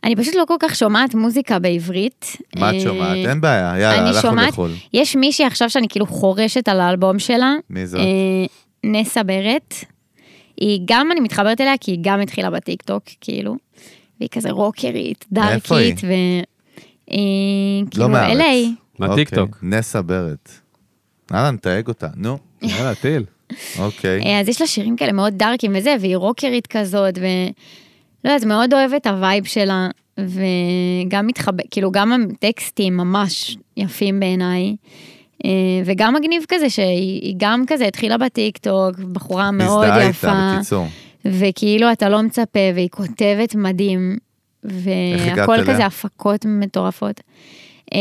אני 0.06 0.16
פשוט 0.16 0.36
לא 0.36 0.44
כל 0.48 0.56
כך 0.60 0.76
שומעת 0.76 1.16
מוזיקה 1.16 1.60
בעברית. 1.60 2.38
מה 2.56 2.70
את 2.70 2.76
אה, 2.76 2.80
שומעת? 2.80 3.18
אין 3.18 3.42
בעיה, 3.42 3.74
יאללה, 3.80 4.00
אני 4.00 4.10
הלכנו 4.10 4.22
שומעת, 4.22 4.48
לחו"ל. 4.48 4.72
יש 4.94 5.16
מישהי 5.16 5.46
עכשיו 5.46 5.70
שאני 5.70 5.88
כאילו 5.90 6.06
חורשת 6.06 6.68
על 6.68 6.82
האלבום 6.82 7.20
שלה. 7.20 7.56
מי 7.70 7.88
זאת? 7.88 8.00
אה, 8.00 8.06
נסה 8.84 9.24
ברט. 9.24 9.76
היא 10.58 10.82
גם, 10.86 11.12
אני 11.12 11.20
מתחברת 11.20 11.62
אליה, 11.62 11.74
כי 11.82 11.92
היא 11.92 12.00
גם 12.02 12.22
התחילה 12.22 12.50
בטיקטוק, 12.50 13.04
כאילו. 13.22 13.56
והיא 14.20 14.30
כזה 14.32 14.52
רוקרית? 14.52 15.26
דארקית, 15.32 16.02
ו... 16.04 16.12
היא 17.08 17.86
כאילו, 17.92 18.10
מהארץ. 18.10 18.38
LA. 18.40 19.00
מהטיקטוק. 19.00 19.56
אוקיי, 19.56 19.70
נסה 19.70 20.02
ברט. 20.02 20.50
אהלן, 21.34 21.58
תייג 21.58 21.88
אותה. 21.88 22.08
נו, 22.16 22.38
יאללה, 22.62 22.96
טיל. 22.96 23.24
אוקיי. 23.80 24.22
אה, 24.26 24.40
אז 24.40 24.50
יש 24.50 24.62
לה 24.62 24.68
שירים 24.68 24.96
כאלה 24.96 25.12
מאוד 25.12 25.34
דארקים 25.38 25.72
וזה, 25.76 25.96
והיא 26.00 26.18
רוקרית 26.18 26.68
כזאת, 26.68 27.18
ו... 27.18 27.26
לא 28.26 28.30
יודעת, 28.30 28.48
מאוד 28.48 28.74
אוהבת 28.74 29.02
את 29.02 29.08
ה 29.08 29.15
vibe 29.15 29.44
שלה, 29.44 29.88
וגם 30.20 31.28
מתחבא, 31.28 31.64
כאילו 31.72 31.92
גם 31.92 32.28
הטקסטים 32.32 32.98
ממש 32.98 33.58
יפים 33.78 34.20
בעיניי. 34.20 34.76
אה, 35.46 35.50
וגם 35.86 36.14
מגניב 36.14 36.44
כזה 36.48 36.70
שהיא 36.70 37.22
היא 37.22 37.36
גם 37.38 37.64
כזה 37.68 37.88
התחילה 37.88 38.18
בטיקטוק, 38.18 39.00
בחורה 39.00 39.52
מאוד 39.52 39.88
יפה, 39.88 40.28
איתה, 40.28 40.54
בקיצור. 40.56 40.88
וכאילו 41.26 41.92
אתה 41.92 42.10
לא 42.10 42.22
מצפה, 42.22 42.60
והיא 42.76 42.90
כותבת 42.90 43.56
מדהים, 43.56 44.18
והכל 44.64 45.54
אליה? 45.54 45.66
כזה 45.66 45.86
הפקות 45.86 46.46
מטורפות. 46.46 47.22
אה, 47.94 48.00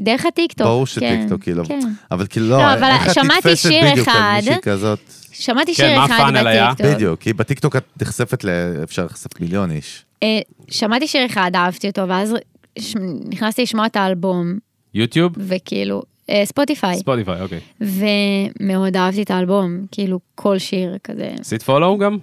דרך 0.00 0.26
הטיקטוק. 0.26 0.66
ברור 0.66 0.86
כן, 0.86 0.90
שטיקטוק, 0.90 1.42
כאילו. 1.42 1.64
כן. 1.64 1.80
אבל 2.10 2.26
כאילו, 2.26 2.48
לא, 2.48 2.58
לא, 2.58 2.74
אבל 2.74 2.90
איך 2.90 3.12
את 3.12 3.18
נתפסת 3.18 3.68
בדיוק. 3.68 4.08
על 4.08 4.34
מישהי 4.36 4.60
כזאת? 4.62 5.25
שמעתי 5.42 5.74
כן, 5.74 5.88
שיר 5.88 5.98
מה 5.98 6.04
אחד 6.06 6.14
הפאנל 6.20 6.46
היה? 6.46 6.70
בטיקטוק. 6.72 6.94
בדיוק, 6.94 7.20
כי 7.20 7.32
בטיקטוק 7.32 7.76
את 7.76 7.84
נחשפת 8.02 8.44
ל... 8.44 8.48
אפשר 8.82 9.04
לחשף 9.04 9.40
מיליון 9.40 9.70
איש. 9.70 10.04
אה, 10.22 10.38
שמעתי 10.70 11.06
שיר 11.06 11.26
אחד, 11.26 11.50
אהבתי 11.54 11.88
אותו, 11.88 12.08
ואז 12.08 12.34
ש- 12.78 12.94
נכנסתי 13.28 13.62
לשמוע 13.62 13.86
את 13.86 13.96
האלבום, 13.96 14.58
יוטיוב? 14.94 15.32
וכאילו, 15.38 16.02
אה, 16.30 16.42
ספוטיפיי, 16.44 16.96
ספוטיפיי, 16.96 17.40
אוקיי. 17.40 17.60
ומאוד 17.80 18.96
אהבתי 18.96 19.22
את 19.22 19.30
האלבום, 19.30 19.86
כאילו, 19.92 20.18
כל 20.34 20.58
שיר 20.58 20.96
כזה. 21.04 21.30
עשית 21.40 21.62
follow 21.62 21.98
גם? 21.98 22.18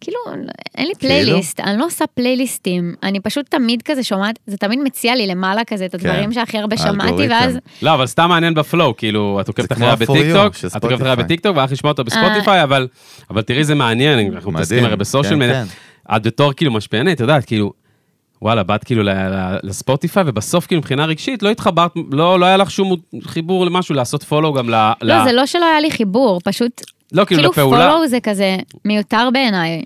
כאילו, 0.00 0.18
אין 0.76 0.86
לי 0.86 0.92
כאילו? 0.98 1.14
פלייליסט, 1.14 1.60
אני 1.60 1.78
לא 1.78 1.86
עושה 1.86 2.04
פלייליסטים, 2.14 2.94
אני 3.02 3.20
פשוט 3.20 3.46
תמיד 3.50 3.82
כזה 3.82 4.02
שומעת, 4.02 4.38
זה 4.46 4.56
תמיד 4.56 4.78
מציע 4.84 5.14
לי 5.14 5.26
למעלה 5.26 5.64
כזה 5.64 5.86
את 5.86 5.94
הדברים 5.94 6.32
שהכי 6.32 6.58
הרבה 6.58 6.76
שמעתי. 6.76 7.28
ואז, 7.30 7.58
לא, 7.82 7.94
אבל 7.94 8.06
סתם 8.06 8.28
מעניין 8.28 8.54
ב 8.54 8.59
follow, 8.59 8.96
כאילו, 8.96 9.38
את 9.40 9.48
עוקבת 9.48 9.72
אחריה 9.72 9.96
בטיקטוק, 9.96 10.54
את 10.76 10.84
עוקבת 10.84 11.00
אחריה. 11.00 11.16
בטיקטוק, 11.16 11.56
והלך 11.56 11.72
לשמוע 11.72 11.90
אותו 11.90 12.04
בספוטיפיי, 12.04 12.62
אבל 12.62 12.88
אבל 13.30 13.42
תראי, 13.42 13.64
זה 13.64 13.74
מעניין, 13.74 14.32
אנחנו 14.34 14.52
מתעסקים 14.52 14.84
הרי 14.84 14.96
ב 14.96 15.01
social 15.01 15.34
כן, 15.34 15.38
מדיה. 15.38 15.64
כן. 15.64 16.16
את 16.16 16.26
בתור 16.26 16.52
כאילו 16.52 16.72
משפיענית, 16.72 17.14
את 17.14 17.20
יודעת, 17.20 17.44
כאילו, 17.44 17.72
וואלה, 18.42 18.62
באת 18.62 18.84
כאילו 18.84 19.02
ל- 19.02 19.10
ל- 19.10 19.58
לספוטיפיי, 19.62 20.22
ובסוף 20.26 20.66
כאילו 20.66 20.78
מבחינה 20.80 21.04
רגשית 21.04 21.42
לא 21.42 21.48
התחברת, 21.50 21.90
לא 22.10 22.40
לא 22.40 22.46
היה 22.46 22.56
לך 22.56 22.70
שום 22.70 22.96
חיבור 23.22 23.66
למשהו, 23.66 23.94
לעשות 23.94 24.22
follow 24.22 24.52
גם 24.52 24.70
ל... 24.70 24.92
לא, 25.02 25.14
ל- 25.20 25.24
זה 25.24 25.32
לא 25.32 25.46
שלא 25.46 25.64
היה 25.64 25.80
לי 25.80 25.90
חיבור, 25.90 26.40
פשוט, 26.44 26.80
לא, 27.12 27.24
כאילו 27.24 27.40
כאילו 27.42 27.50
לפעולה. 27.52 27.90
follow 27.92 28.08
זה 28.08 28.18
כזה 28.20 28.56
מיותר 28.84 29.28
בעיניי, 29.32 29.82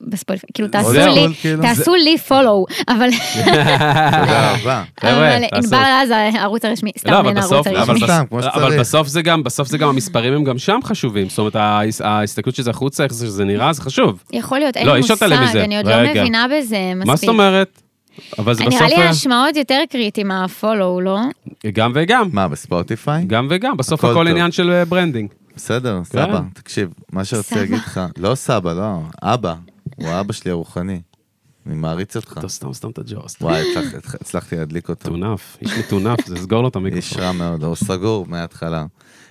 בספוטיפיי, 0.00 0.48
כאילו 0.54 0.68
תעשו. 0.68 0.92
לי, 0.92 1.26
כאילו, 1.40 1.62
תעשו 1.62 1.94
לי 1.94 2.18
follow, 2.18 2.66
אבל 2.88 3.08
תודה 3.44 4.52
רבה. 4.52 4.82
אבל. 5.02 5.42
ענבר 5.54 5.82
רז 6.02 6.10
הערוץ 6.10 6.64
הרשמי, 6.64 6.90
סתם 6.98 7.10
לא, 7.10 7.28
אין 7.28 7.36
הערוץ 7.36 7.66
הרשמי. 7.66 8.00
אבל. 8.30 8.80
בסוף 8.80 9.08
זה 9.08 9.22
גם, 9.22 9.42
בסוף 9.42 9.68
זה 9.68 9.78
גם 9.78 9.88
המספרים 9.88 10.32
הם 10.34 10.44
גם 10.44 10.58
שם 10.58 10.78
חשובים. 10.84 11.28
זאת 11.28 11.38
אומרת, 11.38 11.56
ההס- 11.56 12.00
ההסתכלות 12.04 12.54
של 12.54 12.62
זה 12.62 12.70
החוצה, 12.70 13.04
איך 13.04 13.12
זה 13.12 13.26
שזה 13.26 13.44
נראה, 13.44 13.72
זה 13.72 13.82
חשוב. 13.82 14.22
יכול 14.32 14.58
להיות, 14.58 14.76
אין 14.76 14.86
לא, 14.86 14.94
לי 14.94 15.00
מושג. 15.00 15.56
אני 15.56 15.76
עוד 15.76 15.86
לא. 15.86 16.02
מבינה 16.10 16.46
בזה 16.56 16.76
מספיק. 16.94 17.06
מה 17.06 17.16
זאת 17.16 17.28
אומרת? 17.28 17.82
אבל 18.38 18.54
זה 18.54 18.64
בסוף... 18.64 18.74
נראה 18.74 18.88
לי 18.88 18.96
אה, 18.96 19.06
ההשמעות 19.06 19.56
יותר 19.56 19.80
קריטי 19.90 20.24
מה 20.24 20.41
follow, 20.41 21.00
לא? 21.00 21.18
גם 21.72 21.92
וגם. 21.94 22.28
מה, 22.32 22.48
בספוטיפיי? 22.48 23.24
גם 23.26 23.46
וגם, 23.50 23.76
בסוף 23.76 24.04
הכל. 24.04 24.28
עניין 24.28 24.52
של 24.52 24.70
אה, 24.70 24.84
branding. 24.84 25.28
בסדר, 25.56 25.96
כן. 25.98 26.04
סבא. 26.04 26.40
תקשיב, 26.54 26.92
מה 27.12 27.24
שרציתי. 27.24 27.60
להגיד 27.60 27.74
לך, 27.78 28.00
לא 28.16 28.34
סבא, 28.34 28.72
לא, 28.72 29.00
אבא. 29.22 29.54
הוא 29.96 30.08
האבא 30.08 30.32
שלי 30.32 30.50
הרוחני. 30.50 31.00
אני 31.66 31.74
מעריץ 31.74 32.16
אותך. 32.16 32.34
אתה 32.38 32.48
סתם 32.48 32.72
סתם 32.72 32.90
את 32.90 32.98
הג'וסט. 32.98 33.42
וואי, 33.42 33.60
הצלח- 33.60 34.14
הצלחתי 34.20 34.56
להדליק 34.56 34.88
אותו. 34.88 35.10
מטונף, 35.12 35.56
איש 35.62 35.72
מטונף, 35.78 36.26
זה 36.26 36.36
סגור 36.36 36.62
לו 36.62 36.68
את 36.68 36.76
איש 36.76 36.82
המיקרופון. 37.12 37.22
רע 37.22 37.32
מאוד, 37.32 37.64
הוא 37.64 37.74
סגור 37.76 38.26
מההתחלה. 38.28 38.84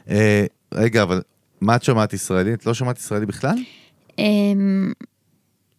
אה, 0.09 0.45
רגע, 0.73 1.03
אבל 1.03 1.21
מה 1.61 1.75
את 1.75 1.83
שומעת 1.83 2.13
ישראלית? 2.13 2.65
לא 2.65 2.73
שומעת 2.73 2.97
ישראלי 2.97 3.25
בכלל? 3.25 3.55
אמ, 4.19 4.91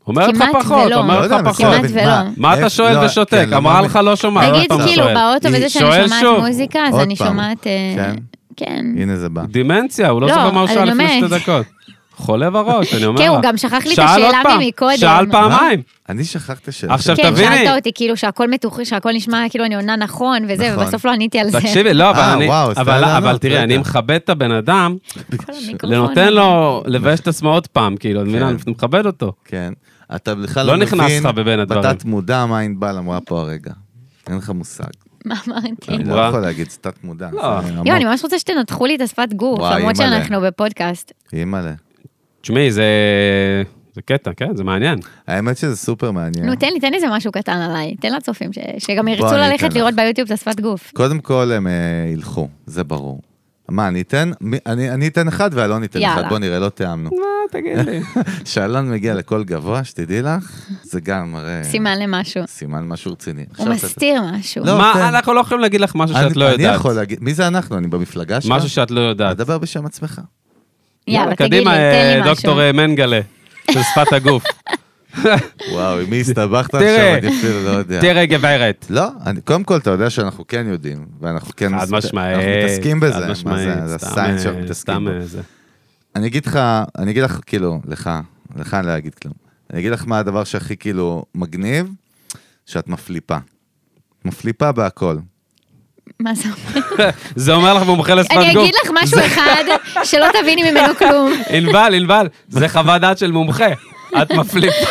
אומר 0.06 0.28
לך 0.28 0.42
פחות, 0.62 0.86
ולא. 0.86 0.96
אומר 0.96 1.20
לא 1.20 1.26
לך 1.26 1.32
אני 1.32 1.44
פחות. 1.44 1.56
כמעט 1.66 1.90
ולא. 1.90 2.12
מה- 2.36 2.58
אתה 2.58 2.70
שואל 2.70 2.94
לא, 3.00 3.06
ושותק? 3.06 3.30
כן, 3.50 3.52
אמרה 3.54 3.78
למה- 3.78 3.86
לך 3.86 3.96
לא 3.96 4.16
שומעת. 4.16 4.54
נגיד 4.54 4.70
כאילו. 4.86 5.04
באוטו 5.04 5.48
וזה 5.48 5.68
שאני 5.68 6.08
שומעת. 6.20 6.42
מוזיקה, 6.46 6.78
אז 6.88 6.94
אני. 6.98 7.16
שומעת... 7.16 7.66
כן? 8.56 8.66
כן. 8.66 9.02
הנה 9.02 9.16
זה 9.16 9.28
בא. 9.28 9.42
דימנציה, 9.44 10.08
הוא 10.08 10.20
לא 10.20 10.26
לא, 10.28 10.34
זוכר 10.34 10.50
מה 10.50 10.60
הוא 10.60 10.68
שאל 10.68 10.90
לפני. 10.90 11.22
שתי 11.26 11.38
דקות. 11.38 11.66
חולה 12.20 12.50
בראש, 12.50 12.94
אני 12.94 13.04
אומר 13.04 13.20
לך. 13.20 13.26
כן, 13.26 13.32
הוא 13.34 13.42
גם 13.42 13.56
שכח 13.56 13.86
לי 13.86 13.94
את 13.94 13.98
השאלה 13.98 14.42
ממקודם. 14.58 14.96
שאל 14.96 15.30
פעמיים. 15.30 15.82
אני 16.08 16.24
שכחת 16.24 16.68
השאלה. 16.68 16.94
עכשיו. 16.94 17.16
כן, 17.16 17.30
תביני. 17.30 17.56
שאלת 17.56 17.76
אותי 17.76 17.90
כאילו 17.94 18.16
שהכל 18.16 18.50
מתוחי, 18.50 18.84
שהכל 18.84 19.12
נשמע 19.12 19.44
כאילו 19.50 19.64
אני 19.64 19.74
עונה 19.74 19.96
נכון 19.96 20.42
וזה, 20.48 20.70
נכון. 20.70 20.84
ובסוף 20.84 21.04
לא 21.04 21.10
עניתי 21.10 21.38
על 21.38 21.50
זה. 21.50 21.60
תקשיבי, 21.60 21.94
לא, 21.94 22.10
אבל 22.10 22.20
אה, 22.20 22.32
אני... 22.34 22.48
אבל 23.16 23.38
תראי. 23.38 23.58
אני 23.62 23.78
מכבד 23.78 24.14
את 24.14 24.28
הבן 24.28 24.50
אדם. 24.50 24.96
נותן 25.82 26.32
לו 26.32 26.82
לבייש 26.86 27.20
את 27.20 27.28
עצמו 27.28 27.52
עוד 27.52 27.66
פעם, 27.66 27.96
כאילו, 27.96 28.20
כן. 28.32 28.42
אני 28.42 28.56
מכבד 28.66 29.06
אותו. 29.06 29.32
כן. 29.44 29.72
אתה 30.16 30.34
בכלל 30.34 30.66
לא 30.66 30.72
לא 30.72 30.78
נכנס 30.82 31.00
מבין 31.00 31.22
לך 31.22 31.34
בבין 31.34 31.60
הדברים. 31.60 31.82
בתת 31.82 32.04
מודע 32.04 32.46
מה 32.46 32.58
ענבל 32.58 32.98
אמרה 32.98 33.20
פה 33.20 33.40
הרגע. 33.40 33.72
אין 34.28 34.36
לך 34.36 34.50
מושג. 34.50 34.84
מה 35.24 35.34
אמרתי? 35.48 35.94
אני 35.94 36.04
לא. 36.04 36.14
יכול 36.28 36.40
להגיד, 36.40 36.70
זה 36.70 36.78
תת 36.80 37.04
מודע. 37.04 37.28
לא. 37.32 37.42
יואו, 37.84 37.96
אני 37.96 38.04
ממש 38.04 38.22
רוצה 38.24 38.38
שתנתחו 38.38 38.86
לי 38.86 38.96
את 38.96 39.00
השפת 39.00 39.28
גוף, 39.32 39.60
למרות. 39.60 39.96
שאנחנו 39.96 40.40
בפודקאסט. 40.40 41.12
אימא'לה. 41.32 41.72
תשמעי, 42.40 42.70
זה... 42.72 42.84
זה 43.94 44.02
קטע, 44.02 44.30
כן, 44.36 44.56
זה 44.56 44.64
מעניין. 44.64 44.98
האמת 45.26 45.56
שזה 45.56 45.76
סופר 45.76 46.10
מעניין. 46.10 46.46
נו, 46.46 46.54
תן 46.56 46.68
לי, 46.72 46.80
תן 46.80 46.90
לי 46.90 46.96
איזה 46.96 47.06
משהו 47.10 47.32
קטן 47.32 47.56
עליי. 47.56 47.96
תן 47.96 48.12
לצופים, 48.12 48.52
ש- 48.52 48.58
שגם 48.78 49.08
ירצו 49.08 49.34
ללכת. 49.36 49.74
לראות 49.74 49.94
ביוטיוב 49.94 50.26
את 50.26 50.32
השפת 50.32 50.60
גוף. 50.60 50.92
קודם 50.94 51.20
כל 51.20 51.52
הם 51.52 51.66
אה, 51.66 51.72
ילכו, 52.12 52.48
זה 52.66 52.84
ברור. 52.84 53.20
מה, 53.70 53.88
אני 53.88 54.00
אתן? 54.00 54.30
אני 54.66 54.90
אני 54.90 55.08
אתן 55.08 55.28
אחד 55.28 55.50
ואלון 55.52 55.82
ייתן 55.82 56.02
אחד. 56.02 56.28
בוא 56.28 56.38
נראה, 56.38 56.58
לא 56.58 56.68
תיאמנו. 56.68 57.10
מה, 57.10 57.26
תגיד 57.50 57.78
לי. 57.78 58.00
כשאלון 58.44 58.90
מגיע 58.90 59.14
לקול 59.14 59.44
גבוה, 59.44 59.84
שתדעי 59.84 60.22
לך, 60.22 60.60
זה 60.82 61.00
גם 61.00 61.32
מראה... 61.32 61.64
סימן 61.64 61.98
למשהו. 61.98 62.42
סימן 62.46 62.88
משהו 62.88 63.12
רציני. 63.12 63.44
הוא 63.56 63.68
מסתיר 63.68 64.22
משהו. 64.32 64.64
לא, 64.64 64.78
מה, 64.78 64.92
תן. 64.94 65.00
אנחנו 65.00 65.34
לא 65.34 65.40
יכולים 65.40 65.60
להגיד 65.60 65.80
לך 65.80 65.94
משהו 65.94 66.16
אני- 66.16 66.28
שאת 66.28 66.36
לא 66.36 66.44
אני 66.54 66.62
יודעת. 66.62 66.76
יכול 66.80 66.92
להגיד, 66.94 67.18
מי 67.22 67.34
זה 67.34 67.46
אנחנו? 67.46 67.78
אני 67.78 67.88
במפלגה 67.88 68.40
שלך? 68.40 68.52
משהו 68.52 68.68
שאת 68.68 68.90
לא 68.90 69.00
יודעת. 69.00 69.36
תדבר 69.36 69.58
בשם 69.58 69.86
עצמך. 69.86 70.20
יאללה, 71.08 71.34
תגיד 71.36 71.52
לי, 71.52 71.58
קדימה, 71.58 71.70
תן 71.74 71.78
אה, 71.78 72.14
לי 72.14 72.20
משהו. 72.20 72.34
דוקטור 72.34 72.60
אה, 72.62 72.72
מנגלה, 72.72 73.20
של 73.70 73.80
שפת 73.82 74.12
הגוף. 74.12 74.44
וואו, 75.72 76.00
עם 76.00 76.10
מי 76.10 76.20
הסתבכת 76.20 76.74
עכשיו? 76.74 77.14
אני 77.18 77.38
אפילו 77.38 77.64
לא 77.64 77.70
יודע. 77.70 78.00
תראה, 78.00 78.26
גברת. 78.26 78.86
לא, 78.90 79.08
אני, 79.26 79.40
קודם 79.40 79.64
כל, 79.64 79.76
אתה 79.76 79.90
יודע 79.90 80.10
שאנחנו 80.10 80.46
כן 80.46 80.66
יודעים, 80.68 81.06
ואנחנו 81.20 81.52
כן... 81.56 81.78
חד 81.80 81.90
משמעית. 81.90 82.36
אנחנו 82.36 82.50
מתעסקים 82.64 83.00
בזה, 83.00 83.26
מה 83.44 83.58
זה? 83.58 83.86
זה 83.86 83.94
הסיינס 83.94 84.38
אה, 84.38 84.42
שאנחנו 84.42 84.60
מתעסקים 84.60 85.04
בו. 85.04 85.10
אה, 85.10 85.26
זה. 85.26 85.40
אני 86.16 86.26
אגיד 86.26 86.46
לך, 86.46 86.58
אני 86.98 87.10
אגיד 87.10 87.22
לך, 87.22 87.40
כאילו, 87.46 87.80
לך, 87.84 88.10
לך 88.56 88.74
אני 88.74 88.86
לא 88.86 88.96
אגיד 88.96 89.14
כלום. 89.14 89.34
אני 89.72 89.80
אגיד 89.80 89.92
לך 89.92 90.04
מה 90.06 90.18
הדבר 90.18 90.44
שהכי 90.44 90.76
כאילו 90.76 91.24
מגניב, 91.34 91.86
שאת 92.66 92.88
מפליפה. 92.88 93.36
מפליפה 94.24 94.72
בהכל. 94.72 95.16
מה 96.20 96.34
זה 96.34 96.48
אומר? 96.48 97.10
זה 97.36 97.54
אומר 97.54 97.74
לך 97.74 97.82
מומחה 97.82 98.14
לשפת 98.14 98.34
גוף. 98.34 98.42
אני 98.42 98.50
אגיד 98.50 98.74
לך 98.84 98.90
משהו 99.02 99.18
אחד 99.26 99.64
שלא 100.04 100.26
תביני 100.40 100.70
ממנו 100.70 100.94
כלום. 100.94 101.32
ענבל, 101.56 101.94
ענבל, 101.94 102.26
זה 102.48 102.68
חוות 102.68 103.00
דעת 103.00 103.18
של 103.18 103.32
מומחה. 103.32 103.68
את 104.22 104.32
מפליפה. 104.32 104.86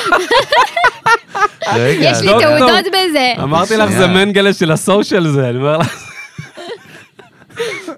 רגע, 1.73 2.09
יש 2.11 2.21
לי 2.21 2.27
דוקטור. 2.27 2.57
תעודות 2.57 2.85
בזה. 2.87 3.33
אמרתי 3.43 3.77
לך, 3.77 3.89
זה. 3.91 4.07
מנגלה 4.07 4.53
של 4.53 4.71
הסושיאל 4.71 5.27
זה, 5.27 5.49
אני 5.49 5.57
אומר 5.57 5.77
לך. 5.77 6.05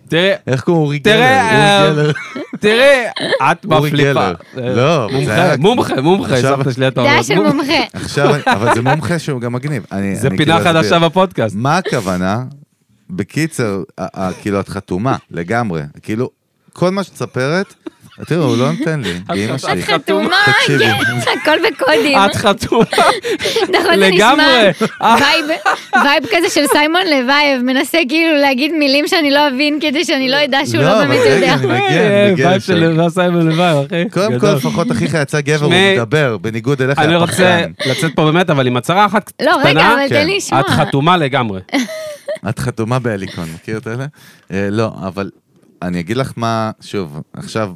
תראי, 0.10 0.32
איך 0.48 0.62
קוראים 0.62 0.84
אורי 0.84 1.00
גלר? 1.00 1.14
תראה, 1.16 1.86
אורי 1.88 1.96
גלר. 1.96 2.12
תראי, 2.60 3.06
את 3.52 3.66
מפליפה. 3.66 4.32
לא, 4.56 5.10
מומחה, 5.58 6.02
מומחה, 6.02 6.42
סבתא 6.42 6.72
שלי 6.72 6.88
אתה 6.88 7.02
דעה 7.04 7.12
אומר. 7.14 7.24
של 7.24 7.40
מומחה. 7.40 7.74
עכשיו, 7.94 8.36
אבל 8.48 8.74
זה 8.76 8.82
מומחה 8.82 9.20
שהוא 9.20 9.42
גם 9.42 9.54
מגניב. 9.54 9.86
אני- 9.92 10.16
זה 10.16 10.28
אני 10.28 10.38
פינה 10.38 10.60
כאילו 10.64 10.74
חדשה. 10.74 11.00
בפודקאסט. 11.00 11.56
מה 11.56 11.78
הכוונה? 11.78 12.44
בקיצר, 13.10 13.82
כאילו 14.42 14.60
את 14.60 14.70
חתומה, 14.70 15.16
לגמרי. 15.32 15.82
כאילו, 16.04 16.30
כל 16.74 16.90
מה 16.92 17.04
שאת 17.04 17.14
מספרת, 17.14 17.74
תראו, 18.26 18.44
הוא 18.44 18.58
לא 18.58 18.72
נותן 18.72 19.02
לי, 19.02 19.14
אמא 19.36 19.58
שלי. 19.58 19.74
את 19.74 19.86
חתומה. 19.86 20.38
תקשיבי. 20.46 20.86
כן, 20.86 21.32
הכל 21.42 21.58
בקודים. 21.70 22.18
את 22.26 22.36
חתומה. 22.36 22.86
נכון, 23.70 23.96
זה 23.96 24.10
לגמרי. 24.10 24.72
אה. 25.02 25.16
וייב, 25.20 25.46
וייב 26.04 26.24
כזה 26.26 26.50
של 26.50 26.66
סיימון 26.72 27.02
לוייב, 27.02 27.62
מנסה 27.62 27.98
כאילו 28.10 28.42
להגיד 28.42 28.72
מילים 28.72 29.08
שאני 29.08 29.32
לא 29.32 29.48
אבין 29.48 29.80
כדי 29.82 30.06
שאני 30.06 30.30
לא 30.30 30.44
אדע 30.44 30.60
שהוא 30.66 30.84
לא, 30.84 30.90
לא 30.90 30.98
אבל 30.98 31.08
באמת 31.08 31.20
רגע, 31.26 31.36
יודע. 31.36 31.54
אני 31.54 31.66
מגיע, 31.66 31.80
אה, 31.80 32.24
אני 32.24 32.32
מגיע 32.32 32.48
וייב 32.48 32.58
לשם. 32.58 32.74
של 32.74 33.10
סיימון 33.10 33.50
לוואי, 33.50 33.86
אחי. 33.86 34.10
קודם 34.10 34.40
כל. 34.40 34.48
לפחות 34.48 34.92
אחיך 34.92 35.18
יצא 35.22 35.42
גבר, 35.42 35.66
הוא 35.66 35.74
מדבר, 35.96 36.38
בניגוד 36.38 36.82
אליך, 36.82 37.00
אני 37.00 37.16
רוצה. 37.16 37.66
לצאת 37.86 38.12
פה 38.16 38.26
באמת, 38.26 38.50
אבל 38.50 38.68
עם 38.68 38.78
הצהרה 38.78 39.06
אחת 39.06 39.30
קטנה. 39.30 39.48
לא, 39.52 39.58
רגע, 39.64 39.88
אבל 39.88 40.10
כן. 40.10 40.16
תן 40.16 40.26
לי 40.26 40.38
לשמוע. 40.38 40.62
את 40.62 40.70
חתומה 40.70 41.18
לגמרי. 41.18 41.62
את 42.50 42.60
חתומה 42.60 43.00
בהליקון, 43.00 43.46
מכיר 43.56 43.78
את 43.78 43.88
אלה? 43.88 44.06
אה, 44.52 44.68
לא, 44.72 44.92
אבל 45.08 45.30
אני 45.82 46.00
אגיד 46.00 46.18
לך 46.18 46.32
מה, 46.36 46.72
שוב, 46.82 47.22
עכשיו, 47.34 47.72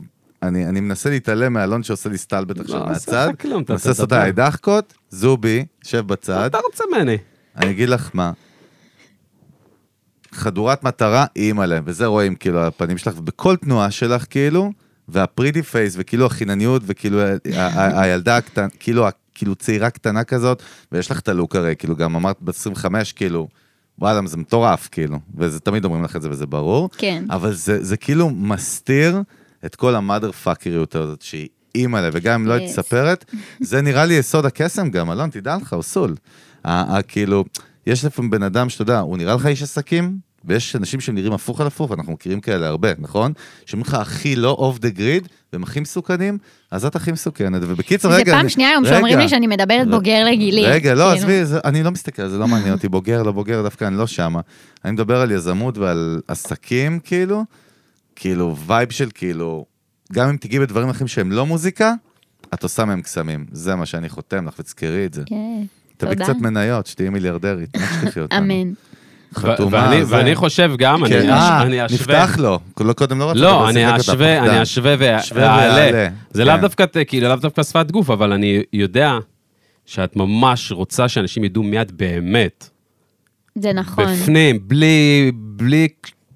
אני 0.48 0.68
אני 0.68 0.80
מנסה 0.80 1.10
להתעלם 1.10 1.54
מאלון 1.54 1.84
שעושה 1.84 2.10
לי 2.10 2.18
סטלבט 2.18 2.60
עכשיו 2.60 2.80
לא, 2.80 2.86
מהצד. 2.86 3.30
לך 3.34 3.41
כלום, 3.41 3.64
מנסה 3.70 3.89
לעשות. 3.89 4.12
עליי 4.12 4.32
דחקות, 4.32 4.93
זובי, 5.10 5.66
שב 5.84 6.08
בצד. 6.08 6.46
אתה 6.46 6.58
רוצה 6.66 6.84
ממני. 6.91 7.18
אני 7.58 7.72
אגיד 7.72 7.89
לך 7.89 8.10
מה. 8.14 8.32
חדורת 10.32 10.84
מטרה, 10.84 11.26
אימא'לה, 11.36 11.80
וזה 11.86 12.06
רואים 12.06 12.36
כאילו 12.36 12.60
על 12.60 12.68
הפנים 12.68 12.98
שלך, 12.98 13.14
ובכל 13.18 13.56
תנועה 13.56 13.91
שלך 13.91 14.26
כאילו, 14.30 14.72
והפריטי 15.08 15.64
פייס, 15.64 15.96
וכאילו 15.98 16.26
החינניות, 16.26 16.82
וכאילו 16.86 17.20
הילדה 17.74 18.38
הקטנה, 18.38 18.68
כאילו, 18.80 19.08
כאילו 19.36 19.56
צעירה 19.56 19.89
קטנה 19.89 20.24
כזאת, 20.24 20.64
ויש 20.91 21.12
לך 21.12 21.20
את 21.20 21.28
הלוק 21.28 21.56
הרי, 21.56 21.76
כאילו 21.76 21.96
גם 21.96 22.16
אמרת 22.16 22.38
ב-25, 22.41 22.86
כאילו, 23.16 23.48
וואלה, 24.00 24.28
זה 24.28 24.38
מטורף, 24.38 24.89
כאילו, 24.91 25.20
וזה 25.38 25.60
תמיד 25.60 25.86
אומרים 25.86 26.04
לך 26.04 26.16
את 26.16 26.22
זה 26.22 26.30
וזה 26.30 26.46
ברור, 26.46 26.89
כן. 26.98 27.26
אבל 27.30 27.54
זה, 27.54 27.84
זה 27.84 27.98
כאילו 27.98 28.30
מסתיר 28.30 29.22
את 29.66 29.76
כל 29.76 29.95
המאדר 29.95 30.32
פאקריות 30.32 30.95
הזאת, 30.95 31.22
שהיא 31.22 31.47
אימא'לה, 31.76 32.09
וגם 32.13 32.41
אם 32.41 32.47
לא 32.47 32.53
היית 32.53 32.70
Yes. 32.70 32.72
מספרת, 32.72 33.26
זה 33.61 33.82
נראה 33.82 34.05
לי 34.05 34.13
יסוד 34.13 34.45
הקסם 34.45 34.89
גם, 34.89 35.11
אלון, 35.11 35.30
תדע 35.30 35.57
לך, 35.61 35.74
הוא 35.74 35.84
סול. 35.84 36.16
כאילו, 37.07 37.45
יש 37.88 38.05
לפעמים 38.05 38.32
בן 38.32 38.43
אדם 38.43 38.70
שאתה 38.70 38.82
יודע, 38.82 38.99
הוא 38.99 39.18
נראה 39.18 39.36
לך 39.36 39.45
איש 39.45 39.63
עסקים, 39.63 40.18
ויש 40.47 40.76
אנשים 40.76 40.99
שנראים 40.99 41.34
הפוך 41.34 41.61
על 41.61 41.68
הפוך, 41.68 41.91
אנחנו 41.91 42.13
מכירים 42.13 42.39
כאלה 42.41 42.68
הרבה, 42.68 42.89
נכון? 42.99 43.34
שאומרים 43.66 43.88
לך 43.88 43.93
הכי 43.93 44.36
לא 44.36 44.49
off 44.50 44.80
the 44.80 44.89
grid, 44.89 45.28
והם 45.53 45.63
הכי 45.63 45.80
מסוכנים, 45.80 46.38
אז 46.72 46.86
את 46.86 46.95
הכי 46.95 47.11
מסוכנת. 47.11 47.61
ובקיצור, 47.66 48.11
זה 48.11 48.18
רגע... 48.18 48.32
פעם 48.32 48.41
אני- 48.41 48.49
שנייה 48.49 48.70
היום 48.70 48.86
שאומרים 48.86 49.20
לי 49.20 49.30
שאני 49.30 49.47
מדברת 49.47 49.88
בוגר 49.89 50.26
לגילי. 50.26 50.66
רגע, 50.68 50.93
לא, 50.93 51.03
כאילו. 51.03 51.11
עזבי, 51.18 51.45
זה- 51.45 51.59
אני 51.66 51.84
לא 51.84 51.91
מסתכל 51.91 52.28
זה, 52.28 52.38
לא 52.38 52.47
מעניין 52.47 52.74
אותי, 52.74 52.89
בוגר, 52.89 53.24
לא 53.24 53.32
בוגר, 53.32 53.61
דווקא 53.63 53.86
אני 53.86 53.97
לא 53.97 54.07
שמה. 54.07 54.39
אני 54.86 54.91
מדבר 54.91 55.22
על 55.22 55.32
יזמות 55.32 55.78
ועל 55.78 56.22
עסקים, 56.28 56.99
כאילו, 57.03 57.43
כאילו, 58.16 58.55
vibe 58.58 58.91
של 58.91 59.09
כאילו, 59.13 59.66
גם 60.13 60.30
אם 60.30 60.38
תגיעי 60.38 60.59
בדברים 60.59 60.89
אחרים 60.89 61.07
שהם 61.07 61.32
לא 61.32 61.45
מוזיקה, 61.45 61.93
את 62.53 62.63
עושה 62.63 62.86
מהם 62.86 63.01
קסמים. 63.01 63.45
זה 63.51 63.76
מה 63.76 63.86
שאני 63.86 64.09
חותם 64.09 64.47
לך, 64.47 64.53
ותזכרי 64.59 65.05
את 65.05 65.13
זה. 65.13 65.24
כן, 65.26 65.63
תביא 65.97 66.13
תודה. 66.13 66.24
קצת 66.24 66.36
מניות, 66.36 66.88
שתהיי 66.88 67.09
מיליארדרית, 67.09 67.78
מה 67.78 67.86
שתחי 68.01 68.20
אותנו. 68.20 68.38
אמן. 68.39 68.72
חתומה, 69.36 69.78
ואני- 69.89 70.05
זה. 70.05 70.16
ואני 70.16 70.36
חושב 70.36 70.72
גם, 70.78 71.05
אני 71.05 71.13
כן, 71.22 71.30
אה, 71.30 71.61
אני 71.61 71.86
אשווה. 71.86 72.24
נפתח 72.24 72.38
לו. 72.38 72.59
לא, 72.80 72.93
קודם 72.93 73.20
לא 73.20 73.30
רצית, 73.30 73.41
לא, 73.41 73.70
אני 73.70 73.95
אשווה. 73.97 74.39
אני 74.51 74.61
אשווה 74.61 74.95
ואעלה. 75.36 76.07
זה 76.32 76.45
לאו 76.45 76.55
כן. 76.55 76.61
דווקא, 76.61 76.86
כאילו, 77.07 77.28
לאו 77.28 77.36
דווקא 77.36 77.63
שפת 77.63 77.91
גוף, 77.91 78.09
אבל 78.09 78.32
אני 78.32 78.61
יודע 78.74 79.18
שאת 79.86 80.16
ממש 80.16 80.72
רוצה 80.72 81.07
שאנשים 81.09 81.43
ידעו 81.43 81.63
מי 81.63 81.82
את 81.82 81.91
באמת. 81.91 82.70
זה 83.55 83.74
נכון. 83.74 84.05
בפנים, 84.05 84.59
בלי, 84.68 85.32
בלי, 85.36 85.88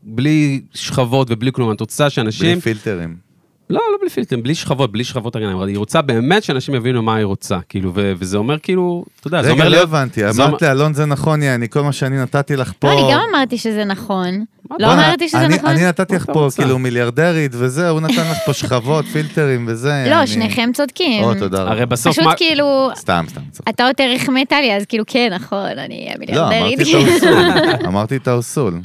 בלי 0.03 0.61
שכבות 0.73 1.27
ובלי 1.31 1.51
כלום. 1.51 1.71
את 1.71 1.79
רוצה 1.79 2.09
שאנשים... 2.09 2.51
בלי 2.51 2.61
פילטרים. 2.61 3.28
לא, 3.69 3.81
לא 3.91 3.97
בלי 4.01 4.09
פילטרים, 4.09 4.43
בלי 4.43 4.55
שכבות, 4.55 4.91
בלי 4.91 5.03
שכבות 5.03 5.35
הגנה. 5.35 5.65
היא 5.65 5.77
רוצה 5.77 6.01
באמת 6.01 6.43
שאנשים 6.43 6.75
יבינו 6.75 7.01
מה 7.01 7.15
היא 7.15 7.25
רוצה, 7.25 7.57
כאילו, 7.69 7.91
וזה 7.95 8.37
אומר 8.37 8.59
כאילו, 8.59 9.05
אתה 9.19 9.27
יודע, 9.27 9.43
זה 9.43 9.51
אומר 9.51 9.65
רגע, 9.65 9.77
לא. 9.77 9.83
הבנתי, 9.83 10.29
אמרת 10.29 10.61
לאלון 10.61 10.93
זה 10.93 11.05
נכון, 11.05 11.41
יעני, 11.41 11.69
כל 11.69 11.81
מה 11.81 11.91
שאני 11.91 12.21
נתתי 12.21 12.55
לך 12.55 12.71
פה... 12.79 12.87
לא, 12.87 12.93
אני 12.93 13.13
גם 13.13 13.21
אמרתי 13.29 13.57
שזה 13.57 13.85
נכון. 13.85 14.45
לא 14.79 14.93
אמרתי 14.93 15.29
שזה 15.29 15.47
נכון? 15.47 15.69
אני 15.69 15.87
נתתי 15.87 16.15
לך 16.15 16.25
פה? 16.33 16.47
כאילו 16.55 16.79
מיליארדרית 16.79 17.51
וזה, 17.55 17.89
הוא 17.89 18.01
נתן 18.01 18.31
לך 18.31 18.37
פה 18.45 18.53
שכבות, 18.53 19.05
פילטרים 19.13 19.65
וזה. 19.67 20.05
לא, 20.09 20.25
שניכם 20.25 20.69
צודקים. 20.73 21.23
או, 21.23 21.33
תודה 21.33 21.61
רבה. 21.61 21.71
הרי 21.71 21.85
בסוף 21.85 22.13
פשוט 22.13 22.25
מה... 22.25 22.35
כאילו, 22.35 22.89
סתם, 22.95 23.25
סתם. 23.29 23.41
אתה 23.69 23.83
יותר 23.83 24.11
החמאת 24.15 24.51
לי, 24.51 24.75
אז 24.75 24.85
כאילו, 24.85 25.03
כן, 25.07 25.29
נכון, 25.35 25.69
אני 25.77 26.07
אהיה 26.19 26.35
לא, 26.35 26.47
אמרתי 26.47 26.75
מיליארדרית. 26.75 27.23
את 27.23 27.23
האוסול. 27.27 27.85
אמרתי 27.87 28.15
את 28.15 28.27
האוסול. 28.27 28.79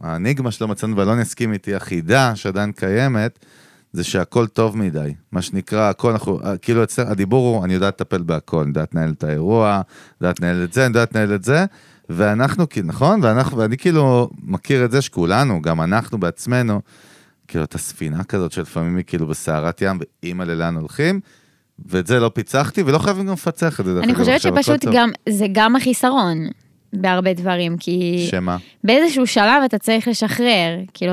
מה? 0.00 0.12
האניגמה 0.12 0.50
שלא 0.50 0.68
מצאנו, 0.68 0.96
ואלון 0.96 1.20
יסכים 1.20 1.52
איתי, 1.52 1.74
החידה 1.74 2.36
שעדיין 2.36 2.72
קיימת, 2.72 3.38
זה 3.92 4.04
שהכל 4.04 4.46
טוב 4.46 4.76
מדי. 4.76 5.14
מה 5.32 5.42
שנקרא, 5.42 5.90
הכל, 5.90 6.10
אנחנו, 6.10 6.40
כאילו, 6.62 6.84
אצל, 6.84 7.02
הדיבור 7.02 7.56
הוא, 7.56 7.64
אני 7.64 7.74
יודעת 7.74 8.00
לטפל 8.00 8.22
בהכל, 8.22 8.60
אני 8.60 8.68
יודעת 8.68 8.94
לנהל 8.94 9.10
את 9.10 9.24
האירוע, 9.24 9.80
יודעת 10.20 10.40
לנהל 10.40 10.64
את 10.64 10.72
זה, 10.72 10.86
אני 10.86 10.90
יודעת 10.90 11.14
לנהל 11.14 11.34
את 11.34 11.44
זה, 11.44 11.64
ואנחנו, 12.08 12.66
נכון? 12.84 13.20
ואנחנו, 13.22 13.58
ואני 13.58 13.76
כאילו 13.76 14.30
מכיר 14.42 14.84
את 14.84 14.90
זה 14.90 15.02
שכולנו, 15.02 15.62
גם 15.62 15.80
אנחנו 15.80 16.20
בעצמנו, 16.20 16.80
כאילו, 17.48 17.64
את 17.64 17.74
הספינה 17.74 18.24
כזאת 18.24 18.52
שלפעמים 18.52 18.96
היא 18.96 19.04
כאילו 19.06 19.26
בסערת 19.26 19.82
ים, 19.82 19.98
ואימא 20.22 20.42
ללאן 20.42 20.76
הולכים, 20.76 21.20
ואת 21.86 22.06
זה 22.06 22.20
לא 22.20 22.30
פיצחתי, 22.34 22.82
ולא 22.82 22.98
חייבים 22.98 23.26
גם 23.26 23.32
לפצח 23.32 23.80
את 23.80 23.84
זה. 23.84 24.00
אני 24.02 24.14
חושבת 24.14 24.40
שפשוט. 24.40 24.84
גם, 24.92 25.10
זה 25.28 25.46
גם 25.52 25.76
החיסרון 25.76 26.48
בהרבה 26.92 27.32
דברים, 27.32 27.76
כי 27.76 28.26
שמה? 28.30 28.56
באיזשהו 28.84 29.26
שלב 29.26 29.62
אתה 29.64 29.78
צריך 29.78 30.08
לשחרר, 30.08 30.76
כאילו, 30.94 31.12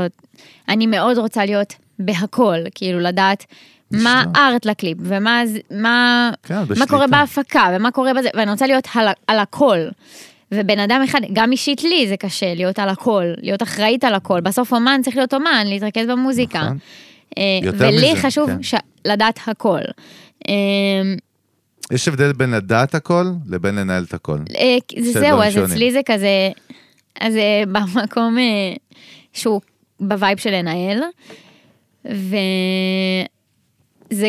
אני 0.69 0.87
מאוד 0.87 1.17
רוצה 1.17 1.45
להיות 1.45 1.73
בהכל, 1.99 2.57
כאילו, 2.75 2.99
לדעת 2.99 3.45
מה. 3.91 4.23
ארט 4.35 4.65
לקליפ, 4.65 4.97
ומה 5.01 5.41
ז- 5.45 5.59
מה, 5.71 6.31
כן, 6.43 6.55
מה. 6.79 6.85
קורה 6.87 7.07
בהפקה, 7.07 7.69
ומה 7.75 7.91
קורה 7.91 8.13
בזה, 8.13 8.29
ואני 8.35 8.51
רוצה 8.51 8.67
להיות 8.67 8.87
על, 8.95 9.07
על 9.27 9.39
הכל. 9.39 9.77
ובן 10.51 10.79
אדם 10.79 11.01
אחד, 11.03 11.19
גם 11.33 11.51
אישית 11.51 11.83
לי 11.83 12.07
זה 12.07 12.17
קשה, 12.17 12.53
להיות 12.53 12.79
על 12.79 12.89
הכל, 12.89 13.23
להיות 13.41 13.63
אחראית 13.63 14.03
על 14.03 14.13
הכל. 14.13 14.41
בסוף 14.41 14.73
אומן 14.73 15.01
צריך 15.03 15.15
להיות 15.15 15.33
אומן, 15.33 15.63
להתרכז 15.67 16.07
במוזיקה. 16.07 16.61
נכון. 16.61 16.77
אה, 17.37 17.43
ולי 17.77 18.11
מזה, 18.13 18.21
חשוב 18.21 18.49
כן. 18.49 18.63
ש... 18.63 18.75
לדעת 19.05 19.39
הכל. 19.47 19.79
יש 21.93 22.07
הבדל 22.07 22.33
בין 22.33 22.51
לדעת 22.51 22.95
הכל 22.95 23.25
לבין 23.47 23.75
לנהל 23.75 24.03
את 24.03 24.13
הכל. 24.13 24.37
אה, 24.57 24.77
זהו, 25.11 25.41
אז. 25.41 25.57
אצלי 25.57 25.91
זה 25.91 25.99
כזה, 26.05 26.51
אז 27.19 27.35
אה, 27.35 27.63
במקום 27.73 28.37
אה, 28.37 28.75
שהוא 29.33 29.61
ב 29.99 30.07
vibe 30.07 30.37
של 30.37 30.49
לנהל, 30.49 30.99
וזה 32.05 32.29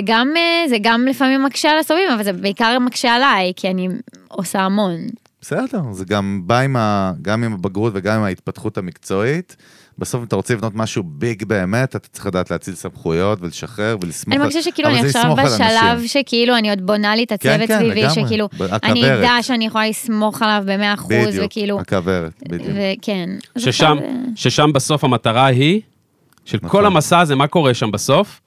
גם, 0.04 0.28
זה 0.68 0.76
גם 0.82 1.06
לפעמים 1.06 1.44
מקשה 1.44 1.70
על 1.70 1.78
הסובבים, 1.78 2.10
אבל 2.14 2.24
זה 2.24 2.32
בעיקר 2.32 2.78
מקשה 2.78 3.14
עליי, 3.14 3.52
כי 3.56 3.70
אני 3.70 3.88
עושה 4.28 4.60
המון. 4.60 4.96
בסדר, 5.40 5.82
זה 5.92 6.04
גם 6.04 6.42
בא 6.44 6.60
עם 6.60 6.76
ה... 6.76 7.12
גם 7.22 7.44
עם 7.44 7.52
הבגרות 7.52 7.92
וגם 7.96 8.18
עם 8.18 8.24
ההתפתחות 8.24 8.78
המקצועית. 8.78 9.56
בסוף 9.98 10.20
אם 10.20 10.26
אתה 10.26 10.36
רוצה 10.36 10.54
לבנות 10.54 10.72
משהו 10.74 11.02
big 11.06 11.44
באמת, 11.44 11.96
אתה 11.96 12.08
צריך 12.08 12.26
לדעת 12.26 12.50
להאציל 12.50 12.74
סמכויות 12.74 13.38
ולשחרר 13.42 13.96
ולסמוך 14.00 14.28
אני 14.28 14.36
על- 14.36 14.42
מרגישה 14.42 14.62
שכאילו 14.62 14.88
אני 14.88 15.08
זה 15.08 15.18
עכשיו 15.20 15.36
בשלב. 15.44 16.06
שכאילו 16.06 16.56
אני 16.56 16.70
עוד 16.70 16.86
בונה 16.86 17.16
לי 17.16 17.24
את 17.24 17.28
כן, 17.28 17.34
הצוות 17.50 17.68
כן, 17.68 17.78
סביבי, 17.78 18.00
לגמרי. 18.02 18.14
שכאילו, 18.26 18.44
הכוורת. 18.54 18.84
אני 18.84 19.14
אדע 19.14 19.32
שאני 19.42 19.66
יכולה 19.66 19.88
לסמוך 19.88 20.42
עליו 20.42 20.62
במאה 20.66 20.94
אחוז, 20.94 21.12
בדיוק, 21.28 21.44
וכאילו, 21.46 21.80
הכוורת, 21.80 22.32
בדיוק. 22.48 22.70
וכן. 23.00 23.28
ששם, 23.58 23.96
אה, 24.02 24.08
ששם 24.36 24.72
בסוף 24.72 25.04
המטרה 25.04 25.46
היא, 25.46 25.80
של 26.44 26.58
נכון. 26.62 26.70
כל 26.70 26.86
המסע 26.86 27.20
הזה, 27.20 27.34
מה 27.34 27.46
קורה 27.46 27.74
שם 27.74 27.90
בסוף? 27.90 28.40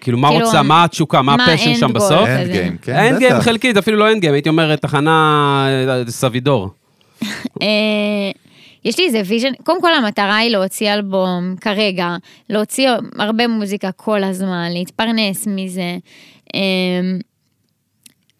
כאילו, 0.00 0.18
מה 0.18 0.28
כאילו, 0.28 0.46
רוצה, 0.46 0.62
מה 0.62 0.84
התשוקה, 0.84 1.22
מה 1.22 1.34
ה 1.34 1.39
passion 1.39 1.74
שם? 1.74 1.92
בסוף? 1.92 2.28
End. 2.28 2.50
game, 2.50 2.76
כן, 2.82 2.94
end 2.96 3.18
game 3.18 3.34
בטח. 3.34 3.44
חלקית, 3.44 3.76
אפילו 3.76 3.96
לא 3.96 4.08
end 4.08 4.20
game, 4.20 4.34
הייתי 4.34 4.48
אומר 4.48 4.76
תחנה 4.76 5.66
אה, 5.88 6.02
סבידור. 6.10 6.70
יש 8.84 8.98
לי 8.98 9.06
איזה 9.06 9.22
vision, 9.26 9.52
קודם 9.64 9.80
כל 9.80 9.94
המטרה 9.94 10.36
היא 10.36 10.50
להוציא 10.50 10.92
אלבום 10.92 11.56
כרגע, 11.60 12.16
להוציא 12.50 12.90
הרבה 13.18 13.48
מוזיקה 13.48 13.92
כל 13.92 14.24
הזמן, 14.24 14.68
להתפרנס 14.72 15.46
מזה. 15.46 15.96
אה, 16.54 16.60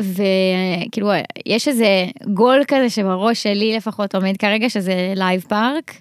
וכאילו, 0.01 1.11
יש 1.47 1.69
איזה 1.69 2.07
גול 2.35 2.63
כזה 2.69 2.91
שבראש 2.91 3.43
שלי 3.43 3.77
לפחות 3.77 4.15
עומד 4.15 4.37
כרגע, 4.37 4.71
שזה 4.71 5.13
לייב 5.17 5.41
פארק. 5.49 5.93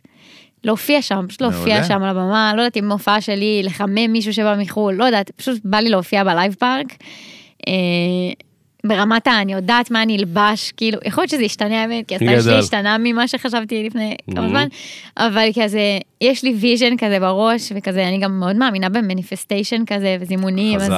להופיע 0.64 1.02
שם, 1.02 1.26
פשוט 1.28 1.42
להופיע. 1.42 1.84
שם 1.84 2.04
על 2.04 2.10
הבמה, 2.10 2.54
לא 2.56 2.62
יודעת 2.62 2.78
אם 2.78 2.92
הופעה 2.92 3.22
שלי, 3.22 3.62
לחמם 3.64 4.12
מישהו 4.12 4.34
שבא 4.34 4.56
מחו"ל, 4.60 4.94
לא 4.94 5.04
יודעת, 5.04 5.32
פשוט 5.32 5.62
בא 5.64 5.78
לי 5.78 5.90
להופיע 5.90 6.24
בלייב 6.24 6.54
פארק. 6.54 6.88
ברמת 8.84 9.28
ה... 9.28 9.42
אני 9.42 9.54
יודעת 9.54 9.92
מה 9.92 10.04
אני 10.04 10.18
אלבש, 10.18 10.74
כאילו, 10.78 10.98
יכול 11.06 11.22
להיות 11.22 11.32
שזה 11.32 11.44
ישתנה 11.44 11.82
האמת, 11.82 12.08
כי 12.08 12.16
ה 12.16 12.20
style 12.20 12.42
שלי. 12.42 12.60
השתנה 12.60 12.98
ממה 13.00 13.28
שחשבתי 13.28 13.84
לפני 13.84 14.16
כמה. 14.36 14.50
זמן, 14.50 14.68
אבל 15.18 15.48
כזה, 15.64 15.80
יש 16.22 16.44
לי 16.44 16.56
vision 16.60 16.98
כזה 16.98 17.20
בראש, 17.20 17.72
וכזה, 17.76 18.08
אני 18.08 18.18
גם 18.18 18.40
מאוד 18.40 18.56
מאמינה 18.56 18.90
ב 18.90 18.97
manifestation 18.97 19.84
כזה, 19.88 20.18
וזימונים, 20.22 20.80
אז 20.80 20.92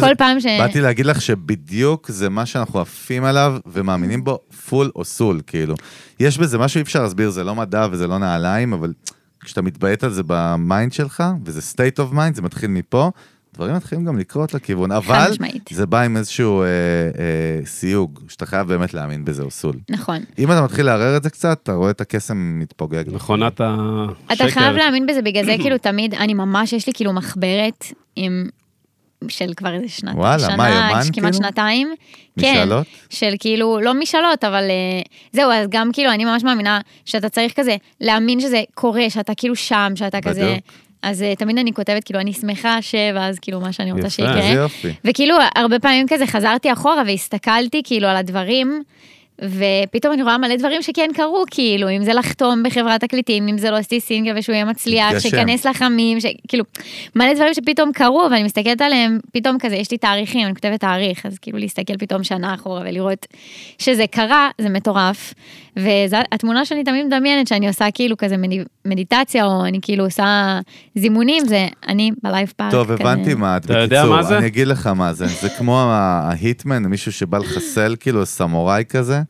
כל 0.00 0.14
פעם 0.14 0.40
ש... 0.40 0.46
באתי 0.46 0.80
להגיד 0.80 1.06
לך 1.06 1.22
שבדיוק 1.22 2.08
זה 2.08 2.28
מה 2.28 2.46
שאנחנו 2.46 2.80
עפים 2.80 3.24
עליו 3.24 3.56
ומאמינים 3.66 4.24
בו 4.24 4.38
full 4.68 4.90
all 4.96 5.04
soul, 5.04 5.40
כאילו. 5.46 5.74
יש 6.20 6.38
בזה 6.38 6.58
משהו 6.58 6.78
אי 6.78 6.82
אפשר 6.82 7.02
להסביר, 7.02 7.30
זה 7.30 7.44
לא 7.44 7.54
מדע 7.54 7.86
וזה 7.90 8.06
לא 8.06 8.18
נעליים, 8.18 8.72
אבל 8.72 8.92
כשאתה 9.44 9.62
מתביית 9.62 10.04
על 10.04 10.10
זה 10.10 10.22
ב 10.26 10.39
mind 10.39 10.92
שלך, 10.92 11.24
וזה 11.44 11.60
state 11.74 11.98
of 11.98 12.14
mind, 12.14 12.34
זה 12.34 12.42
מתחיל 12.42 12.70
מפה, 12.70 13.10
דברים 13.54 13.74
מתחילים 13.74 14.04
גם 14.04 14.18
לקרות 14.18 14.54
לכיוון, 14.54 14.92
אבל 14.92 15.30
משמעית. 15.30 15.70
זה 15.72 15.86
בא 15.86 16.00
עם 16.00 16.16
איזשהו 16.16 16.62
אה, 16.62 16.66
אה, 16.66 17.66
סיוג, 17.66 18.20
שאתה 18.28 18.46
חייב 18.46 18.68
באמת 18.68 18.94
להאמין 18.94 19.24
בזה 19.24 19.42
all 19.42 19.50
soul. 19.50 19.76
נכון. 19.90 20.18
אם 20.38 20.52
אתה 20.52 20.62
מתחיל 20.62 20.86
לערער 20.86 21.16
את 21.16 21.22
זה 21.22 21.30
קצת, 21.30 21.60
אתה 21.62 21.72
רואה 21.72 21.90
את 21.90 22.00
הקסם 22.00 22.58
מתפוגג. 22.58 23.04
מכונת 23.14 23.60
השקר. 23.60 24.12
אתה 24.32 24.44
חייב 24.48 24.76
להאמין 24.76 25.06
בזה, 25.06 25.22
בגלל 25.22 25.44
זה 25.44 25.54
כאילו 25.58 25.78
תמיד, 25.78 26.14
אני 26.14 26.34
ממש, 26.34 26.72
יש 26.72 26.86
לי 26.86 26.92
כאילו 26.92 27.12
מחברת 27.12 27.84
עם... 28.16 28.48
של 29.28 29.52
כבר 29.56 29.74
איזה 29.74 29.88
שנת, 29.88 30.14
וואלה, 30.14 30.38
שנה, 30.38 30.56
מה, 30.56 30.70
יומן 30.70 30.90
כמעט 30.90 31.12
כאילו? 31.12 31.32
שנתיים. 31.32 31.94
כן, 32.40 32.52
משאלות? 32.52 32.86
של 33.10 33.34
כאילו, 33.38 33.80
לא 33.80 33.94
משאלות, 33.94 34.44
אבל 34.44 34.62
אה, 34.70 35.02
זהו, 35.32 35.50
אז 35.50 35.66
גם 35.70 35.90
כאילו, 35.92 36.10
אני 36.10 36.24
ממש 36.24 36.44
מאמינה 36.44 36.80
שאתה 37.04 37.28
צריך 37.28 37.52
כזה 37.56 37.76
להאמין 38.00 38.40
שזה 38.40 38.62
קורה, 38.74 39.10
שאתה 39.10 39.34
כאילו 39.34 39.56
שם, 39.56 39.92
שאתה 39.94 40.20
כזה... 40.20 40.56
אז 41.02 41.22
אה, 41.22 41.34
תמיד 41.34 41.58
אני 41.58 41.72
כותבת, 41.72 42.04
כאילו, 42.04 42.20
אני 42.20 42.32
שמחה 42.32 42.82
ש... 42.82 42.94
ואז 43.14 43.38
כאילו, 43.38 43.60
מה 43.60 43.72
שאני 43.72 43.92
רוצה 43.92 44.06
יפה. 44.06 44.10
שיקרה. 44.10 44.36
איזה 44.40 44.60
יופי. 44.60 44.88
וכאילו, 45.04 45.36
הרבה 45.54 45.78
פעמים 45.78 46.06
כזה 46.08 46.26
חזרתי 46.26 46.72
אחורה 46.72 47.02
והסתכלתי 47.06 47.82
כאילו 47.84 48.08
על 48.08 48.16
הדברים, 48.16 48.82
ופתאום 49.42 50.14
אני 50.14 50.22
רואה 50.22 50.38
מלא 50.38 50.56
דברים 50.56 50.82
שכן 50.82 51.10
קרו, 51.14 51.44
כאילו, 51.50 51.90
אם 51.90 52.04
זה 52.04 52.12
לחתום 52.12 52.62
בחברת 52.62 53.00
תקליטים, 53.00 53.48
אם 53.48 53.58
זה 53.58 53.70
לא 53.70 53.76
עשיתי 53.76 54.00
סינגל 54.00 54.38
ושהוא 54.38 54.54
יהיה 54.54 54.64
מצליח. 54.64 55.18
שייכנס 55.18 55.66
לחמים, 55.66 56.20
ש... 56.20 56.26
כאילו, 56.48 56.64
מלא 57.16 57.34
דברים 57.34 57.54
שפתאום 57.54 57.92
קרו, 57.92 58.28
ואני 58.30 58.42
מסתכלת 58.42 58.80
עליהם, 58.80 59.18
פתאום 59.32 59.58
כזה, 59.58 59.76
יש 59.76 59.90
לי 59.90 59.98
תאריכים, 59.98 60.46
אני 60.46 60.54
כותבת 60.54 60.80
תאריך, 60.80 61.26
אז 61.26 61.38
כאילו 61.38 61.58
להסתכל 61.58 61.96
פתאום 61.96 62.24
שנה 62.24 62.54
אחורה 62.54 62.80
ולראות 62.80 63.26
שזה 63.78 64.04
קרה, 64.06 64.50
זה 64.58 64.68
מטורף. 64.68 65.34
וזו 65.76 66.16
התמונה 66.32 66.64
שאני 66.64 66.84
תמיד 66.84 67.06
מדמיינת, 67.06 67.46
שאני 67.46 67.68
עושה 67.68 67.90
כאילו 67.94 68.16
כזה 68.16 68.36
מדיטציה, 68.84 69.44
או 69.44 69.64
אני 69.64 69.78
כאילו 69.82 70.04
עושה 70.04 70.60
זימונים, 70.98 71.46
זה 71.48 71.66
אני 71.88 72.10
בלייב 72.22 72.52
פארק. 72.56 72.70
טוב, 72.70 72.84
כזה. 72.84 72.94
הבנתי 73.02 73.34
מה 73.34 73.56
את. 73.56 73.64
אתה 73.64 73.78
יודע 73.78 73.96
בקיצור, 74.02 74.16
מה 74.16 74.22
זה? 74.22 74.38
אני 74.38 74.46
אגיד 74.46 74.66
לך 74.68 74.86
מה 74.86 75.12
זה. 75.12 75.26
זה 75.26 75.48
כמו 75.58 75.80
ה- 75.80 76.20
ה 76.30 76.37
hitman, 76.37 76.86
מישהו 76.86 77.12
שבא 77.12 77.38
לחסל, 77.38 77.96
כאילו 78.00 78.26
סמוראי 78.26 78.84
כזה, 78.88 79.22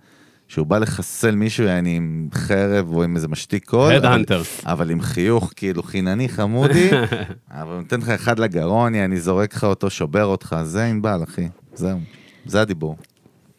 שהוא 0.49 0.67
בא 0.67 0.79
לחסל 0.79 1.35
מישהו, 1.35 1.65
יעני, 1.65 1.97
עם 1.97 2.29
חרב 2.35 2.93
או 2.95 3.03
עם 3.03 3.17
איזה 3.17 3.29
משתיק 3.29 3.65
קול. 3.65 3.81
אבל- 3.87 3.97
ה 3.97 4.01
the 4.01 4.14
hunter. 4.14 4.43
אבל 4.67 4.91
עם 4.91 5.01
חיוך 5.01 5.53
כאילו 5.57 5.83
חינני 5.83 6.29
חמודי, 6.29 6.91
אבל 7.61 7.73
הוא 7.73 7.81
נותן 7.81 8.01
לך 8.01 8.09
אחד 8.09 8.39
לגרון, 8.39 8.95
אני 8.95 9.21
זורק 9.21 9.55
לך 9.55 9.65
אותו, 9.65 9.91
שובר 9.91 10.25
אותך, 10.25 10.57
זה 10.63 10.85
ענבל, 10.85 11.21
אחי. 11.25 11.49
זהו. 11.75 11.99
זה 12.47 12.61
הדיבור. 12.61 12.97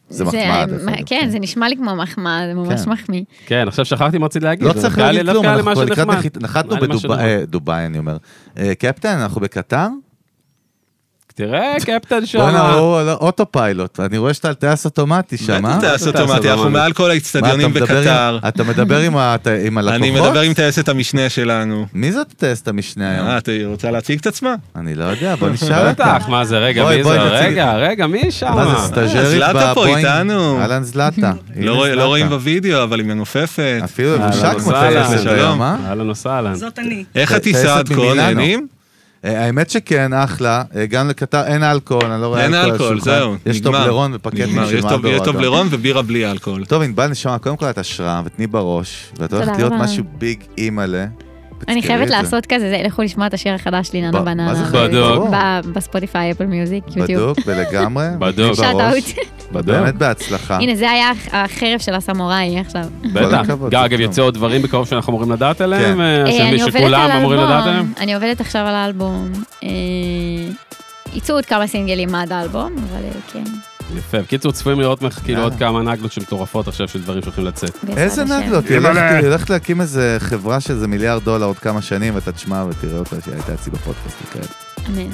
זה 0.08 0.24
מחמאה, 0.24 0.64
אגב. 0.64 0.86
כן, 1.06 1.28
זה 1.30 1.38
נשמע 1.38 1.68
לי 1.68 1.76
כמו 1.76 1.96
מחמאה, 1.96 2.46
זה 2.46 2.54
ממש 2.54 2.80
כן. 2.80 2.90
מחמיא. 2.90 3.22
כן, 3.46 3.68
עכשיו 3.68 3.84
שכחתי 3.84 4.18
מה 4.18 4.26
רציתי 4.26 4.44
להגיד. 4.44 4.68
לא 4.68 4.72
צריך 4.72 4.98
להגיד 4.98 5.30
כלום, 5.30 5.46
אנחנו 5.46 5.84
לקראת 5.84 6.36
נחתנו 6.40 6.76
בדובאי. 6.76 7.80
אה, 7.80 7.86
אני 7.86 7.98
אומר. 7.98 8.16
אה, 8.58 8.74
קפטן, 8.74 9.18
אנחנו 9.18 9.40
בקטר? 9.40 9.86
תראה, 11.36 11.74
קפטן 11.84 12.26
שם. 12.26 12.38
בוא'נה, 12.38 12.72
הוא 12.72 12.98
על 12.98 13.08
אוטו 13.10 13.52
פיילוט, 13.52 14.00
אני 14.00 14.18
רואה 14.18 14.34
שאתה 14.34 14.48
על 14.48 14.54
טייס 14.54 14.84
אוטומטי 14.84 15.36
שם, 15.36 15.66
אה? 15.66 15.76
בטח 15.78 15.80
טייס 15.88 16.06
אוטומטי, 16.06 16.50
אנחנו. 16.50 16.70
מעל 16.70 16.92
כל 16.92 17.02
מה, 17.04 17.12
עם- 17.64 17.72
בקטר. 17.74 18.38
אתה 18.48 18.64
מדבר 18.64 18.98
עם 18.98 19.16
הלקוחות? 19.78 20.00
אני 20.02 20.10
מדבר 20.10 20.40
עם 20.40 20.54
טייסת 20.54 20.88
המשנה 20.88 21.28
שלנו. 21.28 21.86
מי 21.94 22.12
זאת 22.12 22.26
טייסת 22.36 22.68
המשנה 22.68 23.10
היום? 23.14 23.26
אה, 23.26 23.38
את 23.38 23.48
רוצה 23.66 23.90
להציג 23.90 24.18
את 24.18 24.26
עצמה? 24.26 24.54
אני 24.76 24.94
לא 24.94 25.04
יודע, 25.04 25.34
בוא 25.36 25.48
נשאל 25.48 25.88
אותה. 25.88 26.04
בטח, 26.04 26.28
מה 26.28 26.44
זה, 26.44 26.58
רגע, 26.58 26.84
מי 26.88 27.04
זה? 27.04 27.10
רגע, 27.10 27.72
רגע, 27.76 28.06
מי 28.06 28.30
שם? 28.30 28.52
מה 28.54 28.64
זה, 28.94 29.04
פה 29.52 29.70
בבואינג? 29.72 30.06
איתנו. 30.06 30.60
אהלן 30.60 30.82
זלאטה. 30.82 31.32
לא. 31.56 31.88
לא 31.88 32.04
רואים 32.06 32.28
בווידאו, 32.28 32.82
אבל 32.82 32.98
היא 32.98 33.06
מנופפת. 33.06 33.80
אפילו 33.84 34.14
אהלן 34.14 34.26
לבושה 34.28 34.54
כמו 34.54 34.68
וסהלן. 34.68 35.06
טייסת 35.06 35.22
שלום. 35.22 35.34
היום, 35.34 35.62
אה? 35.62 35.76
אהלן 35.88 36.10
וסהלן. 36.10 36.54
זאת 36.54 36.78
אני. 36.78 37.04
איך 37.14 37.32
הטיסה 37.32 37.78
עד 37.78 37.88
כה? 37.88 38.14
נהנים? 38.14 38.66
אה, 39.24 39.44
האמת 39.44 39.70
שכן, 39.70 40.12
אחלה. 40.12 40.62
אה, 40.76 40.86
גם 40.86 41.08
לקטר 41.08 41.44
אין 41.44 41.62
אלכוהול, 41.62 42.04
אני 42.04 42.22
לא 42.22 42.26
רואה 42.26 42.44
אין 42.44 42.54
אלכוהול 42.54 42.70
על 42.72 42.92
אלכוהול. 42.92 43.00
זהו. 43.00 43.36
יש 43.46 43.60
נגמר. 43.60 43.78
טובלרון 43.78 44.14
ופקטים 44.14 44.46
של 44.46 44.48
יש 44.52 44.58
טוב- 44.60 44.74
יש 44.76 44.84
מלבורו 44.84 45.14
אדום. 45.14 45.24
טובלרון 45.24 45.66
ובירה 45.70 46.02
בלי 46.02 46.30
אלכוהול. 46.30 46.64
טוב, 46.64 46.82
ענבל 46.82 47.06
נשמה, 47.06 47.38
קודם 47.38 47.56
כל 47.56 47.70
את 47.70 47.78
השראה 47.78 48.22
ותני 48.24 48.46
בראש, 48.46 49.12
ואת 49.18 49.32
הולכת 49.32 49.52
להיות. 49.56 49.72
משהו 49.72 50.04
ביג 50.18 50.38
אימא'לה. 50.58 51.06
אני 51.68 51.80
תזכרי 51.80 51.96
חייבת 51.96 52.02
את 52.02 52.08
זה. 52.08 52.14
לעשות 52.22 52.46
כזה, 52.46 52.70
זה, 52.70 52.80
לכו 52.84 53.02
לשמוע 53.02 53.26
את 53.26 53.34
השיר 53.34 53.54
החדש 53.54 53.88
שלי, 53.88 54.00
ב- 54.00 54.04
ננו 54.04 54.18
מה 54.18 54.24
בננה. 54.24 54.54
זה? 54.54 54.64
בדוק. 54.88 55.28
ב- 55.32 55.60
בספוטיפיי, 55.72 56.30
אפל 56.30 56.46
מיוזיק, 56.46 56.84
יוטיוב. 56.96 57.22
בדוק 57.32 57.38
ולגמרי. 57.46 58.06
בדוק. 58.18 58.54
שאט. 58.54 58.74
אאוט. 58.74 59.04
בדוק. 59.52 59.76
באמת 59.76 59.94
בהצלחה. 59.94 60.56
הנה, 60.56 60.74
זה 60.74 60.90
היה 60.90 61.10
החרב 61.32 61.78
של 61.78 61.94
הסמוראי 61.94 62.58
עכשיו. 62.58 62.84
בטח. 63.12 63.50
אגב. 63.84 64.00
יוצא 64.00 64.22
עוד 64.22 64.34
דברים 64.34 64.62
בקרוב 64.62 64.86
שאנחנו 64.86 65.10
אמורים 65.12 65.32
לדעת 65.32 65.58
כן. 65.58 65.64
עליהם? 65.64 66.00
אה, 66.00 66.24
אה, 66.26 66.54
עובדת 66.64 66.72
שכולם 66.72 67.10
אמורים 67.10 67.40
לדעת 67.40 67.66
עליהם? 67.66 67.92
אני 68.00 68.14
עובדת 68.14 68.40
עכשיו 68.40 68.60
על 68.66 68.74
האלבום. 68.74 69.32
אה, 69.64 69.68
יצאו 71.14 71.34
עוד 71.34 71.44
כמה 71.46 71.66
סינגלים 71.66 72.14
עד 72.14 72.32
האלבום, 72.32 72.72
אבל 72.90 73.02
אה, 73.04 73.10
כן. 73.32 73.44
יפה. 73.96 74.18
בקיצור, 74.22 74.52
צפויים 74.52 74.80
לראות 74.80 75.02
ממך 75.02 75.18
כאילו. 75.24 75.42
עוד 75.42 75.54
כמה 75.58 75.82
נגלות 75.82 76.12
שמטורפות 76.12 76.68
עכשיו 76.68 76.88
של 76.88 77.02
דברים 77.02 77.22
שהולכים 77.22 77.44
לצאת. 77.44 77.84
איזה. 77.96 78.24
נגלות, 78.24 78.64
היא 78.68 78.76
הולכת- 78.78 78.96
היא 79.20 79.26
הולכת 79.26 79.50
להקים 79.50 79.80
איזה 79.80 80.16
חברה 80.20 80.60
של 80.60 80.72
איזה 80.74 80.88
מיליארד 80.88 81.24
דולר 81.24 81.46
עוד 81.46 81.58
כמה 81.58 81.82
שנים, 81.82 82.14
ואתה 82.14 82.32
תשמע 82.32 82.64
ותראה 82.70 82.98
אותה 82.98 83.16
שהיא 83.24 83.34
הייתה 83.34 83.54
אצלי 83.54 83.72
בפודקאסט 83.72 84.16
וכאלה. 84.24 84.46
אמן. 84.88 85.10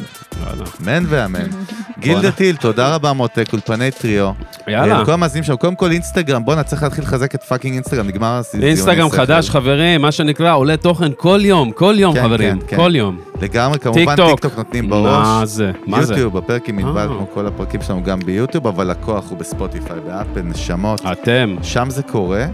אמן 0.82 1.04
ואמן. 1.08 1.46
גילדה 2.00 2.30
טיל, 2.30 2.56
תודה 2.56 2.94
רבה 2.94 3.12
מותק, 3.12 3.46
אולפני 3.52 3.90
טריו. 3.90 4.30
יאללה. 4.68 4.96
אה, 4.96 5.02
לכל 5.02 5.12
המאזינים 5.12 5.44
שם, 5.44 5.56
קודם 5.56 5.74
כל 5.74 5.90
אינסטגרם, 5.90 6.44
בואנה, 6.44 6.62
צריך 6.62 6.82
להתחיל 6.82 7.04
לחזק 7.04 7.34
את 7.34 7.42
fucking 7.42 7.74
אינסטגרם, 7.74 8.06
נגמר 8.06 8.38
הסיום. 8.38 8.64
אינסטגרם 8.64 9.10
חדש, 9.10 9.50
חברים, 9.50 10.00
מה 10.02 10.12
שנקרא, 10.12 10.54
עולה 10.54 10.76
תוכן 10.76 11.10
כל 11.16 11.40
יום, 11.42 11.70
כל 11.72 11.94
יום, 11.98 12.14
כן, 12.14 12.22
חברים, 12.22 12.60
כן, 12.60 12.66
כן. 12.66 12.76
כל 12.76 12.96
יום. 12.96 13.18
לגמרי, 13.42 13.78
כמובן 13.78 14.16
טיק 14.16 14.40
טוק. 14.40 14.56
נותנים 14.56 14.90
בראש. 14.90 15.26
מה 15.26 15.46
זה? 15.46 15.70
מה 15.86 16.02
זה? 16.04 16.12
יוטיוב, 16.12 16.36
הפרק 16.36 16.68
עם 16.68 16.78
ענבל, 16.78 17.00
אה. 17.00 17.06
כמו 17.06 17.26
כל 17.34 17.46
הפרקים 17.46 17.82
שלנו, 17.82 18.02
גם 18.02 18.20
ביוטיוב, 18.20 18.66
אבל 18.66 18.90
הכוח 18.90 19.30
הוא 19.30 19.38
בספוטיפיי, 19.38 20.00
באפל, 20.06 20.42
נשמות. 20.42 21.00
אתם. 21.12 21.56
שם 21.62 21.90
זה 21.90 22.02
קורה, 22.02 22.46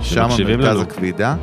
שם 0.00 0.28
המרכז. 0.30 0.80
הכבידה. 0.80 1.34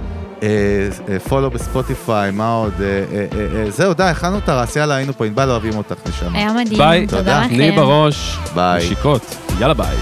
follow 1.29 1.49
בספוטיפיי, 1.51 2.31
מה 2.31 2.53
עוד? 2.53 2.73
אה, 2.81 2.85
אה, 2.85 3.25
אה, 3.37 3.63
אה, 3.65 3.71
זהו, 3.71 3.93
די, 3.93 4.03
הכנו 4.03 4.37
את 4.37 4.49
הרס, 4.49 4.75
יאללה, 4.75 4.95
היינו 4.95 5.13
פה, 5.13 5.25
ענבל 5.25 5.49
אוהבים 5.49 5.77
אותך, 5.77 5.95
נשמה. 6.09 6.37
היה 6.37 6.53
מדהים, 6.53 6.77
ביי. 6.77 7.07
תודה. 7.07 7.39
לכם. 7.39 7.49
תני 7.55 7.71
בראש. 7.71 8.37
ביי. 8.55 8.85
נשיקות. 8.85 9.35
יאללה 9.59 9.73
ביי. 9.73 9.95